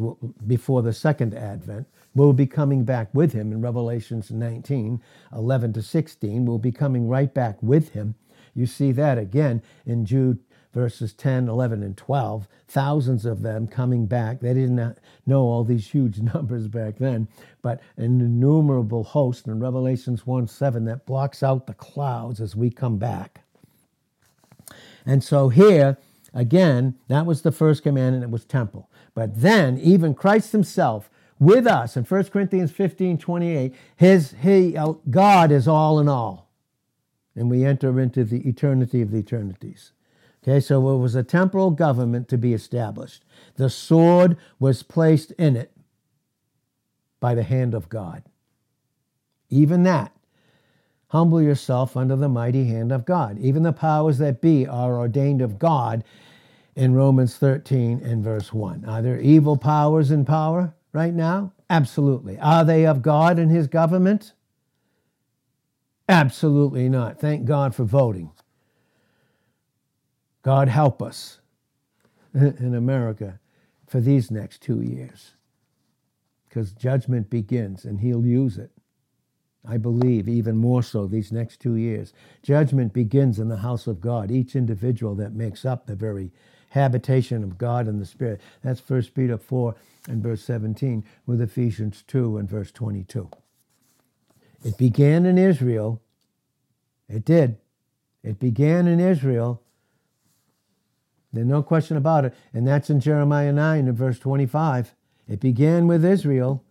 before 0.47 0.81
the 0.81 0.93
second 0.93 1.33
advent. 1.33 1.87
We'll 2.13 2.33
be 2.33 2.47
coming 2.47 2.83
back 2.83 3.09
with 3.13 3.33
him 3.33 3.51
in 3.51 3.61
Revelations 3.61 4.31
19, 4.31 5.01
11 5.33 5.73
to 5.73 5.81
16. 5.81 6.45
We'll 6.45 6.57
be 6.57 6.71
coming 6.71 7.07
right 7.07 7.33
back 7.33 7.61
with 7.61 7.89
him. 7.89 8.15
You 8.53 8.65
see 8.65 8.91
that 8.93 9.17
again 9.17 9.61
in 9.85 10.05
Jude 10.05 10.39
verses 10.73 11.13
10, 11.13 11.49
11, 11.49 11.83
and 11.83 11.97
12, 11.97 12.47
thousands 12.67 13.25
of 13.25 13.41
them 13.41 13.67
coming 13.67 14.05
back. 14.05 14.39
They 14.39 14.53
didn't 14.53 14.97
know 15.25 15.41
all 15.41 15.63
these 15.63 15.87
huge 15.87 16.19
numbers 16.33 16.67
back 16.67 16.97
then, 16.97 17.27
but 17.61 17.81
an 17.97 18.21
innumerable 18.21 19.03
host 19.03 19.47
in 19.47 19.59
Revelations 19.59 20.25
1 20.25 20.47
7 20.47 20.85
that 20.85 21.05
blocks 21.05 21.43
out 21.43 21.67
the 21.67 21.73
clouds 21.73 22.39
as 22.39 22.55
we 22.55 22.69
come 22.69 22.97
back. 22.97 23.41
And 25.05 25.23
so 25.23 25.49
here, 25.49 25.97
again, 26.33 26.95
that 27.07 27.25
was 27.25 27.41
the 27.41 27.51
first 27.51 27.83
command, 27.83 28.15
and 28.15 28.23
it 28.23 28.29
was 28.29 28.45
temple. 28.45 28.89
But 29.13 29.41
then, 29.41 29.77
even 29.77 30.13
Christ 30.13 30.51
himself, 30.51 31.09
with 31.39 31.65
us 31.65 31.97
in 31.97 32.03
1 32.03 32.23
Corinthians 32.25 32.71
15 32.71 33.17
28, 33.17 33.73
his, 33.95 34.35
he, 34.41 34.77
uh, 34.77 34.93
God 35.09 35.51
is 35.51 35.67
all 35.67 35.99
in 35.99 36.07
all. 36.07 36.49
And 37.35 37.49
we 37.49 37.63
enter 37.63 37.99
into 37.99 38.23
the 38.23 38.47
eternity 38.47 39.01
of 39.01 39.11
the 39.11 39.19
eternities 39.19 39.93
Okay, 40.43 40.59
so 40.59 40.95
it 40.95 40.97
was 40.97 41.13
a 41.13 41.23
temporal 41.23 41.69
government 41.69 42.27
to 42.29 42.37
be 42.37 42.53
established. 42.53 43.23
The 43.55 43.69
sword 43.69 44.37
was 44.59 44.81
placed 44.81 45.31
in 45.33 45.55
it 45.55 45.71
by 47.19 47.35
the 47.35 47.43
hand 47.43 47.75
of 47.75 47.89
God. 47.89 48.23
Even 49.49 49.83
that, 49.83 50.11
humble 51.11 51.41
yourself 51.41 51.97
under 51.97 52.15
the 52.15 52.29
mighty 52.29 52.65
hand 52.65 52.89
of 52.89 53.03
God. 53.03 53.37
Even 53.39 53.63
the 53.63 53.73
powers 53.73 54.17
that 54.19 54.39
be 54.39 54.65
are 54.65 54.97
ordained 54.97 55.41
of 55.41 55.59
God 55.59 56.05
in 56.73 56.93
Romans 56.93 57.35
13 57.35 57.99
and 58.01 58.23
verse 58.23 58.53
1. 58.53 58.85
Are 58.85 59.01
there 59.01 59.19
evil 59.19 59.57
powers 59.57 60.09
in 60.09 60.23
power 60.23 60.73
right 60.93 61.13
now? 61.13 61.51
Absolutely. 61.69 62.39
Are 62.39 62.63
they 62.63 62.85
of 62.85 63.01
God 63.01 63.39
and 63.39 63.51
his 63.51 63.67
government? 63.67 64.31
Absolutely 66.07 66.87
not. 66.87 67.19
Thank 67.19 67.43
God 67.43 67.75
for 67.75 67.83
voting. 67.83 68.31
God 70.43 70.69
help 70.69 71.01
us 71.01 71.41
in 72.33 72.73
America 72.73 73.37
for 73.85 73.99
these 73.99 74.31
next 74.31 74.61
two 74.61 74.81
years 74.81 75.31
because 76.47 76.71
judgment 76.71 77.29
begins 77.29 77.83
and 77.83 77.99
he'll 77.99 78.25
use 78.25 78.57
it. 78.57 78.71
I 79.65 79.77
believe 79.77 80.27
even 80.27 80.57
more 80.57 80.81
so 80.81 81.05
these 81.05 81.31
next 81.31 81.59
two 81.59 81.75
years. 81.75 82.13
Judgment 82.41 82.93
begins 82.93 83.39
in 83.39 83.47
the 83.49 83.57
house 83.57 83.87
of 83.87 84.01
God, 84.01 84.31
each 84.31 84.55
individual 84.55 85.15
that 85.15 85.33
makes 85.33 85.65
up 85.65 85.85
the 85.85 85.95
very 85.95 86.31
habitation 86.69 87.43
of 87.43 87.57
God 87.57 87.87
and 87.87 88.01
the 88.01 88.05
Spirit. 88.05 88.41
That's 88.63 88.87
1 88.87 89.03
Peter 89.13 89.37
4 89.37 89.75
and 90.07 90.23
verse 90.23 90.43
17 90.43 91.03
with 91.25 91.41
Ephesians 91.41 92.03
2 92.07 92.37
and 92.37 92.49
verse 92.49 92.71
22. 92.71 93.29
It 94.63 94.77
began 94.77 95.25
in 95.25 95.37
Israel. 95.37 96.01
It 97.07 97.25
did. 97.25 97.57
It 98.23 98.39
began 98.39 98.87
in 98.87 98.99
Israel 98.99 99.61
there's 101.33 101.47
no 101.47 101.63
question 101.63 101.97
about 101.97 102.25
it. 102.25 102.33
And 102.53 102.67
that's 102.67 102.89
in 102.89 102.99
Jeremiah 102.99 103.53
9 103.53 103.87
and 103.87 103.97
verse 103.97 104.19
25. 104.19 104.93
It 105.27 105.39
began 105.39 105.87
with 105.87 106.03
Israel. 106.03 106.63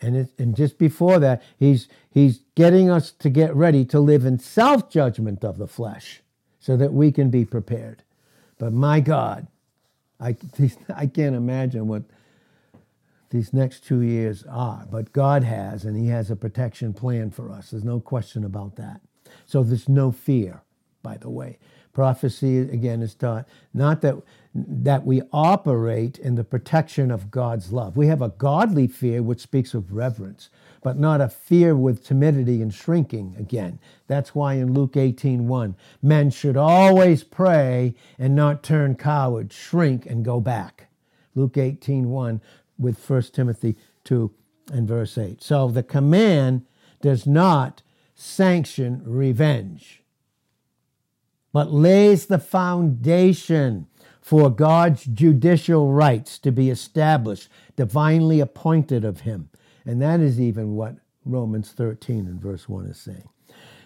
And, 0.00 0.16
it, 0.16 0.30
and 0.38 0.54
just 0.54 0.78
before 0.78 1.18
that, 1.20 1.42
he's, 1.58 1.88
he's 2.10 2.40
getting 2.54 2.90
us 2.90 3.12
to 3.12 3.30
get 3.30 3.54
ready 3.54 3.84
to 3.86 4.00
live 4.00 4.24
in 4.24 4.38
self 4.38 4.90
judgment 4.90 5.44
of 5.44 5.58
the 5.58 5.66
flesh 5.66 6.22
so 6.60 6.76
that 6.76 6.92
we 6.92 7.12
can 7.12 7.30
be 7.30 7.44
prepared. 7.44 8.02
But 8.58 8.72
my 8.72 9.00
God, 9.00 9.46
I, 10.20 10.36
I 10.94 11.06
can't 11.06 11.36
imagine 11.36 11.88
what 11.88 12.02
these 13.30 13.52
next 13.52 13.84
two 13.84 14.00
years 14.02 14.44
are. 14.48 14.86
But 14.90 15.12
God 15.12 15.44
has, 15.44 15.84
and 15.84 15.96
He 15.96 16.08
has 16.08 16.30
a 16.30 16.36
protection 16.36 16.92
plan 16.92 17.30
for 17.30 17.50
us. 17.50 17.70
There's 17.70 17.84
no 17.84 18.00
question 18.00 18.44
about 18.44 18.76
that. 18.76 19.00
So 19.46 19.62
there's 19.62 19.88
no 19.88 20.12
fear, 20.12 20.62
by 21.02 21.16
the 21.16 21.30
way. 21.30 21.58
Prophecy, 21.92 22.58
again, 22.58 23.02
is 23.02 23.14
taught 23.14 23.46
not 23.72 24.02
that, 24.02 24.16
that 24.66 25.04
we 25.04 25.22
operate 25.32 26.18
in 26.18 26.34
the 26.34 26.44
protection 26.44 27.10
of 27.10 27.30
God's 27.30 27.72
love. 27.72 27.96
We 27.96 28.06
have 28.06 28.22
a 28.22 28.30
godly 28.30 28.86
fear 28.86 29.22
which 29.22 29.40
speaks 29.40 29.74
of 29.74 29.92
reverence, 29.92 30.48
but 30.82 30.98
not 30.98 31.20
a 31.20 31.28
fear 31.28 31.76
with 31.76 32.04
timidity 32.04 32.62
and 32.62 32.72
shrinking 32.72 33.34
again. 33.38 33.78
That's 34.06 34.34
why 34.34 34.54
in 34.54 34.72
Luke 34.72 34.96
18 34.96 35.46
1, 35.46 35.76
men 36.02 36.30
should 36.30 36.56
always 36.56 37.24
pray 37.24 37.94
and 38.18 38.34
not 38.34 38.62
turn 38.62 38.94
coward, 38.94 39.52
shrink, 39.52 40.06
and 40.06 40.24
go 40.24 40.40
back. 40.40 40.88
Luke 41.34 41.58
18 41.58 42.08
1 42.08 42.40
with 42.78 42.98
1 42.98 43.22
Timothy 43.32 43.76
2 44.04 44.32
and 44.72 44.88
verse 44.88 45.18
8. 45.18 45.42
So 45.42 45.68
the 45.68 45.82
command 45.82 46.64
does 47.02 47.26
not 47.26 47.82
sanction 48.14 49.02
revenge 49.04 50.02
but 51.56 51.72
lays 51.72 52.26
the 52.26 52.38
foundation 52.38 53.86
for 54.26 54.50
God's 54.50 55.04
judicial 55.04 55.92
rights 55.92 56.40
to 56.40 56.50
be 56.50 56.68
established, 56.68 57.48
divinely 57.76 58.40
appointed 58.40 59.04
of 59.04 59.20
Him. 59.20 59.50
And 59.84 60.02
that 60.02 60.18
is 60.18 60.40
even 60.40 60.74
what 60.74 60.96
Romans 61.24 61.70
13 61.70 62.26
and 62.26 62.42
verse 62.42 62.68
1 62.68 62.86
is 62.86 62.98
saying. 62.98 63.28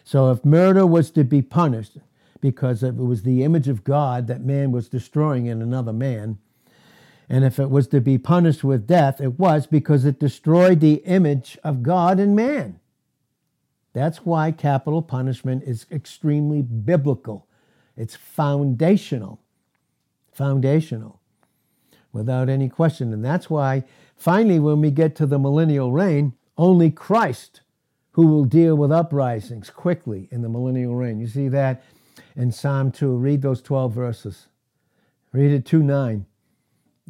So 0.03 0.31
if 0.31 0.43
murder 0.43 0.87
was 0.87 1.11
to 1.11 1.25
be 1.25 1.43
punished 1.43 1.99
because 2.41 2.83
it 2.83 2.97
was 2.97 3.23
the 3.23 3.45
image 3.45 3.69
of 3.69 3.85
God 3.85 4.29
that 4.29 4.41
man 4.41 4.73
was 4.73 4.89
destroying 4.89 5.45
in 5.45 5.61
another 5.61 5.93
man, 5.93 6.39
and 7.29 7.45
if 7.45 7.59
it 7.59 7.69
was 7.69 7.87
to 7.89 8.01
be 8.01 8.17
punished 8.17 8.65
with 8.65 8.87
death, 8.87 9.21
it 9.21 9.39
was 9.39 9.67
because 9.67 10.07
it 10.07 10.19
destroyed 10.19 10.81
the 10.81 11.03
image 11.05 11.59
of 11.63 11.83
God 11.83 12.19
in 12.19 12.35
man. 12.35 12.81
That's 13.93 14.25
why 14.25 14.53
capital 14.53 15.03
punishment 15.03 15.65
is 15.65 15.85
extremely 15.93 16.63
biblical. 16.63 17.47
It's 17.95 18.17
foundational. 18.17 19.39
Foundational. 20.41 21.21
Without 22.15 22.49
any 22.49 22.71
question. 22.71 23.13
And 23.13 23.23
that's 23.23 23.51
why 23.51 23.85
finally, 24.17 24.59
when 24.59 24.81
we 24.81 24.91
get 24.91 25.15
to 25.17 25.27
the 25.27 25.39
millennial 25.39 25.93
reign, 25.93 26.33
only 26.57 26.91
Christ 26.91 27.61
who 28.13 28.27
will 28.27 28.47
deal 28.47 28.75
with 28.75 28.91
uprisings 28.91 29.69
quickly 29.69 30.29
in 30.31 30.41
the 30.41 30.49
millennial 30.49 30.95
reign. 30.95 31.21
You 31.21 31.27
see 31.27 31.49
that 31.49 31.85
in 32.35 32.53
Psalm 32.53 32.91
2. 32.91 33.17
Read 33.17 33.43
those 33.43 33.61
12 33.61 33.93
verses. 33.93 34.47
Read 35.35 35.53
it 35.53 35.67
2 35.67 35.83
9. 35.83 36.25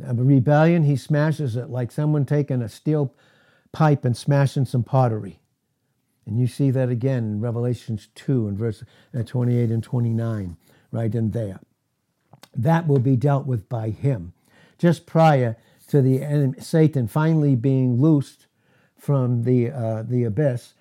A 0.05 0.15
rebellion, 0.15 0.83
he 0.83 0.97
smashes 0.97 1.55
it 1.55 1.71
like 1.71 1.93
someone 1.93 2.27
taking 2.27 2.63
a 2.63 2.69
steel 2.69 3.15
pipe 3.71 4.05
and 4.05 4.17
smashing 4.17 4.65
some 4.65 4.83
pottery. 4.83 5.39
And 6.27 6.37
you 6.37 6.49
see 6.49 6.73
that 6.73 6.89
again 6.89 7.19
in 7.19 7.41
Revelations 7.41 8.09
2 8.17 8.49
and 8.49 8.59
verse 8.59 8.83
uh, 9.17 9.23
28 9.23 9.71
and 9.71 9.85
29 9.85 10.57
right 10.91 11.15
in 11.15 11.31
there. 11.31 11.61
That 12.55 12.87
will 12.87 12.99
be 12.99 13.17
dealt 13.17 13.47
with 13.47 13.69
by 13.69 13.91
him. 13.91 14.33
Just 14.79 15.07
prior 15.07 15.57
to 15.89 16.03
the 16.03 16.23
enemy, 16.23 16.61
Satan 16.61 17.07
finally 17.07 17.55
being 17.55 18.01
loosed 18.01 18.47
from 18.97 19.45
the, 19.45 19.71
uh, 19.71 20.03
the 20.03 20.25
abyss 20.25 20.75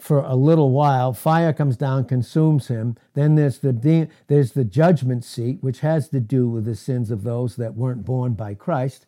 for 0.00 0.20
a 0.20 0.34
little 0.34 0.70
while, 0.70 1.12
fire 1.12 1.52
comes 1.52 1.76
down, 1.76 2.04
consumes 2.04 2.68
him. 2.68 2.96
Then 3.14 3.34
there's 3.34 3.58
the, 3.58 4.08
there's 4.26 4.52
the 4.52 4.64
judgment 4.64 5.24
seat, 5.24 5.58
which 5.60 5.80
has 5.80 6.08
to 6.08 6.20
do 6.20 6.48
with 6.48 6.64
the 6.64 6.74
sins 6.74 7.10
of 7.10 7.22
those 7.22 7.56
that 7.56 7.74
weren't 7.74 8.04
born 8.04 8.34
by 8.34 8.54
Christ. 8.54 9.06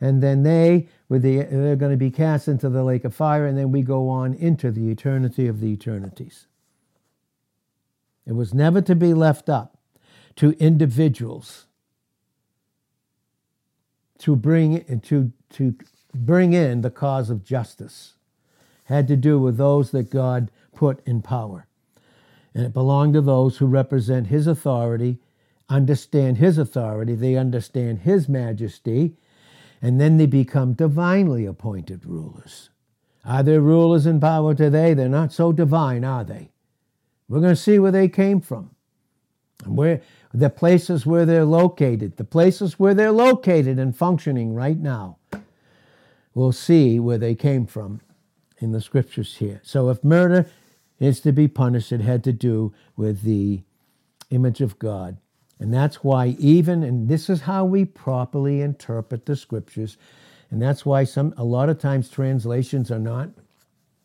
And 0.00 0.22
then 0.22 0.42
they, 0.42 0.88
with 1.08 1.22
the, 1.22 1.42
they're 1.44 1.76
going 1.76 1.92
to 1.92 1.96
be 1.96 2.10
cast 2.10 2.48
into 2.48 2.68
the 2.68 2.84
lake 2.84 3.04
of 3.04 3.14
fire, 3.14 3.46
and 3.46 3.56
then 3.56 3.72
we 3.72 3.82
go 3.82 4.08
on 4.08 4.34
into 4.34 4.70
the 4.70 4.90
eternity 4.90 5.46
of 5.46 5.60
the 5.60 5.72
eternities. 5.72 6.46
It 8.26 8.32
was 8.32 8.52
never 8.52 8.82
to 8.82 8.94
be 8.94 9.14
left 9.14 9.48
up 9.48 9.75
to 10.36 10.52
individuals 10.58 11.66
to 14.18 14.36
bring 14.36 15.00
to 15.00 15.32
to 15.50 15.74
bring 16.14 16.52
in 16.52 16.80
the 16.80 16.90
cause 16.90 17.30
of 17.30 17.44
justice 17.44 18.14
had 18.84 19.08
to 19.08 19.16
do 19.16 19.38
with 19.38 19.56
those 19.56 19.90
that 19.90 20.10
God 20.10 20.50
put 20.74 21.04
in 21.06 21.20
power. 21.20 21.66
And 22.54 22.64
it 22.64 22.72
belonged 22.72 23.14
to 23.14 23.20
those 23.20 23.58
who 23.58 23.66
represent 23.66 24.28
his 24.28 24.46
authority, 24.46 25.18
understand 25.68 26.38
his 26.38 26.56
authority, 26.56 27.14
they 27.14 27.36
understand 27.36 28.00
his 28.00 28.28
majesty, 28.28 29.16
and 29.82 30.00
then 30.00 30.16
they 30.16 30.26
become 30.26 30.72
divinely 30.72 31.44
appointed 31.44 32.06
rulers. 32.06 32.70
Are 33.24 33.42
there 33.42 33.60
rulers 33.60 34.06
in 34.06 34.20
power 34.20 34.54
today? 34.54 34.94
They're 34.94 35.08
not 35.08 35.32
so 35.32 35.52
divine, 35.52 36.04
are 36.04 36.24
they? 36.24 36.50
We're 37.28 37.40
going 37.40 37.56
to 37.56 37.60
see 37.60 37.80
where 37.80 37.92
they 37.92 38.08
came 38.08 38.40
from. 38.40 38.75
Where 39.64 40.02
the 40.34 40.50
places 40.50 41.06
where 41.06 41.24
they're 41.24 41.44
located, 41.44 42.18
the 42.18 42.24
places 42.24 42.78
where 42.78 42.94
they're 42.94 43.12
located 43.12 43.78
and 43.78 43.96
functioning 43.96 44.54
right 44.54 44.78
now. 44.78 45.16
We'll 46.34 46.52
see 46.52 47.00
where 47.00 47.16
they 47.16 47.34
came 47.34 47.66
from 47.66 48.02
in 48.58 48.72
the 48.72 48.82
scriptures 48.82 49.36
here. 49.36 49.60
So 49.64 49.88
if 49.88 50.04
murder 50.04 50.46
is 51.00 51.20
to 51.20 51.32
be 51.32 51.48
punished, 51.48 51.92
it 51.92 52.02
had 52.02 52.22
to 52.24 52.32
do 52.32 52.74
with 52.96 53.22
the 53.22 53.62
image 54.30 54.60
of 54.60 54.78
God. 54.78 55.16
And 55.58 55.72
that's 55.72 56.04
why 56.04 56.36
even 56.38 56.82
and 56.82 57.08
this 57.08 57.30
is 57.30 57.42
how 57.42 57.64
we 57.64 57.86
properly 57.86 58.60
interpret 58.60 59.24
the 59.24 59.36
scriptures. 59.36 59.96
And 60.50 60.60
that's 60.60 60.84
why 60.84 61.04
some 61.04 61.32
a 61.38 61.44
lot 61.44 61.70
of 61.70 61.78
times 61.78 62.10
translations 62.10 62.90
are 62.90 62.98
not 62.98 63.30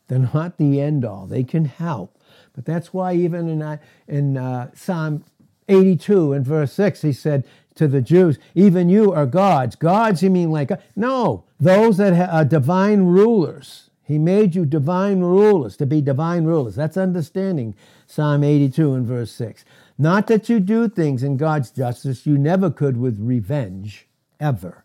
they're 0.08 0.18
not 0.18 0.58
the 0.58 0.80
end 0.80 1.04
all. 1.04 1.26
They 1.26 1.44
can 1.44 1.64
help. 1.64 2.18
But 2.54 2.66
that's 2.66 2.92
why 2.92 3.14
even 3.14 3.48
in, 3.48 3.62
uh, 3.62 3.78
in 4.08 4.36
uh, 4.36 4.70
Psalm 4.74 5.24
82 5.68 6.32
and 6.32 6.44
verse 6.44 6.72
6, 6.72 7.02
he 7.02 7.12
said 7.12 7.44
to 7.74 7.88
the 7.88 8.02
Jews, 8.02 8.38
Even 8.54 8.88
you 8.88 9.12
are 9.12 9.26
gods. 9.26 9.76
Gods, 9.76 10.22
you 10.22 10.30
mean 10.30 10.50
like, 10.50 10.70
no, 10.96 11.44
those 11.58 11.96
that 11.96 12.30
are 12.30 12.44
divine 12.44 13.02
rulers. 13.02 13.90
He 14.04 14.18
made 14.18 14.54
you 14.54 14.66
divine 14.66 15.20
rulers, 15.20 15.76
to 15.78 15.86
be 15.86 16.00
divine 16.00 16.44
rulers. 16.44 16.74
That's 16.74 16.96
understanding 16.96 17.74
Psalm 18.06 18.44
82 18.44 18.94
and 18.94 19.06
verse 19.06 19.32
6. 19.32 19.64
Not 19.96 20.26
that 20.26 20.48
you 20.48 20.60
do 20.60 20.88
things 20.88 21.22
in 21.22 21.36
God's 21.36 21.70
justice 21.70 22.26
you 22.26 22.36
never 22.36 22.70
could 22.70 22.96
with 22.96 23.18
revenge, 23.20 24.08
ever. 24.40 24.84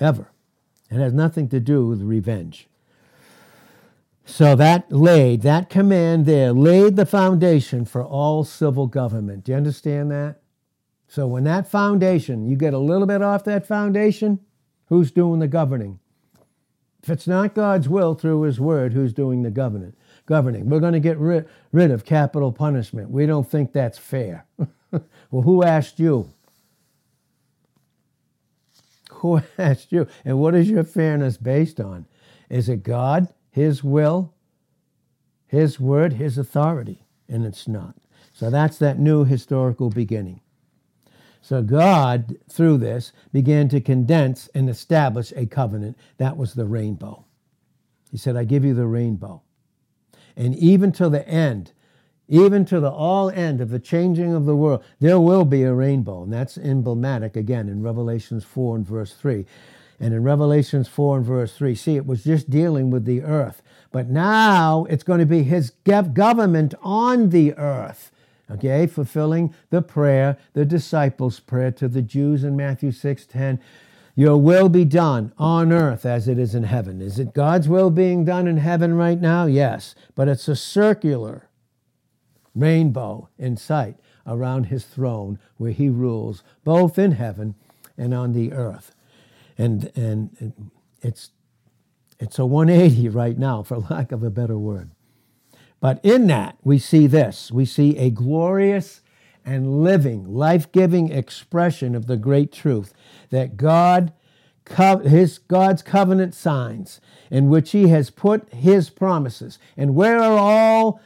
Ever. 0.00 0.30
It 0.90 0.96
has 0.96 1.12
nothing 1.12 1.48
to 1.50 1.60
do 1.60 1.86
with 1.86 2.02
revenge. 2.02 2.68
So 4.28 4.54
that 4.56 4.92
laid, 4.92 5.40
that 5.42 5.70
command 5.70 6.26
there, 6.26 6.52
laid 6.52 6.96
the 6.96 7.06
foundation 7.06 7.86
for 7.86 8.04
all 8.04 8.44
civil 8.44 8.86
government. 8.86 9.44
Do 9.44 9.52
you 9.52 9.56
understand 9.56 10.10
that? 10.10 10.42
So 11.08 11.26
when 11.26 11.44
that 11.44 11.66
foundation, 11.66 12.46
you 12.46 12.54
get 12.54 12.74
a 12.74 12.78
little 12.78 13.06
bit 13.06 13.22
off 13.22 13.44
that 13.44 13.66
foundation, 13.66 14.38
who's 14.86 15.10
doing 15.10 15.40
the 15.40 15.48
governing? 15.48 15.98
If 17.02 17.08
it's 17.08 17.26
not 17.26 17.54
God's 17.54 17.88
will 17.88 18.14
through 18.14 18.42
his 18.42 18.60
word, 18.60 18.92
who's 18.92 19.14
doing 19.14 19.44
the 19.44 19.50
governing? 19.50 19.94
Governing. 20.26 20.68
We're 20.68 20.80
going 20.80 20.92
to 20.92 21.00
get 21.00 21.16
rid, 21.16 21.48
rid 21.72 21.90
of 21.90 22.04
capital 22.04 22.52
punishment. 22.52 23.10
We 23.10 23.24
don't 23.24 23.50
think 23.50 23.72
that's 23.72 23.96
fair. 23.96 24.44
well, 24.90 25.42
who 25.42 25.64
asked 25.64 25.98
you? 25.98 26.28
Who 29.10 29.40
asked 29.58 29.90
you? 29.90 30.06
And 30.26 30.38
what 30.38 30.54
is 30.54 30.68
your 30.68 30.84
fairness 30.84 31.38
based 31.38 31.80
on? 31.80 32.04
Is 32.50 32.68
it 32.68 32.82
God, 32.82 33.32
His 33.58 33.82
will, 33.82 34.32
His 35.48 35.80
word, 35.80 36.12
His 36.12 36.38
authority? 36.38 37.02
And 37.28 37.44
it's 37.44 37.66
not. 37.66 37.96
So 38.32 38.50
that's 38.50 38.78
that 38.78 39.00
new 39.00 39.24
historical 39.24 39.90
beginning. 39.90 40.42
So 41.42 41.62
God, 41.62 42.36
through 42.48 42.78
this, 42.78 43.10
began 43.32 43.68
to 43.70 43.80
condense 43.80 44.48
and 44.54 44.70
establish 44.70 45.32
a 45.34 45.44
covenant. 45.46 45.98
That 46.18 46.36
was 46.36 46.54
the 46.54 46.66
rainbow. 46.66 47.24
He 48.12 48.16
said, 48.16 48.36
I 48.36 48.44
give 48.44 48.64
you 48.64 48.74
the 48.74 48.86
rainbow. 48.86 49.42
And 50.36 50.54
even 50.54 50.92
to 50.92 51.08
the 51.08 51.28
end, 51.28 51.72
even 52.28 52.64
to 52.66 52.78
the 52.78 52.92
all 52.92 53.28
end 53.28 53.60
of 53.60 53.70
the 53.70 53.80
changing 53.80 54.34
of 54.34 54.46
the 54.46 54.54
world, 54.54 54.84
there 55.00 55.18
will 55.18 55.44
be 55.44 55.64
a 55.64 55.74
rainbow. 55.74 56.22
And 56.22 56.32
that's 56.32 56.58
emblematic 56.58 57.34
again 57.34 57.68
in 57.68 57.82
Revelations 57.82 58.44
4 58.44 58.76
and 58.76 58.86
verse 58.86 59.14
3. 59.14 59.44
And 60.00 60.14
in 60.14 60.22
Revelations 60.22 60.88
4 60.88 61.18
and 61.18 61.26
verse 61.26 61.54
3, 61.56 61.74
see, 61.74 61.96
it 61.96 62.06
was 62.06 62.24
just 62.24 62.50
dealing 62.50 62.90
with 62.90 63.04
the 63.04 63.22
earth. 63.22 63.62
But 63.90 64.08
now 64.08 64.84
it's 64.88 65.02
going 65.02 65.20
to 65.20 65.26
be 65.26 65.42
his 65.42 65.70
government 65.70 66.74
on 66.82 67.30
the 67.30 67.54
earth 67.54 68.12
okay, 68.50 68.86
fulfilling 68.86 69.54
the 69.70 69.82
prayer, 69.82 70.36
the 70.54 70.64
disciples' 70.64 71.40
prayer 71.40 71.70
to 71.72 71.88
the 71.88 72.02
Jews 72.02 72.44
in 72.44 72.56
Matthew 72.56 72.92
6 72.92 73.26
10. 73.26 73.60
Your 74.14 74.36
will 74.36 74.68
be 74.68 74.84
done 74.84 75.32
on 75.38 75.72
earth 75.72 76.04
as 76.04 76.26
it 76.26 76.38
is 76.38 76.54
in 76.54 76.64
heaven. 76.64 77.00
Is 77.00 77.20
it 77.20 77.34
God's 77.34 77.68
will 77.68 77.90
being 77.90 78.24
done 78.24 78.48
in 78.48 78.56
heaven 78.56 78.94
right 78.94 79.20
now? 79.20 79.46
Yes, 79.46 79.94
but 80.16 80.26
it's 80.26 80.48
a 80.48 80.56
circular 80.56 81.48
rainbow 82.54 83.28
in 83.38 83.56
sight 83.56 83.96
around 84.26 84.64
his 84.64 84.84
throne 84.84 85.38
where 85.56 85.70
he 85.70 85.88
rules 85.88 86.42
both 86.64 86.98
in 86.98 87.12
heaven 87.12 87.54
and 87.96 88.12
on 88.12 88.32
the 88.32 88.52
earth. 88.52 88.92
And, 89.58 89.90
and 89.96 90.70
it's, 91.02 91.30
it's 92.18 92.38
a 92.38 92.46
180 92.46 93.08
right 93.08 93.36
now, 93.36 93.62
for 93.62 93.78
lack 93.78 94.12
of 94.12 94.22
a 94.22 94.30
better 94.30 94.58
word. 94.58 94.90
But 95.80 96.00
in 96.04 96.26
that, 96.28 96.56
we 96.64 96.78
see 96.78 97.06
this 97.06 97.52
we 97.52 97.64
see 97.64 97.96
a 97.98 98.10
glorious 98.10 99.00
and 99.44 99.82
living, 99.82 100.24
life 100.34 100.70
giving 100.72 101.10
expression 101.10 101.94
of 101.94 102.06
the 102.06 102.16
great 102.16 102.52
truth 102.52 102.92
that 103.30 103.56
God, 103.56 104.12
his 105.04 105.38
God's 105.38 105.82
covenant 105.82 106.34
signs, 106.34 107.00
in 107.30 107.48
which 107.48 107.70
he 107.70 107.88
has 107.88 108.10
put 108.10 108.52
his 108.52 108.90
promises. 108.90 109.58
And 109.76 109.94
where 109.94 110.18
are 110.18 110.36
all 110.36 111.00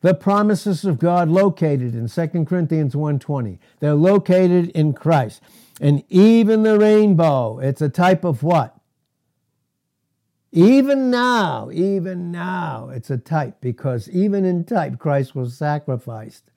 the 0.00 0.14
promises 0.14 0.84
of 0.84 0.98
God 0.98 1.28
located 1.28 1.94
in 1.94 2.08
2 2.08 2.46
Corinthians 2.46 2.94
1:20? 2.94 3.58
They're 3.80 3.94
located 3.94 4.70
in 4.70 4.92
Christ. 4.92 5.40
And 5.80 6.02
even 6.08 6.62
the 6.62 6.78
rainbow, 6.78 7.58
it's 7.58 7.82
a 7.82 7.88
type 7.88 8.24
of 8.24 8.42
what? 8.42 8.78
Even 10.52 11.10
now, 11.10 11.70
even 11.70 12.30
now, 12.30 12.88
it's 12.88 13.10
a 13.10 13.18
type 13.18 13.60
because 13.60 14.08
even 14.08 14.44
in 14.44 14.64
type, 14.64 14.98
Christ 14.98 15.34
was 15.34 15.56
sacrificed. 15.56 16.50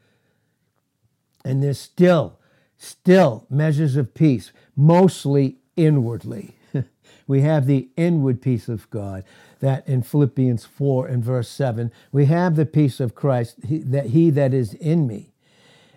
And 1.44 1.62
there's 1.62 1.80
still, 1.80 2.40
still 2.78 3.46
measures 3.50 3.98
of 3.98 4.14
peace, 4.14 4.54
mostly 4.76 5.58
inwardly. 5.76 6.56
we 7.28 7.42
have 7.42 7.66
the 7.66 7.90
inward 7.98 8.42
peace 8.42 8.70
of 8.70 8.90
God 8.90 9.26
that 9.60 9.88
in 9.88 10.02
Philippians 10.02 10.66
4 10.66 11.08
and 11.08 11.24
verse 11.24 11.50
7, 11.50 11.92
we 12.12 12.26
have 12.26 12.56
the 12.56 12.66
peace 12.66 13.00
of 13.00 13.16
Christ, 13.16 13.58
he, 13.68 13.80
that 13.80 14.08
he 14.08 14.30
that 14.32 14.54
is 14.54 14.74
in 14.76 15.08
me. 15.08 15.34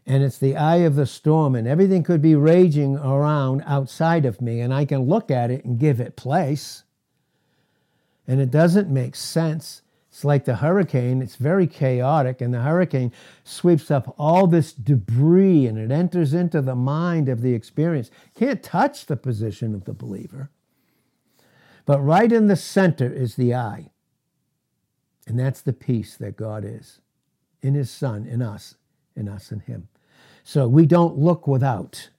And 0.04 0.22
it's 0.24 0.38
the 0.38 0.56
eye 0.56 0.78
of 0.78 0.96
the 0.96 1.06
storm, 1.06 1.54
and 1.54 1.68
everything 1.68 2.02
could 2.02 2.20
be 2.20 2.34
raging 2.34 2.96
around 2.96 3.62
outside 3.66 4.24
of 4.24 4.40
me, 4.40 4.60
and 4.60 4.74
I 4.74 4.84
can 4.84 5.02
look 5.02 5.30
at 5.30 5.50
it 5.50 5.64
and 5.64 5.78
give 5.78 6.00
it 6.00 6.16
place 6.16 6.82
and 8.26 8.40
it 8.40 8.50
doesn't 8.50 8.88
make 8.88 9.16
sense. 9.16 9.82
It's 10.08 10.24
like 10.24 10.44
the 10.44 10.56
hurricane, 10.56 11.22
it's 11.22 11.36
very 11.36 11.66
chaotic, 11.66 12.40
and 12.40 12.52
the 12.52 12.60
hurricane 12.60 13.12
sweeps 13.44 13.90
up 13.90 14.14
all 14.18 14.46
this 14.46 14.72
debris 14.72 15.66
and 15.66 15.78
it 15.78 15.90
enters 15.90 16.34
into 16.34 16.60
the 16.60 16.74
mind 16.74 17.28
of 17.28 17.40
the 17.40 17.54
experience. 17.54 18.10
Can't 18.34 18.62
touch 18.62 19.06
the 19.06 19.16
position 19.16 19.74
of 19.74 19.84
the 19.84 19.94
believer. 19.94 20.50
But 21.84 22.00
right 22.00 22.30
in 22.30 22.46
the 22.46 22.56
center 22.56 23.12
is 23.12 23.36
the 23.36 23.54
eye. 23.54 23.90
And 25.26 25.38
that's 25.38 25.60
the 25.60 25.72
peace 25.72 26.16
that 26.16 26.36
God 26.36 26.64
is 26.64 27.00
in 27.60 27.74
His 27.74 27.90
Son, 27.90 28.26
in 28.26 28.42
us, 28.42 28.74
in 29.14 29.28
us 29.28 29.50
and 29.50 29.62
Him. 29.62 29.88
So 30.44 30.66
we 30.66 30.86
don't 30.86 31.18
look 31.18 31.46
without. 31.46 32.10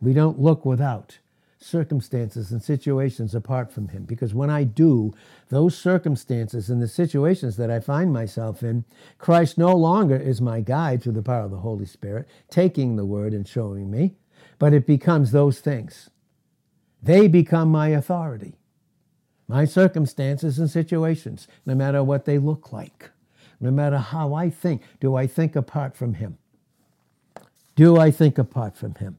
We 0.00 0.12
don't 0.12 0.38
look 0.38 0.64
without 0.64 1.18
circumstances 1.62 2.50
and 2.52 2.62
situations 2.62 3.34
apart 3.34 3.70
from 3.70 3.88
Him. 3.88 4.04
Because 4.04 4.34
when 4.34 4.48
I 4.48 4.64
do, 4.64 5.12
those 5.48 5.76
circumstances 5.76 6.70
and 6.70 6.80
the 6.80 6.88
situations 6.88 7.56
that 7.56 7.70
I 7.70 7.80
find 7.80 8.12
myself 8.12 8.62
in, 8.62 8.84
Christ 9.18 9.58
no 9.58 9.74
longer 9.74 10.16
is 10.16 10.40
my 10.40 10.60
guide 10.60 11.02
through 11.02 11.12
the 11.12 11.22
power 11.22 11.44
of 11.44 11.50
the 11.50 11.58
Holy 11.58 11.84
Spirit, 11.84 12.28
taking 12.48 12.96
the 12.96 13.04
word 13.04 13.34
and 13.34 13.46
showing 13.46 13.90
me, 13.90 14.14
but 14.58 14.72
it 14.72 14.86
becomes 14.86 15.32
those 15.32 15.60
things. 15.60 16.08
They 17.02 17.28
become 17.28 17.70
my 17.70 17.88
authority. 17.88 18.59
My 19.50 19.64
circumstances 19.64 20.60
and 20.60 20.70
situations, 20.70 21.48
no 21.66 21.74
matter 21.74 22.04
what 22.04 22.24
they 22.24 22.38
look 22.38 22.72
like, 22.72 23.10
no 23.60 23.72
matter 23.72 23.98
how 23.98 24.32
I 24.32 24.48
think. 24.48 24.80
Do 25.00 25.16
I 25.16 25.26
think 25.26 25.56
apart 25.56 25.96
from 25.96 26.14
Him? 26.14 26.38
Do 27.74 27.96
I 27.96 28.12
think 28.12 28.38
apart 28.38 28.76
from 28.76 28.94
Him? 28.94 29.18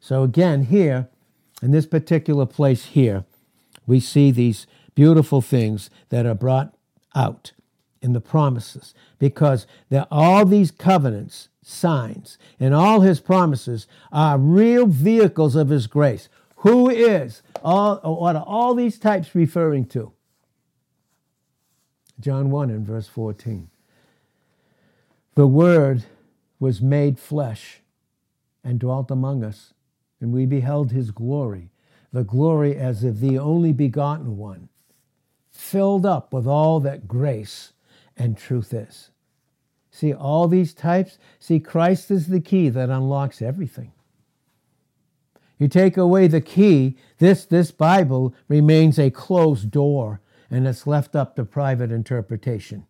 So 0.00 0.22
again, 0.22 0.64
here, 0.64 1.08
in 1.60 1.72
this 1.72 1.84
particular 1.84 2.46
place 2.46 2.86
here, 2.86 3.26
we 3.86 4.00
see 4.00 4.30
these 4.30 4.66
beautiful 4.94 5.42
things 5.42 5.90
that 6.08 6.24
are 6.24 6.34
brought 6.34 6.74
out 7.14 7.52
in 8.00 8.14
the 8.14 8.20
promises 8.20 8.94
because 9.18 9.66
there 9.90 10.06
all 10.10 10.46
these 10.46 10.70
covenants, 10.70 11.50
signs, 11.62 12.38
and 12.58 12.72
all 12.72 13.02
his 13.02 13.20
promises 13.20 13.86
are 14.10 14.38
real 14.38 14.86
vehicles 14.86 15.54
of 15.54 15.68
his 15.68 15.86
grace. 15.86 16.30
Who 16.66 16.90
is 16.90 17.42
all 17.62 17.98
what 17.98 18.34
are 18.34 18.44
all 18.44 18.74
these 18.74 18.98
types 18.98 19.36
referring 19.36 19.84
to? 19.86 20.10
John 22.18 22.50
1 22.50 22.70
and 22.70 22.84
verse 22.84 23.06
14. 23.06 23.70
The 25.36 25.46
word 25.46 26.06
was 26.58 26.82
made 26.82 27.20
flesh 27.20 27.82
and 28.64 28.80
dwelt 28.80 29.12
among 29.12 29.44
us 29.44 29.74
and 30.20 30.32
we 30.32 30.44
beheld 30.44 30.90
his 30.90 31.12
glory, 31.12 31.70
the 32.12 32.24
glory 32.24 32.76
as 32.76 33.04
of 33.04 33.20
the 33.20 33.38
only 33.38 33.72
begotten 33.72 34.36
one, 34.36 34.68
filled 35.52 36.04
up 36.04 36.32
with 36.32 36.48
all 36.48 36.80
that 36.80 37.06
grace 37.06 37.74
and 38.16 38.36
truth 38.36 38.74
is. 38.74 39.10
See, 39.92 40.12
all 40.12 40.48
these 40.48 40.74
types, 40.74 41.16
see, 41.38 41.60
Christ 41.60 42.10
is 42.10 42.26
the 42.26 42.40
key 42.40 42.70
that 42.70 42.90
unlocks 42.90 43.40
everything. 43.40 43.92
You 45.58 45.68
take 45.68 45.96
away 45.96 46.26
the 46.26 46.40
key, 46.40 46.96
this, 47.18 47.46
this 47.46 47.70
Bible 47.70 48.34
remains 48.48 48.98
a 48.98 49.10
closed 49.10 49.70
door 49.70 50.20
and 50.50 50.66
it's 50.66 50.86
left 50.86 51.16
up 51.16 51.36
to 51.36 51.44
private 51.44 51.90
interpretation. 51.90 52.86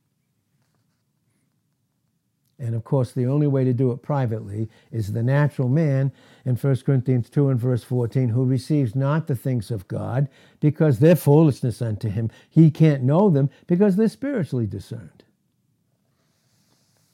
And 2.58 2.74
of 2.74 2.84
course, 2.84 3.12
the 3.12 3.26
only 3.26 3.46
way 3.46 3.64
to 3.64 3.74
do 3.74 3.92
it 3.92 4.02
privately 4.02 4.68
is 4.90 5.12
the 5.12 5.22
natural 5.22 5.68
man 5.68 6.10
in 6.44 6.56
1 6.56 6.76
Corinthians 6.86 7.28
2 7.28 7.50
and 7.50 7.60
verse 7.60 7.84
14, 7.84 8.30
who 8.30 8.44
receives 8.44 8.94
not 8.94 9.26
the 9.26 9.36
things 9.36 9.70
of 9.70 9.86
God 9.88 10.28
because 10.58 10.98
they're 10.98 11.16
foolishness 11.16 11.82
unto 11.82 12.08
him. 12.08 12.30
He 12.48 12.70
can't 12.70 13.02
know 13.02 13.28
them 13.28 13.50
because 13.66 13.96
they're 13.96 14.08
spiritually 14.08 14.66
discerned. 14.66 15.22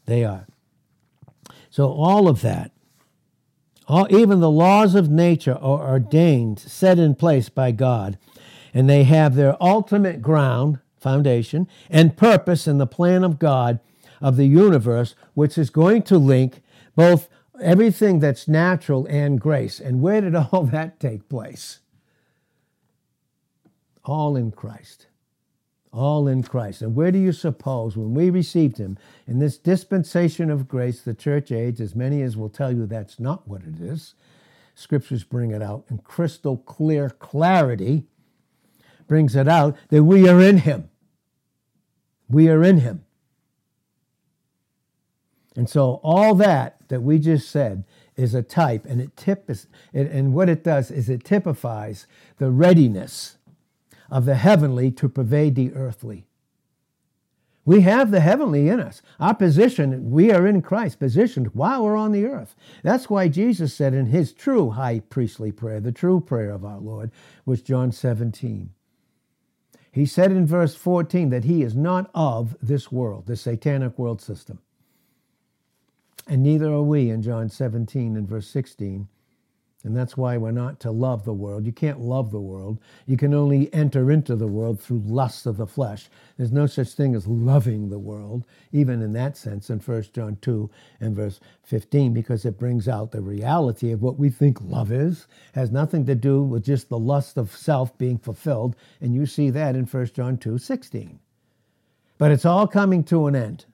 They 0.07 0.24
are. 0.24 0.46
So, 1.70 1.90
all 1.90 2.28
of 2.28 2.42
that, 2.42 2.70
all, 3.89 4.07
even 4.11 4.41
the 4.41 4.51
laws 4.51 4.95
of 4.95 5.11
nature 5.11 5.55
are 5.55 5.91
ordained, 5.91 6.59
set 6.59 6.99
in 6.99 7.14
place 7.14 7.49
by 7.49 7.72
God, 7.72 8.18
and 8.72 8.89
they 8.89 9.05
have 9.05 9.35
their 9.35 9.57
ultimate 9.62 10.22
ground, 10.22 10.78
foundation, 10.99 11.68
and 11.91 12.16
purpose 12.16 12.66
in 12.66 12.78
the 12.78 12.87
plan 12.87 13.24
of 13.24 13.39
God 13.39 13.80
of 14.20 14.37
the 14.37 14.47
universe, 14.47 15.14
which 15.35 15.59
is 15.59 15.68
going 15.68 16.03
to 16.05 16.16
link 16.16 16.62
both 16.95 17.28
everything 17.61 18.20
that's 18.20 18.49
natural 18.49 19.07
and 19.07 19.41
grace. 19.41 19.80
And 19.80 20.01
where 20.01 20.20
did 20.20 20.35
all 20.35 20.64
that 20.72 21.01
take 21.01 21.28
place? 21.28 21.80
All 24.05 24.37
in 24.37 24.51
Christ. 24.53 25.07
All 25.93 26.26
in 26.26 26.43
Christ. 26.43 26.82
And 26.82 26.95
where 26.95 27.12
do 27.12 27.18
you 27.18 27.32
suppose, 27.32 27.97
when 27.97 28.14
we 28.14 28.30
received 28.30 28.78
him 28.78 28.97
in 29.26 29.38
this 29.38 29.59
dispensation 29.59 30.51
of 30.51 30.66
grace, 30.66 31.03
the 31.03 31.14
church 31.14 31.53
age, 31.53 31.80
as 31.80 31.95
many 31.95 32.22
as 32.22 32.36
will 32.36 32.49
tell 32.49 32.72
you 32.72 32.86
that's 32.86 33.20
not 33.20 33.47
what 33.47 33.62
it 33.62 33.80
is, 33.80 34.14
scriptures 34.74 35.22
bring 35.22 35.51
it 35.51 35.61
out 35.62 35.84
in 35.90 35.99
crystal 35.99 36.57
clear 36.57 37.11
clarity, 37.11 38.05
brings 39.07 39.36
it 39.36 39.49
out 39.49 39.76
that 39.88 40.05
we 40.05 40.28
are 40.28 40.40
in 40.40 40.59
him. 40.59 40.88
We 42.28 42.49
are 42.49 42.64
in 42.64 42.78
him. 42.78 43.05
And 45.55 45.68
so 45.68 46.01
all 46.03 46.34
that 46.36 46.88
that 46.88 47.03
we 47.03 47.18
just 47.18 47.51
said 47.51 47.84
is 48.16 48.34
a 48.34 48.43
type, 48.43 48.86
and 48.86 49.01
it 49.01 49.16
tip 49.16 49.51
is, 49.51 49.66
and 49.93 50.32
what 50.32 50.49
it 50.49 50.64
does 50.64 50.90
is 50.90 51.11
it 51.11 51.24
typifies 51.24 52.07
the 52.38 52.51
readiness 52.51 53.36
of 54.12 54.26
the 54.26 54.34
heavenly 54.36 54.90
to 54.92 55.08
pervade 55.08 55.56
the 55.56 55.72
earthly. 55.72 56.26
We 57.64 57.80
have 57.80 58.10
the 58.10 58.20
heavenly 58.20 58.68
in 58.68 58.78
us. 58.78 59.00
Our 59.18 59.34
position, 59.34 60.10
we 60.10 60.30
are 60.30 60.46
in 60.46 60.62
Christ, 60.62 60.98
positioned 60.98 61.54
while 61.54 61.82
we're 61.82 61.96
on 61.96 62.12
the 62.12 62.26
earth. 62.26 62.54
That's 62.82 63.08
why 63.08 63.28
Jesus 63.28 63.72
said 63.72 63.94
in 63.94 64.06
his 64.06 64.32
true 64.32 64.70
high 64.70 65.00
priestly 65.00 65.50
prayer, 65.50 65.80
the 65.80 65.92
true 65.92 66.20
prayer 66.20 66.50
of 66.50 66.64
our 66.64 66.78
Lord, 66.78 67.10
was 67.46 67.62
John 67.62 67.90
17. 67.90 68.70
He 69.92 70.06
said 70.06 70.32
in 70.32 70.46
verse 70.46 70.74
14 70.74 71.30
that 71.30 71.44
he 71.44 71.62
is 71.62 71.74
not 71.74 72.10
of 72.14 72.56
this 72.60 72.92
world, 72.92 73.26
the 73.26 73.36
satanic 73.36 73.98
world 73.98 74.20
system. 74.20 74.58
And 76.26 76.42
neither 76.42 76.72
are 76.72 76.82
we 76.82 77.10
in 77.10 77.22
John 77.22 77.48
17 77.48 78.16
and 78.16 78.28
verse 78.28 78.48
16. 78.48 79.08
And 79.85 79.97
that's 79.97 80.16
why 80.16 80.37
we're 80.37 80.53
not 80.53 80.78
to 80.80 80.93
love 80.93 81.24
the 81.24 81.33
world. 81.33 81.66
You 81.66 81.72
can't 81.72 81.99
love 81.99 82.30
the 82.30 82.41
world. 82.41 82.78
You 83.07 83.16
can 83.16 83.35
only 83.35 83.72
enter 83.74 84.12
into 84.12 84.37
the 84.37 84.47
world 84.47 84.80
through 84.80 85.03
lust 85.05 85.45
of 85.45 85.57
the 85.57 85.66
flesh. 85.66 86.09
There's 86.37 86.53
no 86.53 86.66
such 86.66 86.91
thing 86.91 87.16
as 87.16 87.26
loving 87.26 87.91
the 87.91 87.99
world, 87.99 88.47
even 88.70 89.03
in 89.03 89.12
that 89.14 89.37
sense 89.37 89.70
in 89.70 89.80
1 89.80 90.05
John 90.14 90.39
2 90.41 90.70
and 91.01 91.16
verse 91.16 91.41
15, 91.64 92.14
because 92.14 92.45
it 92.45 92.61
brings 92.61 92.87
out 92.87 93.11
the 93.11 93.20
reality 93.20 93.91
of 93.91 94.03
what 94.03 94.20
we 94.20 94.30
think 94.30 94.59
love 94.61 94.93
is. 94.93 95.26
It 95.53 95.59
has 95.59 95.72
nothing 95.72 96.07
to 96.07 96.14
do 96.14 96.43
with 96.43 96.64
just 96.64 96.89
the 96.89 96.99
lust 96.99 97.37
of 97.37 97.51
self 97.51 97.97
being 97.99 98.18
fulfilled. 98.18 98.76
And 99.01 99.12
you 99.12 99.26
see 99.26 99.51
that 99.51 99.74
in 99.74 99.87
1 99.87 100.07
John 100.14 100.39
2 100.39 100.59
16. 100.59 101.18
But 102.18 102.30
it's 102.30 102.45
all 102.45 102.68
coming 102.68 103.03
to 103.05 103.26
an 103.26 103.35
end. 103.35 103.64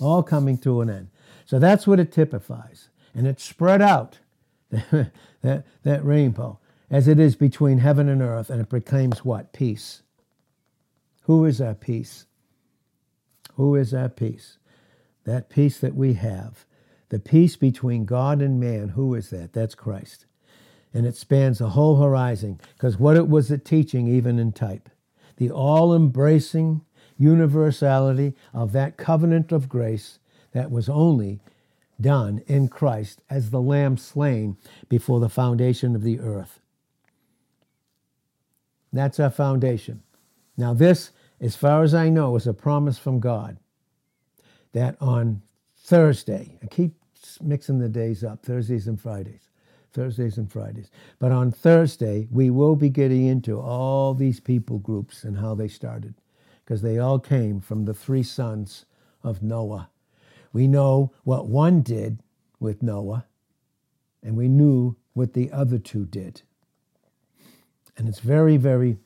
All 0.00 0.22
coming 0.22 0.56
to 0.58 0.80
an 0.80 0.88
end. 0.88 1.08
So 1.44 1.58
that's 1.58 1.86
what 1.86 2.00
it 2.00 2.12
typifies. 2.12 2.88
And 3.14 3.26
it's 3.26 3.44
spread 3.44 3.82
out 3.82 4.20
that, 5.42 5.64
that 5.82 6.04
rainbow, 6.04 6.58
as 6.90 7.08
it 7.08 7.18
is 7.18 7.36
between 7.36 7.78
heaven 7.78 8.08
and 8.08 8.22
earth, 8.22 8.50
and 8.50 8.60
it 8.60 8.68
proclaims 8.68 9.24
what? 9.24 9.52
Peace. 9.52 10.02
Who 11.22 11.44
is 11.44 11.60
our 11.60 11.74
peace? 11.74 12.26
Who 13.54 13.74
is 13.74 13.92
our 13.92 14.08
peace? 14.08 14.58
That 15.24 15.50
peace 15.50 15.78
that 15.78 15.94
we 15.94 16.14
have. 16.14 16.64
The 17.10 17.18
peace 17.18 17.56
between 17.56 18.04
God 18.04 18.40
and 18.40 18.60
man, 18.60 18.90
who 18.90 19.14
is 19.14 19.30
that? 19.30 19.52
That's 19.52 19.74
Christ. 19.74 20.26
And 20.92 21.06
it 21.06 21.16
spans 21.16 21.58
the 21.58 21.70
whole 21.70 21.96
horizon, 22.00 22.60
because 22.74 22.98
what 22.98 23.16
it 23.16 23.28
was 23.28 23.50
it 23.50 23.64
teaching, 23.64 24.08
even 24.08 24.38
in 24.38 24.52
type? 24.52 24.88
The 25.36 25.50
all 25.50 25.94
embracing 25.94 26.82
universality 27.18 28.34
of 28.54 28.72
that 28.72 28.96
covenant 28.96 29.52
of 29.52 29.68
grace 29.68 30.18
that 30.52 30.70
was 30.70 30.88
only 30.88 31.40
done 32.00 32.42
in 32.46 32.68
Christ 32.68 33.22
as 33.28 33.50
the 33.50 33.60
lamb 33.60 33.96
slain 33.96 34.56
before 34.88 35.20
the 35.20 35.28
foundation 35.28 35.94
of 35.94 36.02
the 36.02 36.20
earth. 36.20 36.60
That's 38.92 39.20
our 39.20 39.30
foundation. 39.30 40.02
Now, 40.56 40.74
this, 40.74 41.10
as 41.40 41.56
far 41.56 41.82
as 41.82 41.94
I 41.94 42.08
know, 42.08 42.36
is 42.36 42.46
a 42.46 42.54
promise 42.54 42.98
from 42.98 43.20
God 43.20 43.58
that 44.72 44.96
on 45.00 45.42
Thursday, 45.76 46.58
I 46.62 46.66
keep 46.66 46.94
mixing 47.42 47.78
the 47.78 47.88
days 47.88 48.24
up, 48.24 48.44
Thursdays 48.44 48.88
and 48.88 49.00
Fridays, 49.00 49.50
Thursdays 49.92 50.38
and 50.38 50.50
Fridays. 50.50 50.90
But 51.18 51.32
on 51.32 51.50
Thursday, 51.50 52.26
we 52.30 52.50
will 52.50 52.76
be 52.76 52.88
getting 52.88 53.26
into 53.26 53.60
all 53.60 54.14
these 54.14 54.40
people 54.40 54.78
groups 54.78 55.24
and 55.24 55.38
how 55.38 55.54
they 55.54 55.68
started, 55.68 56.14
because 56.64 56.82
they 56.82 56.98
all 56.98 57.18
came 57.18 57.60
from 57.60 57.84
the 57.84 57.94
three 57.94 58.22
sons 58.22 58.86
of 59.22 59.42
Noah 59.42 59.90
we 60.52 60.66
know 60.66 61.12
what 61.24 61.48
one 61.48 61.82
did 61.82 62.22
with 62.60 62.82
Noah, 62.82 63.26
and 64.22 64.36
we 64.36 64.48
knew 64.48 64.96
what 65.12 65.34
the 65.34 65.50
other 65.52 65.78
two 65.78 66.04
did. 66.04 66.42
And 67.96 68.08
it's 68.08 68.20
very, 68.20 68.56
very 68.56 68.98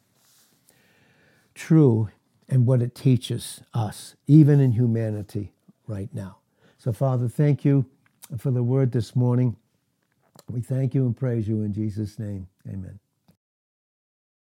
true 1.55 2.11
in 2.49 2.67
what 2.67 2.83
it 2.83 2.95
teaches 2.95 3.63
us, 3.73 4.15
even 4.27 4.61
in 4.61 4.73
humanity 4.73 5.53
right 5.87 6.13
now. 6.13 6.39
So, 6.79 6.93
Father, 6.93 7.29
thank 7.29 7.65
you 7.65 7.87
for 8.39 8.51
the 8.51 8.63
word 8.63 8.93
this 8.93 9.17
morning. 9.17 9.57
We 10.51 10.61
thank 10.61 10.95
you 10.95 11.07
and 11.07 11.17
praise 11.17 11.49
you 11.49 11.63
in 11.63 11.73
Jesus' 11.73 12.19
name. 12.19 12.49
Amen. 12.69 13.02